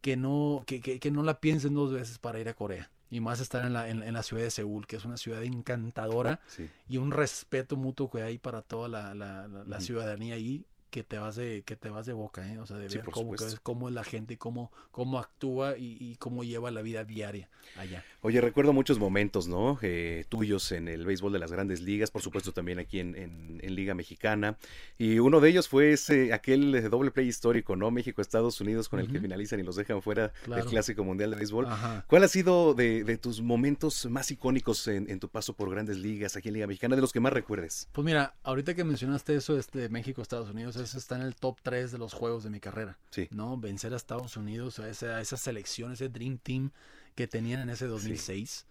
[0.00, 2.90] que no, que, que, que no la piensen dos veces para ir a Corea.
[3.10, 5.42] Y más estar en la, en, en la ciudad de Seúl, que es una ciudad
[5.44, 6.68] encantadora Sí.
[6.88, 9.84] y un respeto mutuo que hay para toda la, la, la- la Ujú.
[9.86, 12.58] ciudadanía ahí que te vas de que te vas de boca ¿eh?
[12.58, 15.76] o sea de Sí, ver cómo, es- cómo es la gente y cómo cómo actúa
[15.78, 19.78] y, y cómo lleva la vida diaria allá Oye, recuerdo muchos momentos, ¿no?
[19.80, 23.60] Eh, tuyos en el béisbol de las grandes ligas, por supuesto también aquí en, en-
[23.62, 24.58] en Liga Mexicana.
[24.98, 27.90] Y uno de ellos fue ese, aquel eh, doble play histórico, ¿no?
[27.90, 30.62] México-Estados Unidos con el que finalizan y los dejan fuera Claro.
[30.62, 31.64] del Clásico Mundial de Béisbol.
[31.64, 32.04] Ajá.
[32.08, 35.96] ¿Cuál ha sido de, de tus momentos más icónicos en, en tu paso por grandes
[35.96, 37.88] ligas aquí en Liga Mexicana, de los que más recuerdes?
[37.92, 41.34] Pues mira, ahorita que mencionaste eso este, de México, Estados Unidos, eso está en el
[41.36, 42.98] top 3 de los juegos de mi carrera.
[43.10, 43.28] Sí.
[43.30, 43.56] ¿No?
[43.56, 46.70] Vencer a Estados Unidos, a esa, a esa selección, ese Dream Team
[47.14, 48.66] que tenían en ese 2006,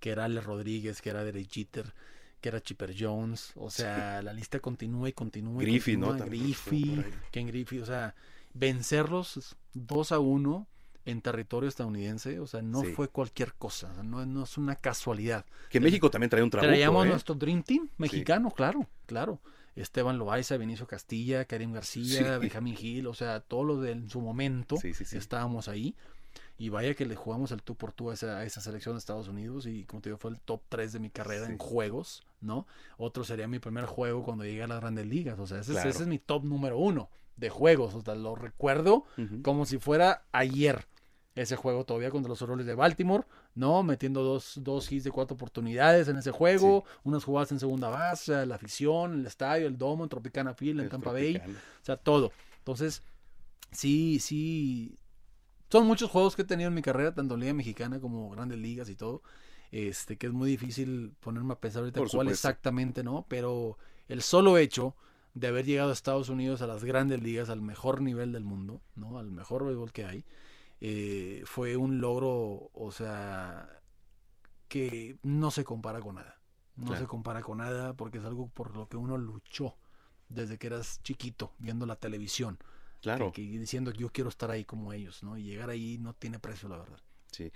[0.00, 1.94] que era Ale Rodríguez, que era Derek Jeter,
[2.40, 3.52] que era Chipper Jones.
[3.54, 5.62] O sea, la lista continúa y continúa.
[5.62, 6.08] Griffey, ¿no?
[6.08, 6.28] continúa.
[6.28, 7.04] Griffey.
[7.30, 8.14] Ken Griffey, o sea,
[8.54, 10.66] vencerlos 2 a 1
[11.04, 12.92] en territorio estadounidense, o sea, no Sí.
[12.92, 15.44] fue cualquier cosa, no, no es una casualidad.
[15.68, 17.08] Que México también trae un trabuco, Traíamos ¿eh?
[17.08, 19.40] nuestro Dream Team mexicano, claro, claro.
[19.76, 22.40] Esteban Loaiza, Benicio Castilla, Karim García, Sí.
[22.40, 25.16] Benjamín Gil, o sea, todos los de en su momento Sí, sí, sí.
[25.16, 25.94] estábamos ahí.
[26.58, 28.98] Y vaya que le jugamos el tú por tú a esa, a esa selección de
[29.00, 32.24] Estados Unidos y como te digo, fue el top 3 de mi carrera en juegos,
[32.40, 32.66] ¿no?
[32.98, 35.84] Otro sería mi primer juego cuando llegué a las grandes ligas, o sea, ese, es-
[35.90, 39.04] ese es mi top número uno de juegos, o sea, lo recuerdo
[39.42, 40.86] como si fuera ayer
[41.34, 43.24] ese juego todavía contra los Orioles de Baltimore,
[43.54, 43.82] ¿no?
[43.82, 48.46] Metiendo dos, dos hits de cuatro oportunidades en ese juego, unas jugadas en segunda base,
[48.46, 51.96] la afición, el estadio, el domo, en Tropicana Field, en El Tampa Bay, o sea,
[51.96, 52.32] todo.
[52.58, 53.02] Entonces,
[53.70, 54.96] sí, sí,
[55.70, 58.58] son muchos juegos que he tenido en mi carrera, tanto en Liga Mexicana como Grandes
[58.58, 59.22] Ligas y todo,
[59.70, 62.48] este, que es muy difícil ponerme a pensar ahorita Por cuál supuesto.
[62.48, 63.26] exactamente, ¿no?
[63.28, 64.94] Pero el solo hecho
[65.34, 68.82] de haber llegado a Estados Unidos a las grandes ligas, al mejor nivel del mundo,
[68.96, 69.18] ¿no?
[69.18, 70.24] Al mejor béisbol que hay,
[70.84, 73.68] eh, fue un logro, o sea,
[74.68, 76.40] que no se compara con nada.
[76.76, 77.00] No Claro.
[77.02, 79.76] se compara con nada porque es algo por lo que uno luchó
[80.28, 82.58] desde que eras chiquito, viendo la televisión.
[83.00, 83.32] Claro.
[83.32, 85.36] Que, que diciendo que yo quiero estar ahí como ellos, ¿no?
[85.38, 86.98] Y llegar ahí no tiene precio, la verdad.
[87.30, 87.52] Sí.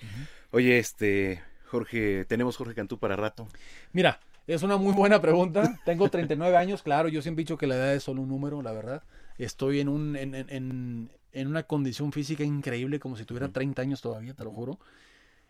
[0.50, 3.48] Oye, este, Jorge, tenemos Jorge Cantú para rato.
[3.92, 5.80] Mira, es una muy buena pregunta.
[5.84, 8.62] Tengo 39 años, claro, yo siempre he dicho que la edad es solo un número,
[8.62, 9.02] la verdad.
[9.38, 14.00] Estoy en, un, en, en- en- una condición física increíble, como si tuviera 30 años
[14.00, 14.78] todavía, te lo juro.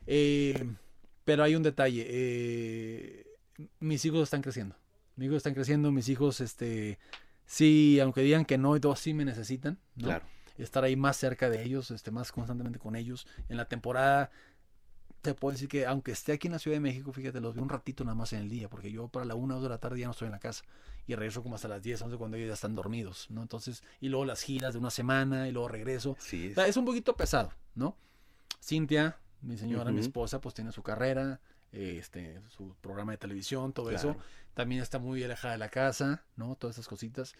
[0.06, 0.66] Eh,
[1.24, 2.04] pero hay un detalle.
[2.08, 3.26] eh,
[3.80, 4.76] mis hijos están creciendo.
[5.16, 6.98] Mis hijos están creciendo, mis hijos, este,
[7.46, 9.78] sí, aunque digan que no y todo, sí me necesitan.
[9.96, 10.08] ¿no?
[10.08, 10.24] Claro.
[10.58, 13.26] Estar ahí más cerca de ellos, este, más constantemente con ellos.
[13.48, 14.30] En la temporada
[15.32, 17.62] te puedo decir que aunque esté aquí en la Ciudad de México, fíjate, los veo
[17.62, 19.70] un ratito nada más en el día, porque yo para la una o dos de
[19.70, 20.64] la tarde ya no estoy en la casa
[21.06, 23.42] y regreso como hasta las 10, 11 cuando ellos ya están dormidos, ¿no?
[23.42, 26.16] Entonces, y luego las giras de una semana y luego regreso.
[26.18, 27.96] Sí, O sea, es un poquito pesado, ¿no?
[28.62, 31.40] Cintia, mi señora, mi esposa, pues tiene su carrera,
[31.72, 34.16] este, su programa de televisión, todo eso.
[34.54, 36.56] También está muy alejada de la casa, ¿no?
[36.56, 37.34] Todas esas cositas.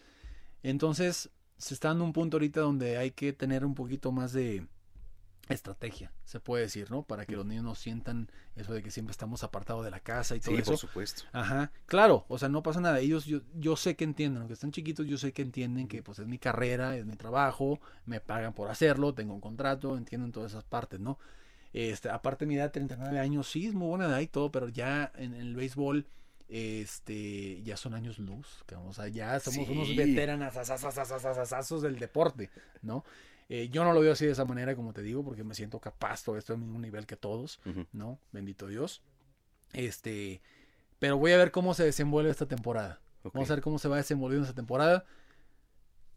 [0.63, 4.67] Entonces, se está dando un punto ahorita donde hay que tener un poquito más de
[5.53, 7.03] estrategia, se puede decir, ¿no?
[7.03, 10.35] Para que los niños no sientan eso de que siempre estamos apartados de la casa
[10.35, 10.71] y todo Sí, eso.
[10.71, 11.23] por supuesto.
[11.31, 12.99] Ajá, claro, o sea, no pasa nada.
[12.99, 16.19] Ellos, yo, yo sé que entienden, aunque están chiquitos, yo sé que entienden que pues
[16.19, 20.51] es mi carrera, es mi trabajo, me pagan por hacerlo, tengo un contrato, entienden todas
[20.51, 21.19] esas partes, ¿no?
[21.73, 25.11] Este, aparte mi edad, 39 años, sí, es muy buena edad y todo, pero ya
[25.15, 26.07] en, el béisbol,
[26.47, 29.95] este, ya son años luz, que, o sea, ya somos unos Sí.
[29.95, 30.55] veteranos
[31.81, 32.49] del deporte,
[32.81, 33.03] ¿no?
[33.49, 35.79] Eh, yo no lo veo así de esa manera, como te digo, porque me siento
[35.79, 37.59] capaz, todo esto al mismo nivel que todos.
[37.93, 38.19] ¿no?
[38.31, 39.01] Bendito Dios.
[39.73, 40.41] Este,
[40.99, 43.01] pero voy a ver cómo se desenvuelve esta temporada.
[43.33, 45.05] Vamos a ver cómo se va desenvolviendo esta temporada.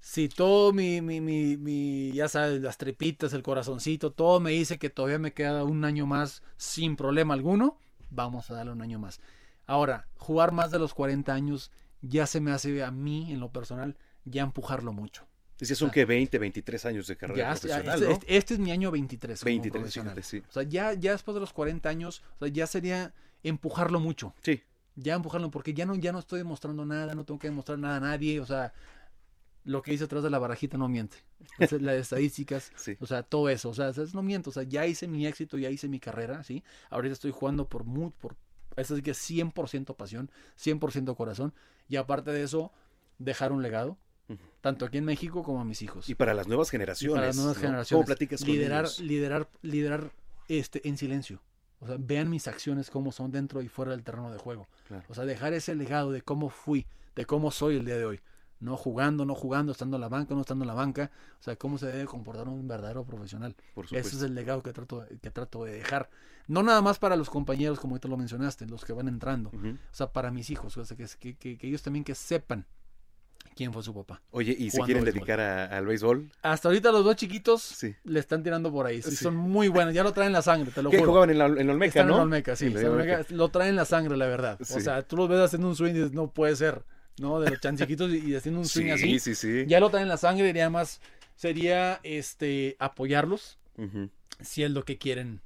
[0.01, 4.79] Si todo mi, mi, mi, mi, ya sabes, las tripitas, el corazoncito, todo me dice
[4.79, 7.79] que todavía me queda un año más sin problema alguno,
[8.09, 9.21] vamos a darle un año más.
[9.67, 11.71] Ahora, jugar más de los 40 años
[12.01, 15.27] ya se me hace a mí, en lo personal, ya empujarlo mucho.
[15.61, 18.13] Decías son que 20, 23 años de carrera Ya, ya, profesional, este, ¿no?
[18.13, 19.41] este- este es mi año 23.
[19.41, 20.15] como 23, profesional.
[20.15, 20.43] fíjate, sí.
[20.49, 24.35] O sea, ya, ya después de los 40 años, o sea, ya sería empujarlo mucho.
[24.43, 24.63] Sí.
[24.97, 27.97] Ya empujarlo, porque ya no, ya no estoy demostrando nada, no tengo que demostrar nada
[27.97, 28.73] a nadie, o sea,
[29.65, 31.19] lo que dice atrás de la barajita no miente.
[31.53, 35.07] Entonces, las estadísticas, o sea, todo eso, o sea, no miento, o sea, ya hice
[35.09, 36.65] mi éxito, ya hice mi carrera, ¿sí?
[36.89, 38.37] Ahorita estoy jugando por muy, por,
[38.77, 41.55] eso sí que es 100% pasión, 100% corazón,
[41.89, 42.73] y aparte de eso,
[43.19, 43.99] dejar un legado,
[44.61, 46.09] tanto aquí en México como a mis hijos.
[46.09, 47.15] Y para las nuevas Y generaciones.
[47.17, 47.61] para las nuevas ¿no?
[47.63, 48.03] generaciones.
[48.03, 49.01] ¿Cómo platicas con liderar, ellos?
[49.01, 50.13] liderar, liderar
[50.49, 51.41] este en silencio.
[51.81, 54.69] O sea, vean mis acciones cómo son dentro y fuera del terreno de juego.
[54.87, 55.05] Claro.
[55.09, 56.87] O sea, dejar ese legado de cómo fui,
[57.17, 58.21] de cómo soy el día de hoy.
[58.59, 61.11] No jugando, no jugando, estando en la banca, no estando en la banca.
[61.39, 63.57] O sea, cómo se debe comportar un verdadero profesional.
[63.73, 66.11] Por Ese es el legado que trato, que trato de dejar.
[66.47, 69.49] No nada más para los compañeros, como ahorita lo mencionaste, los que van entrando.
[69.51, 70.77] O sea, para mis hijos.
[70.77, 72.67] O sea, que, que, que- que ellos también que sepan
[73.61, 74.23] quién fue su papá.
[74.31, 75.21] Oye, ¿y se quieren béisbol.
[75.27, 76.31] dedicar a- al béisbol?
[76.41, 79.03] Hasta ahorita los dos chiquitos le están tirando por ahí.
[79.03, 79.17] Sí, Sí.
[79.17, 79.93] Son muy buenos.
[79.93, 81.11] Ya lo traen en la sangre, te lo ¿Qué, juro.
[81.11, 82.15] jugaban en la- en Olmeca, Están no?
[82.15, 82.67] en Olmeca, sí.
[82.69, 82.91] En Olmeca.
[83.17, 83.27] Olmeca.
[83.35, 84.57] Lo traen en la sangre, la verdad.
[84.63, 84.81] O Sí.
[84.81, 86.85] sea, tú los ves haciendo un swing y dices, no puede ser.
[87.19, 87.39] ¿No?
[87.39, 89.19] De los chanciquitos y, y haciendo un swing Sí, así.
[89.19, 89.65] sí, sí.
[89.67, 91.03] Ya lo traen en la sangre y nada más
[91.37, 93.59] sería este apoyarlos
[94.41, 95.43] si es lo que quieren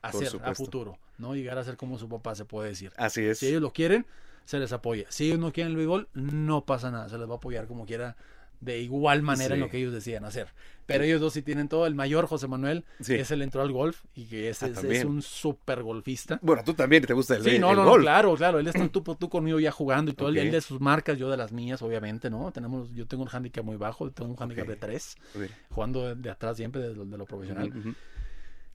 [0.00, 0.98] hacer a futuro.
[1.18, 1.34] ¿No?
[1.34, 2.92] Llegar a ser como su papá, se puede decir.
[2.96, 3.40] Así es.
[3.40, 4.06] Si ellos lo quieren,
[4.48, 5.04] se les apoya.
[5.10, 7.10] Si ellos no quieren el béisbol, no pasa nada.
[7.10, 8.16] Se les va a apoyar como quiera,
[8.62, 10.48] de igual manera en lo que ellos decidan hacer.
[10.86, 11.86] Pero ellos dos sí tienen todo.
[11.86, 13.14] El mayor, José Manuel, Sí.
[13.14, 16.38] es el entró al golf y que ese Ah, es, es un súper golfista.
[16.40, 18.02] Bueno, tú también te gusta el, Sí, no, el no, no, golf.
[18.04, 18.58] claro, claro.
[18.58, 20.30] Él está tú por tú conmigo ya jugando y todo.
[20.30, 20.44] Él- Ok.
[20.46, 22.50] Él de sus marcas, yo de las mías, obviamente, ¿no?
[22.50, 25.42] Tenemos, yo tengo un handicap muy bajo, tengo un handicap de 3, Ok.
[25.68, 27.70] jugando de, de atrás siempre, de, lo- de lo profesional.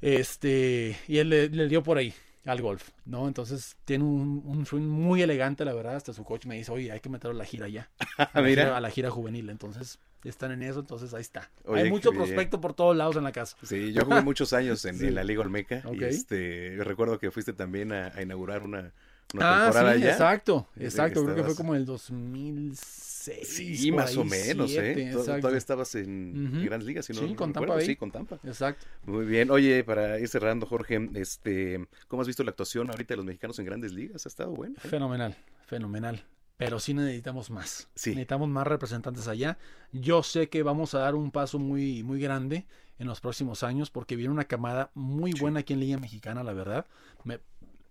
[0.02, 2.14] Este, y él le, le dio por ahí
[2.46, 3.28] al golf, ¿no?
[3.28, 5.96] Entonces tiene un, un swing muy elegante, la verdad.
[5.96, 7.90] Hasta su coach me dice, oye, hay que meterlo a la gira ya.
[8.18, 8.64] A la, Mira.
[8.64, 9.50] gira, a la gira juvenil.
[9.50, 11.50] Entonces, están en eso, entonces ahí está.
[11.66, 12.24] Oye, hay mucho bien.
[12.24, 13.58] prospecto por todos lados en la casa.
[13.64, 15.08] Sí, yo jugué muchos años en, Sí.
[15.08, 15.84] en la Liga Olmeca.
[15.94, 18.94] Y este, yo recuerdo que fuiste también a, a inaugurar una,
[19.34, 20.12] una Ah, temporada sí, ya.
[20.12, 21.24] exacto, exacto.
[21.24, 23.48] Creo que fue como el 2006.
[23.80, 25.08] Sí, más ahí, o menos, siete, ¿eh?
[25.12, 25.40] Exacto.
[25.42, 26.58] Todavía estabas en, Ujú.
[26.58, 27.54] en Grandes Ligas, si no Sí, no con.
[27.54, 27.80] Tampa.
[27.82, 28.40] Sí, con Tampa.
[28.44, 28.86] Exacto.
[29.06, 29.50] Muy bien.
[29.52, 33.58] Oye, para ir cerrando, Jorge, este, ¿cómo has visto la actuación ahorita de los mexicanos
[33.60, 34.26] en Grandes Ligas?
[34.26, 34.76] ¿Ha estado bueno?
[34.84, 34.88] eh?
[34.88, 35.36] Fenomenal,
[35.66, 36.24] fenomenal.
[36.58, 37.88] Pero sí necesitamos más.
[37.96, 38.12] Sí.
[38.12, 39.58] Necesitamos más representantes allá.
[39.92, 42.66] Yo sé que vamos a dar un paso muy, muy grande
[43.00, 46.54] en los próximos años porque viene una camada muy buena aquí en Liga Mexicana, la
[46.54, 46.86] verdad.
[47.24, 47.40] Me-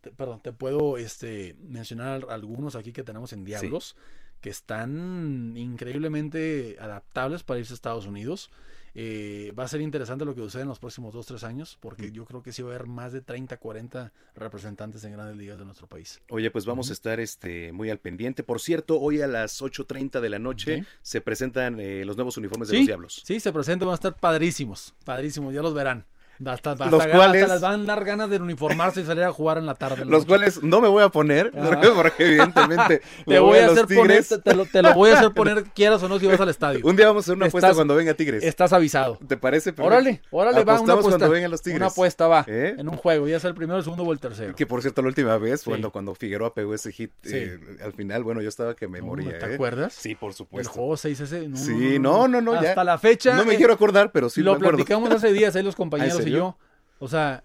[0.02, 3.96] te- perdón, te puedo este, mencionar algunos aquí que tenemos en Diablos
[4.42, 8.50] que están increíblemente adaptables para irse a Estados Unidos.
[8.94, 12.12] Eh, va a ser interesante lo que sucede en los próximos 2-3 años porque Mm.
[12.12, 15.58] yo creo que sí va a haber más de 30, 40 representantes en grandes ligas
[15.58, 16.20] de nuestro país.
[16.28, 18.42] Oye, pues vamos a estar este, muy al pendiente.
[18.42, 22.68] Por cierto, hoy a las 8.30 de la noche se presentan eh, los nuevos uniformes
[22.68, 23.22] de Sí, los Diablos.
[23.24, 26.04] Sí, se presentan, van a estar padrísimos, padrísimos, ya los verán.
[26.46, 29.32] Hasta, hasta, Los hasta cuales- les van a dar ganas de uniformarse y salir a
[29.32, 30.02] jugar en la tarde.
[30.02, 30.28] en la Los noche.
[30.28, 31.80] cuales no me voy a poner, Ah.
[31.96, 35.64] porque evidentemente te voy a hacer poner, te, lo, te lo voy a hacer poner,
[35.74, 36.80] quieras o no, si vas al estadio.
[36.84, 38.42] Un día vamos a hacer una apuesta cuando venga Tigres.
[38.42, 39.18] Estás avisado.
[39.26, 39.72] ¿Te parece?
[39.72, 39.86] Perfecto.
[39.86, 41.10] Órale, órale, va una apuesta.
[41.18, 41.76] cuando vengan los Tigres.
[41.78, 42.74] Una apuesta va, ¿Eh?
[42.78, 44.54] en un juego, ya sea el primero, el segundo o el tercero.
[44.54, 45.70] Que por cierto, la última vez, Sí.
[45.70, 47.30] cuando, cuando Figueroa pegó ese hit, Sí.
[47.36, 49.38] eh, al final, bueno, yo estaba que me moría.
[49.38, 49.54] ¿Te ¿eh?
[49.54, 49.92] acuerdas?
[49.94, 50.72] Sí, por El supuesto.
[50.72, 51.48] juego 6 ese.
[51.48, 52.70] No, Sí, no, no, no, ya.
[52.70, 53.34] Hasta la fecha.
[53.36, 56.58] No me quiero acordar, pero sí Lo platicamos hace días ahí los compañeros Yo.
[56.98, 57.44] O sea,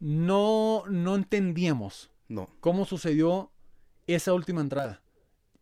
[0.00, 2.48] no, no entendíamos no.
[2.60, 3.50] cómo sucedió
[4.06, 5.00] esa última entrada.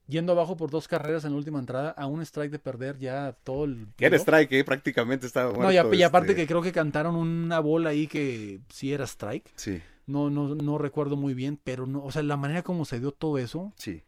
[0.06, 3.32] Yendo abajo por dos carreras en la última entrada, a un strike de perder ya
[3.44, 3.86] todo el...
[3.98, 6.42] Era strike, eh, prácticamente estaba No, y, a- muerto, y aparte este.
[6.42, 9.52] que creo que cantaron una bola ahí que sí era strike.
[9.54, 9.80] Sí.
[10.06, 13.12] No, no, no recuerdo muy bien, pero no, o sea, la manera como se dio
[13.12, 13.72] todo eso.
[13.76, 14.02] Sí.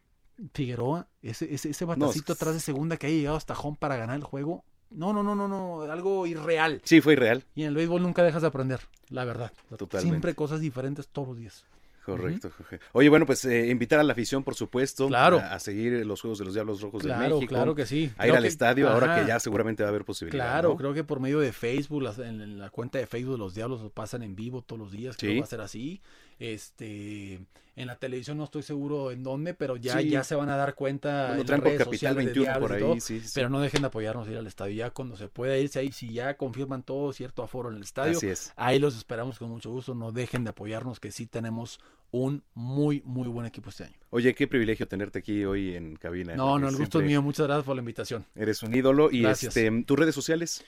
[0.53, 4.23] Figueroa, ese, ese, batacito atrás de segunda que haya llegado hasta home para ganar el
[4.23, 4.65] juego.
[4.93, 6.81] No, no, no, no, no, algo irreal.
[6.83, 7.43] Sí, fue irreal.
[7.55, 8.79] Y en el béisbol nunca dejas de aprender,
[9.09, 9.51] la verdad.
[9.69, 9.99] Totalmente.
[10.01, 11.65] Siempre cosas diferentes todos los días.
[12.05, 12.81] Correcto, Jorge.
[12.91, 15.39] Oye, bueno, pues eh, invitar a la afición, por supuesto, Claro.
[15.39, 17.47] a, a seguir los Juegos de los Diablos Rojos de Claro, México.
[17.49, 18.11] claro que sí.
[18.17, 20.43] A ir Creo al que- estadio, ahora que ya seguramente va a haber posibilidad.
[20.45, 20.75] Claro, ¿no?
[20.75, 23.55] creo que por medio de Facebook, las- en, en la cuenta de Facebook de los
[23.55, 25.35] Diablos lo pasan en vivo todos los días, creo Sí.
[25.35, 26.01] que va a ser así.
[26.39, 27.39] Este,
[27.75, 30.09] en la televisión no estoy seguro en dónde, pero ya, Sí.
[30.09, 32.79] ya se van a dar cuenta Bueno, en redes Capital sociales de 21 Diablos por
[32.79, 33.31] todo, ahí, sí, sí.
[33.33, 36.13] pero no dejen de apoyarnos ir al estadio ya cuando se pueda irse ahí, si
[36.13, 38.53] ya confirman todo cierto aforo en el estadio, Así es.
[38.55, 41.79] ahí los esperamos con mucho gusto, no dejen de apoyarnos que sí tenemos
[42.11, 43.95] un muy muy buen equipo este año.
[44.11, 46.35] Oye, qué privilegio tenerte aquí hoy en cabina.
[46.35, 48.23] No, no, el gusto es mío, muchas gracias por la invitación.
[48.35, 49.09] Eres un ídolo.
[49.09, 49.57] Y Gracias.
[49.57, 50.63] este, tus redes sociales.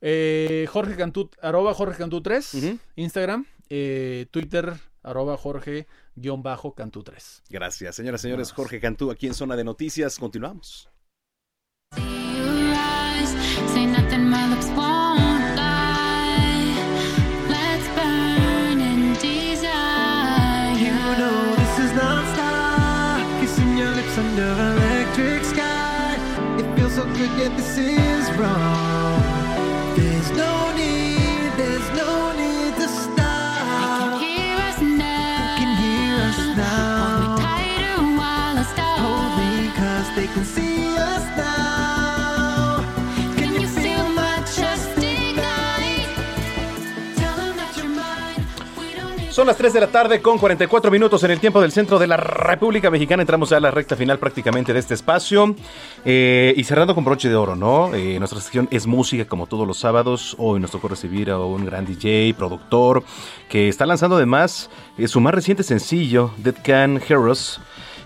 [0.00, 4.72] Eh, Jorge Cantú, arroba Jorge Cantú 3, Instagram, eh, Twitter,
[5.06, 7.44] arroba Jorge guion bajo Cantú 3.
[7.48, 8.52] Gracias, señoras y señores.
[8.52, 10.18] Jorge Cantú, aquí en Zona de Noticias.
[10.18, 10.90] Continuamos.
[21.76, 26.16] This is non-stop Kissing your lips under electric sky
[26.58, 28.95] It feels so good yet this is wrong
[49.36, 52.06] Son las 3 de la tarde con 44 minutos en el tiempo del centro de
[52.06, 53.22] la República Mexicana.
[53.22, 55.54] Entramos ya a la recta final prácticamente de este espacio.
[56.06, 57.94] Eh, y cerrando con broche de oro, ¿no?
[57.94, 60.36] Eh, nuestra sección es música como todos los sábados.
[60.38, 63.04] Hoy nos tocó recibir a un gran DJ, productor,
[63.50, 67.60] que está lanzando además eh, su más reciente sencillo, Dead Can Heroes.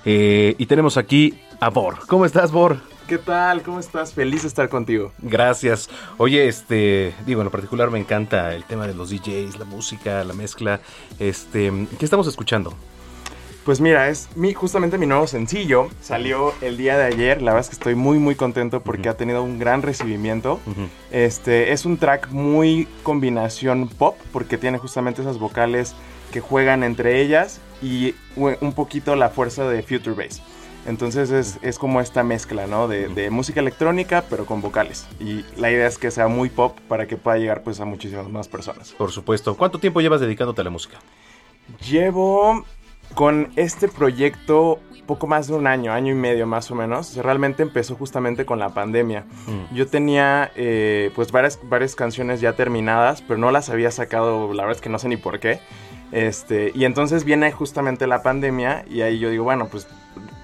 [0.05, 2.09] Y tenemos aquí a Bor.
[2.09, 2.79] ¿Cómo estás, Bor?
[3.11, 3.65] ¿Qué tal?
[3.65, 4.15] ¿Cómo estás?
[4.15, 5.11] Feliz de estar contigo.
[5.19, 5.91] Gracias.
[6.17, 10.23] Oye, este, digo, en lo particular me encanta el tema de los DJs, la música,
[10.23, 10.81] la mezcla.
[11.19, 12.73] Este, ¿qué estamos escuchando?
[13.65, 15.89] Pues mira, es mi, justamente mi nuevo sencillo.
[16.01, 17.43] Salió el día de ayer.
[17.43, 20.61] La verdad es que estoy muy muy contento porque ha tenido un gran recibimiento.
[21.11, 25.97] Este es un track muy combinación pop porque tiene justamente esas vocales
[26.31, 30.41] que juegan entre ellas y un poquito la fuerza de Future Bass.
[30.87, 32.89] Entonces es, es como esta mezcla, ¿no?
[32.89, 35.07] De, de música electrónica pero con vocales.
[35.19, 38.29] Y la idea es que sea muy pop para que pueda llegar pues a muchísimas
[38.29, 38.93] más personas.
[38.93, 39.57] Por supuesto.
[39.57, 40.99] ¿Cuánto tiempo llevas dedicándote a la música?
[41.89, 42.65] Llevo
[43.15, 44.81] con este proyecto
[45.11, 47.17] poco más de un año, año y medio más o menos.
[47.17, 49.25] Realmente empezó justamente con la pandemia.
[49.73, 54.63] Yo tenía eh, pues varias, varias canciones ya terminadas, pero no las había sacado, la
[54.63, 55.59] verdad es que no sé ni por qué.
[56.13, 59.89] Este, y entonces viene justamente la pandemia y ahí yo digo, bueno, pues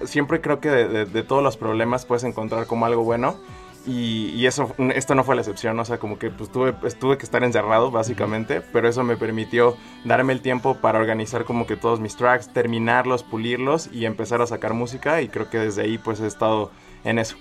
[0.05, 3.37] siempre creo que de, de- de todos los problemas puedes encontrar como algo bueno.
[3.85, 6.99] Y, y eso, esto no fue la excepción, o sea, como que pues tuve, pues,
[6.99, 11.65] tuve que estar encerrado básicamente, pero eso me permitió darme el tiempo para organizar como
[11.65, 15.83] que todos mis tracks, terminarlos, pulirlos y empezar a sacar música y creo que desde
[15.83, 16.69] ahí pues he estado
[17.05, 17.37] en eso.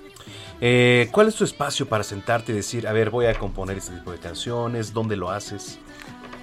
[0.61, 3.97] Eh, ¿Cuál es tu espacio para sentarte y decir, a ver, voy a componer este
[3.97, 4.93] tipo de canciones?
[4.93, 5.81] ¿Dónde lo haces?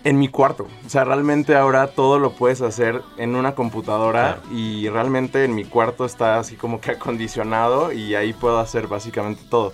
[0.05, 4.89] En mi cuarto, o sea, realmente ahora todo lo puedes hacer en una computadora y
[4.89, 9.73] realmente en mi cuarto está así como que acondicionado y ahí puedo hacer básicamente todo.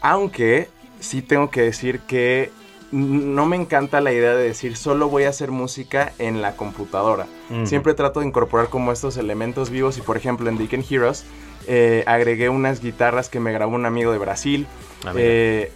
[0.00, 0.68] Aunque
[0.98, 2.50] sí tengo que decir que
[2.92, 7.26] no me encanta la idea de decir solo voy a hacer música en la computadora.
[7.50, 7.66] Mm.
[7.66, 11.24] Siempre trato de incorporar como estos elementos vivos y por ejemplo en Deacon Heroes
[11.66, 14.66] eh, agregué unas guitarras que me grabó un amigo de Brasil.
[15.04, 15.12] Ah.
[15.16, 15.72] Eh,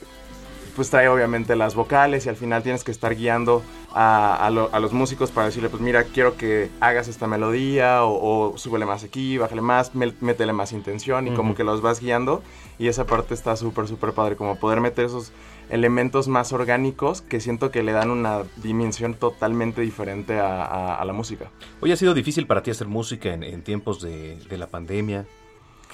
[0.76, 4.68] pues trae obviamente las vocales y al final tienes que estar guiando a, a lo-
[4.72, 8.84] a los músicos para decirle, pues mira, quiero que hagas esta melodía o, o súbele
[8.86, 12.42] más aquí, bájale más, mel- métele más intención y como que los vas guiando
[12.78, 15.32] y esa parte está súper, súper padre, como poder meter esos
[15.70, 21.04] elementos más orgánicos que siento que le dan una dimensión totalmente diferente a, a- a
[21.04, 21.50] la música.
[21.80, 25.24] Hoy ha sido difícil para ti hacer música en, en tiempos de, de la pandemia.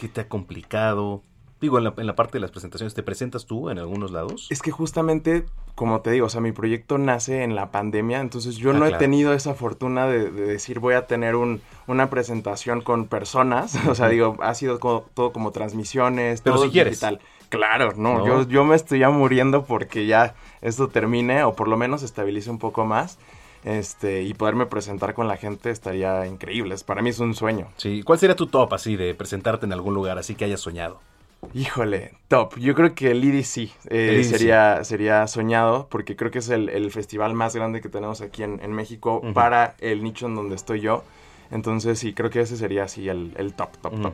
[0.00, 1.22] ¿Qué te ha complicado?
[1.60, 4.46] Digo, en la, en la parte de las presentaciones, ¿te presentas tú en algunos lados?
[4.50, 8.56] Es que justamente, como te digo, o sea, mi proyecto nace en la pandemia, entonces
[8.56, 12.08] yo Ah, no he tenido esa fortuna de, de decir voy a tener un, una
[12.08, 16.72] presentación con personas, o sea, digo, ha sido co- todo como transmisiones, Pero todo si
[16.72, 16.92] quieres.
[16.92, 17.20] digital.
[17.50, 18.26] Claro, no, No.
[18.26, 22.48] Yo, yo me estoy ya muriendo porque ya esto termine o por lo menos estabilice
[22.50, 23.18] un poco más.
[23.64, 26.74] este, y poderme presentar con la gente estaría increíble.
[26.86, 27.66] Para mí es un sueño.
[27.76, 31.00] Sí, ¿cuál sería tu top así de presentarte en algún lugar así que hayas soñado?
[31.54, 32.56] Híjole, top.
[32.58, 34.24] Yo creo que el EDC eh, El EDC.
[34.24, 38.42] sería, sería soñado porque creo que es el, el festival más grande que tenemos aquí
[38.42, 41.02] en, en México para el nicho en donde estoy yo.
[41.50, 44.12] Entonces sí, creo que ese sería así el, el top, top, top.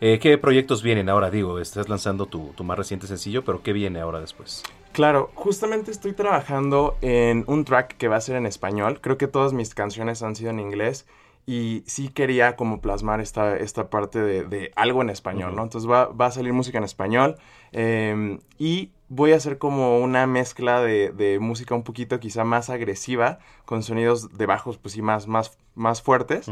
[0.00, 1.28] Eh, ¿Qué proyectos vienen ahora?
[1.28, 4.62] Digo, estás lanzando tu, tu más reciente sencillo, pero ¿qué viene ahora después?
[4.92, 9.00] Claro, justamente estoy trabajando en un track que va a ser en español.
[9.00, 11.04] Creo que todas mis canciones han sido en inglés
[11.48, 15.56] y sí quería como plasmar esta, esta parte de, de algo en español.
[15.56, 15.62] ¿no?
[15.62, 17.36] Entonces va, va a salir música en español
[17.72, 22.68] eh, y voy a hacer como una mezcla de, de música un poquito quizá más
[22.68, 26.50] agresiva con sonidos de bajos pues sí más, más, más fuertes,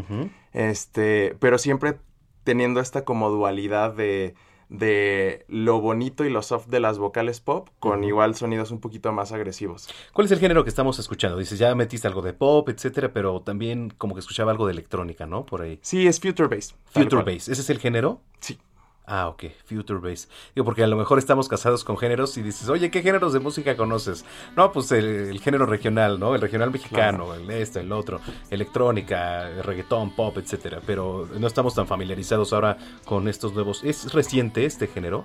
[0.55, 1.99] este, pero siempre
[2.45, 4.35] teniendo esta como dualidad de,
[4.69, 9.13] de lo bonito y lo soft de las vocales pop con igual sonidos un poquito
[9.13, 9.89] más agresivos.
[10.13, 11.39] ¿Cuál es el género que estamos escuchando?
[11.39, 15.27] Dices, ya metiste algo de pop, etcétera, pero también como que escuchaba algo de electrónica,
[15.27, 15.47] ¿no?
[15.47, 15.79] Por ahí.
[15.83, 16.75] Sí, es Future Bass.
[16.87, 17.23] Future.
[17.23, 18.21] Bass, ¿ese es el género?
[18.41, 18.59] Sí.
[19.09, 20.29] Ah, ok, Future Bass.
[20.55, 23.39] Digo, porque a lo mejor estamos casados con géneros y dices, oye, ¿qué géneros de
[23.39, 24.25] música conoces?
[24.57, 26.35] No, pues el, el género regional, ¿no?
[26.35, 28.21] El regional mexicano, el este, el otro,
[28.51, 30.81] electrónica, el reggaetón, pop, etcétera.
[30.85, 33.85] Pero no estamos tan familiarizados ahora con estos nuevos.
[33.85, 35.25] ¿Es reciente este género?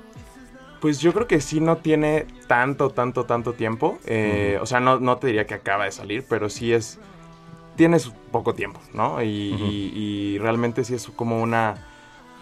[0.79, 3.97] Pues yo creo que sí no tiene tanto, tanto, tanto tiempo.
[4.05, 6.99] Eh, O sea, no, no te diría que acaba de salir, pero sí es...
[7.77, 9.23] Tienes poco tiempo, ¿no?
[9.23, 11.87] Y- y realmente sí es como una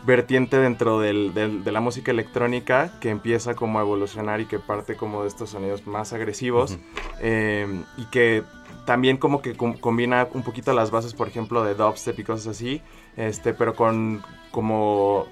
[0.09, 4.59] vertiente dentro del- del- de la música electrónica que empieza como a evolucionar y que
[4.59, 6.77] parte como de estos sonidos más agresivos
[7.21, 8.43] eh, y que
[8.85, 12.47] también como que com- combina un poquito las bases, por ejemplo, de dubstep y cosas
[12.47, 12.81] así,
[13.15, 15.27] este, pero con como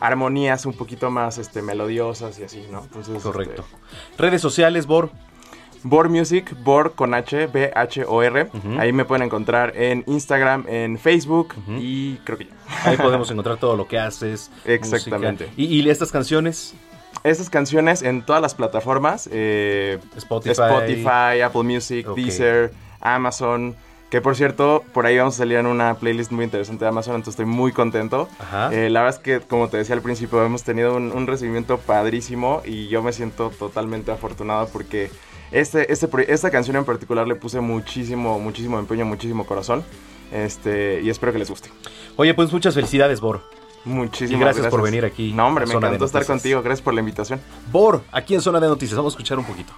[0.00, 2.82] armonías un poquito más este, melodiosas y así, ¿no?
[2.82, 3.64] Entonces, Correcto.
[3.64, 5.10] este, Redes sociales, Bor.
[5.82, 8.50] Bor Music, Bor con H, B-H-O-R.
[8.78, 12.52] Ahí me pueden encontrar en Instagram, en Facebook y creo que ya.
[12.84, 14.50] Ahí podemos encontrar todo lo que haces.
[14.64, 15.48] Exactamente.
[15.56, 16.74] ¿Y, y estas canciones?
[17.24, 19.28] Estas canciones en todas las plataformas.
[19.32, 20.52] eh, Spotify.
[20.52, 22.06] Spotify, Apple Music.
[22.14, 23.74] Deezer, Amazon.
[24.10, 27.16] Que por cierto, por ahí vamos a salir en una playlist muy interesante de Amazon,
[27.16, 28.26] entonces estoy muy contento.
[28.38, 28.72] Ajá.
[28.72, 31.76] Eh, la verdad es que, como te decía al principio, hemos tenido un, un recibimiento
[31.76, 35.10] padrísimo y yo me siento totalmente afortunado porque
[35.50, 39.84] este, este, esta canción en particular le puse muchísimo, muchísimo empeño, muchísimo corazón.
[40.32, 41.70] Este, y espero que les guste.
[42.16, 43.42] Oye, pues muchas felicidades, Bor.
[43.84, 45.32] Muchísimas Y gracias, por venir aquí.
[45.32, 46.62] No, hombre, me encantó estar contigo.
[46.62, 47.40] Gracias por la invitación.
[47.72, 48.96] Bor, aquí en Zona de Noticias.
[48.96, 49.72] Vamos a escuchar un poquito.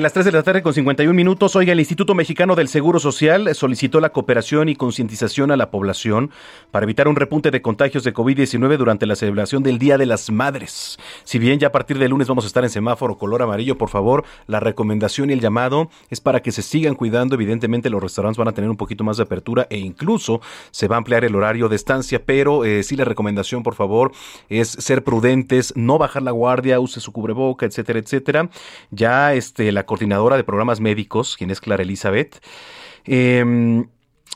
[0.00, 1.56] Las 3 de la tarde con 51 minutos.
[1.56, 6.30] Oiga, el Instituto Mexicano del Seguro Social solicitó la cooperación y concientización a la población
[6.70, 10.30] para evitar un repunte de contagios de COVID-19 durante la celebración del Día de las
[10.30, 10.96] Madres.
[11.24, 13.90] Si bien ya a partir del lunes vamos a estar en semáforo color amarillo, por
[13.90, 17.34] favor, la recomendación y el llamado es para que se sigan cuidando.
[17.34, 20.40] Evidentemente los restaurantes van a tener un poquito más de apertura e incluso
[20.70, 24.12] se va a ampliar el horario de estancia, pero eh, sí la recomendación, por favor,
[24.48, 28.48] es ser prudentes, no bajar la guardia, use su cubreboca, etcétera, etcétera.
[28.90, 32.40] Ya este, la coordinadora de programas médicos, quien es Clara Elizabeth,
[33.04, 33.88] em,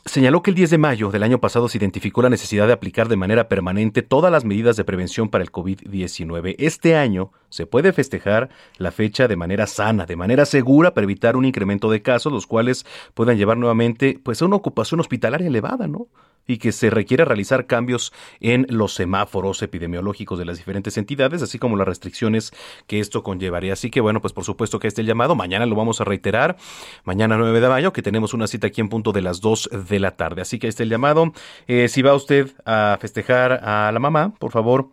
[0.07, 3.07] Señaló que el 10 de mayo del año pasado se identificó la necesidad de aplicar
[3.07, 6.55] de manera permanente todas las medidas de prevención para el COVID-19.
[6.59, 11.35] Este año se puede festejar la fecha de manera sana, de manera segura para evitar
[11.35, 15.87] un incremento de casos, los cuales puedan llevar nuevamente pues, a una ocupación hospitalaria elevada,
[15.87, 16.07] ¿no?
[16.47, 21.59] Y que se requiere realizar cambios en los semáforos epidemiológicos de las diferentes entidades, así
[21.59, 22.53] como las restricciones
[22.87, 23.73] que esto conllevaría.
[23.73, 26.57] Así que bueno, pues por supuesto que este el llamado, mañana lo vamos a reiterar,
[27.03, 29.99] mañana 9 de mayo, que tenemos una cita aquí en punto de las 2 de
[29.99, 30.41] la tarde.
[30.41, 31.33] Así que este el llamado.
[31.67, 34.89] Eh, si va usted a festejar a la mamá, por favor,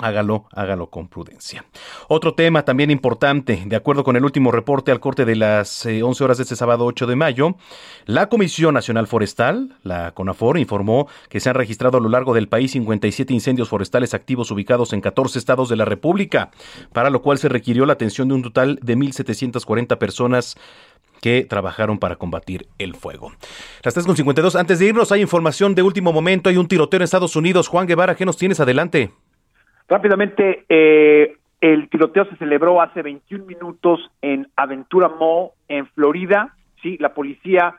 [0.00, 1.64] Hágalo, hágalo con prudencia.
[2.06, 6.04] Otro tema también importante, de acuerdo con el último reporte al corte de las eh,
[6.04, 7.56] 11 horas de este sábado 8 de mayo,
[8.06, 12.46] la Comisión Nacional Forestal, la CONAFOR, informó que se han registrado a lo largo del
[12.46, 16.52] país 57 incendios forestales activos ubicados en 14 estados de la República,
[16.92, 20.56] para lo cual se requirió la atención de un total de 1.740 personas
[21.20, 23.32] que trabajaron para combatir el fuego.
[23.82, 24.54] Las 3.52.
[24.54, 26.48] Antes de irnos, hay información de último momento.
[26.48, 27.66] Hay un tiroteo en Estados Unidos.
[27.66, 28.60] Juan Guevara, ¿qué nos tienes?
[28.60, 29.10] Adelante.
[29.88, 36.54] Rápidamente, eh, el tiroteo se celebró hace 21 minutos en Aventura Mall, en Florida.
[36.82, 37.74] Sí, la policía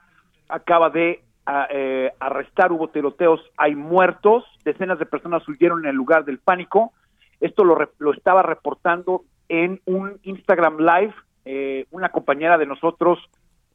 [0.50, 5.96] acaba de a- eh, arrestar, hubo tiroteos, hay muertos, decenas de personas huyeron en el
[5.96, 6.92] lugar del pánico.
[7.40, 11.14] Esto lo, re- lo estaba reportando en un Instagram Live
[11.46, 13.18] eh, una compañera de nosotros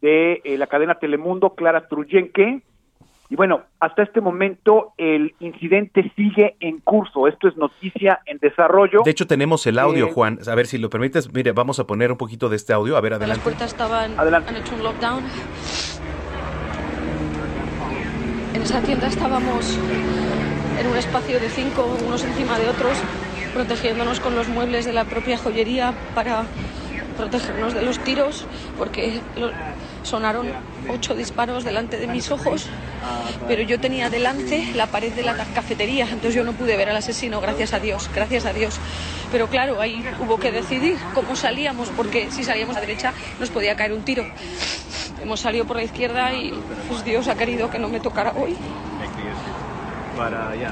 [0.02, 2.62] de eh, la cadena Telemundo, Clara Truyenque.
[3.30, 7.26] Y bueno, hasta este momento el incidente sigue en curso.
[7.26, 9.00] Esto es noticia en desarrollo.
[9.04, 10.38] De hecho, tenemos el audio, Eh, Juan.
[10.46, 11.32] A ver si lo permites.
[11.32, 12.96] Mire, vamos a poner un poquito de este audio.
[12.96, 13.42] A ver, Las adelante.
[13.42, 15.24] puertas estaban, han hecho un lockdown.
[18.54, 19.78] En esa tienda estábamos
[20.80, 22.92] en un espacio de cinco, unos encima de otros,
[23.54, 26.44] protegiéndonos con los muebles de la propia joyería para
[27.16, 28.46] protegernos de los tiros,
[28.78, 29.50] porque lo-
[30.02, 30.46] sonaron
[30.88, 32.68] ocho disparos delante de mis ojos,
[33.48, 36.96] pero yo tenía delante la pared de la cafetería, entonces yo no pude ver al
[36.96, 38.80] asesino, gracias a Dios, gracias a Dios.
[39.32, 43.50] Pero claro, ahí hubo que decidir cómo salíamos, porque si salíamos a la derecha nos
[43.50, 44.24] podía caer un tiro.
[45.22, 46.52] Hemos salido por la izquierda y
[46.88, 48.56] pues Dios ha querido que no me tocara hoy.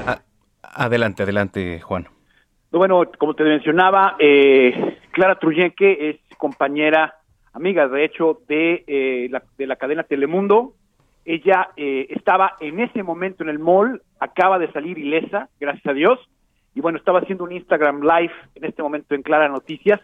[0.05, 0.21] A-
[0.83, 2.07] adelante, adelante, Juan.
[2.71, 7.15] Bueno, como te mencionaba, eh, Clara Truyenque es compañera,
[7.53, 10.73] amiga de hecho de, eh, la, de la cadena Telemundo.
[11.25, 15.93] Ella eh, estaba en ese momento en el mall, acaba de salir ilesa, gracias a
[15.93, 16.19] Dios.
[16.75, 20.01] Y bueno, estaba haciendo un Instagram Live en este momento en Clara Noticias.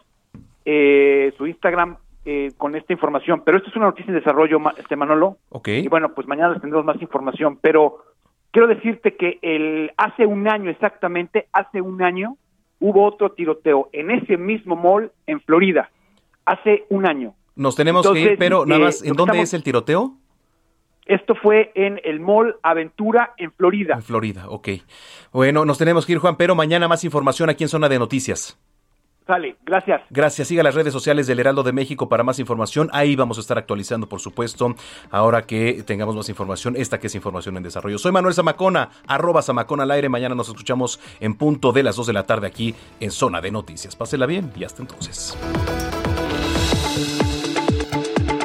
[0.64, 3.42] Eh, su Instagram eh, con esta información.
[3.44, 5.38] Pero esto es una noticia en desarrollo, este Manolo.
[5.50, 5.70] Ok.
[5.70, 7.58] Y bueno, pues mañana les tendremos más información.
[7.62, 8.04] Pero
[8.52, 12.38] quiero decirte que el, hace un año exactamente, hace un año,
[12.80, 15.90] hubo otro tiroteo en ese mismo mall en Florida.
[16.46, 17.34] Hace un año.
[17.60, 20.14] Nos tenemos que ir, pero nada eh, más, lo ¿en dónde estamos- es el tiroteo?
[21.06, 23.96] Esto fue en el mall Aventura en Florida.
[23.96, 24.70] En Florida, ok.
[25.34, 28.58] Bueno, nos tenemos que ir, Juan, pero mañana más información aquí en Zona de Noticias.
[29.28, 30.02] Sale, gracias.
[30.10, 30.48] Gracias.
[30.48, 32.90] Siga las redes sociales del Heraldo de México para más información.
[32.94, 34.74] Ahí vamos a estar actualizando, por supuesto,
[35.12, 37.98] ahora que tengamos más información, esta que es información en desarrollo.
[38.00, 40.10] Soy Manuel Zamacona, arroba Zamacona al aire.
[40.10, 43.52] Mañana nos escuchamos en punto de las 2 de la tarde aquí en Zona de
[43.52, 43.96] Noticias.
[43.96, 45.38] Pásela bien y hasta entonces.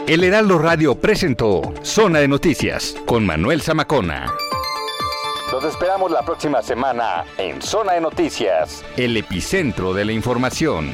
[0.06, 4.30] El Heraldo Radio presentó Zona de Noticias con Manuel Zamacona.
[5.50, 10.92] Los esperamos la próxima semana en Zona de Noticias, el epicentro de la información.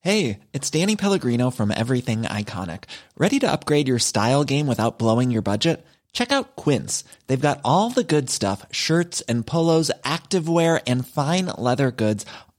[0.00, 2.84] Hey, it's Danny Pellegrino from Everything Iconic.
[3.18, 5.84] Ready to upgrade your style game without blowing your budget?
[6.14, 7.04] Check out Quince.
[7.26, 12.24] They've got all the good stuff shirts and polos, activewear, and fine leather goods,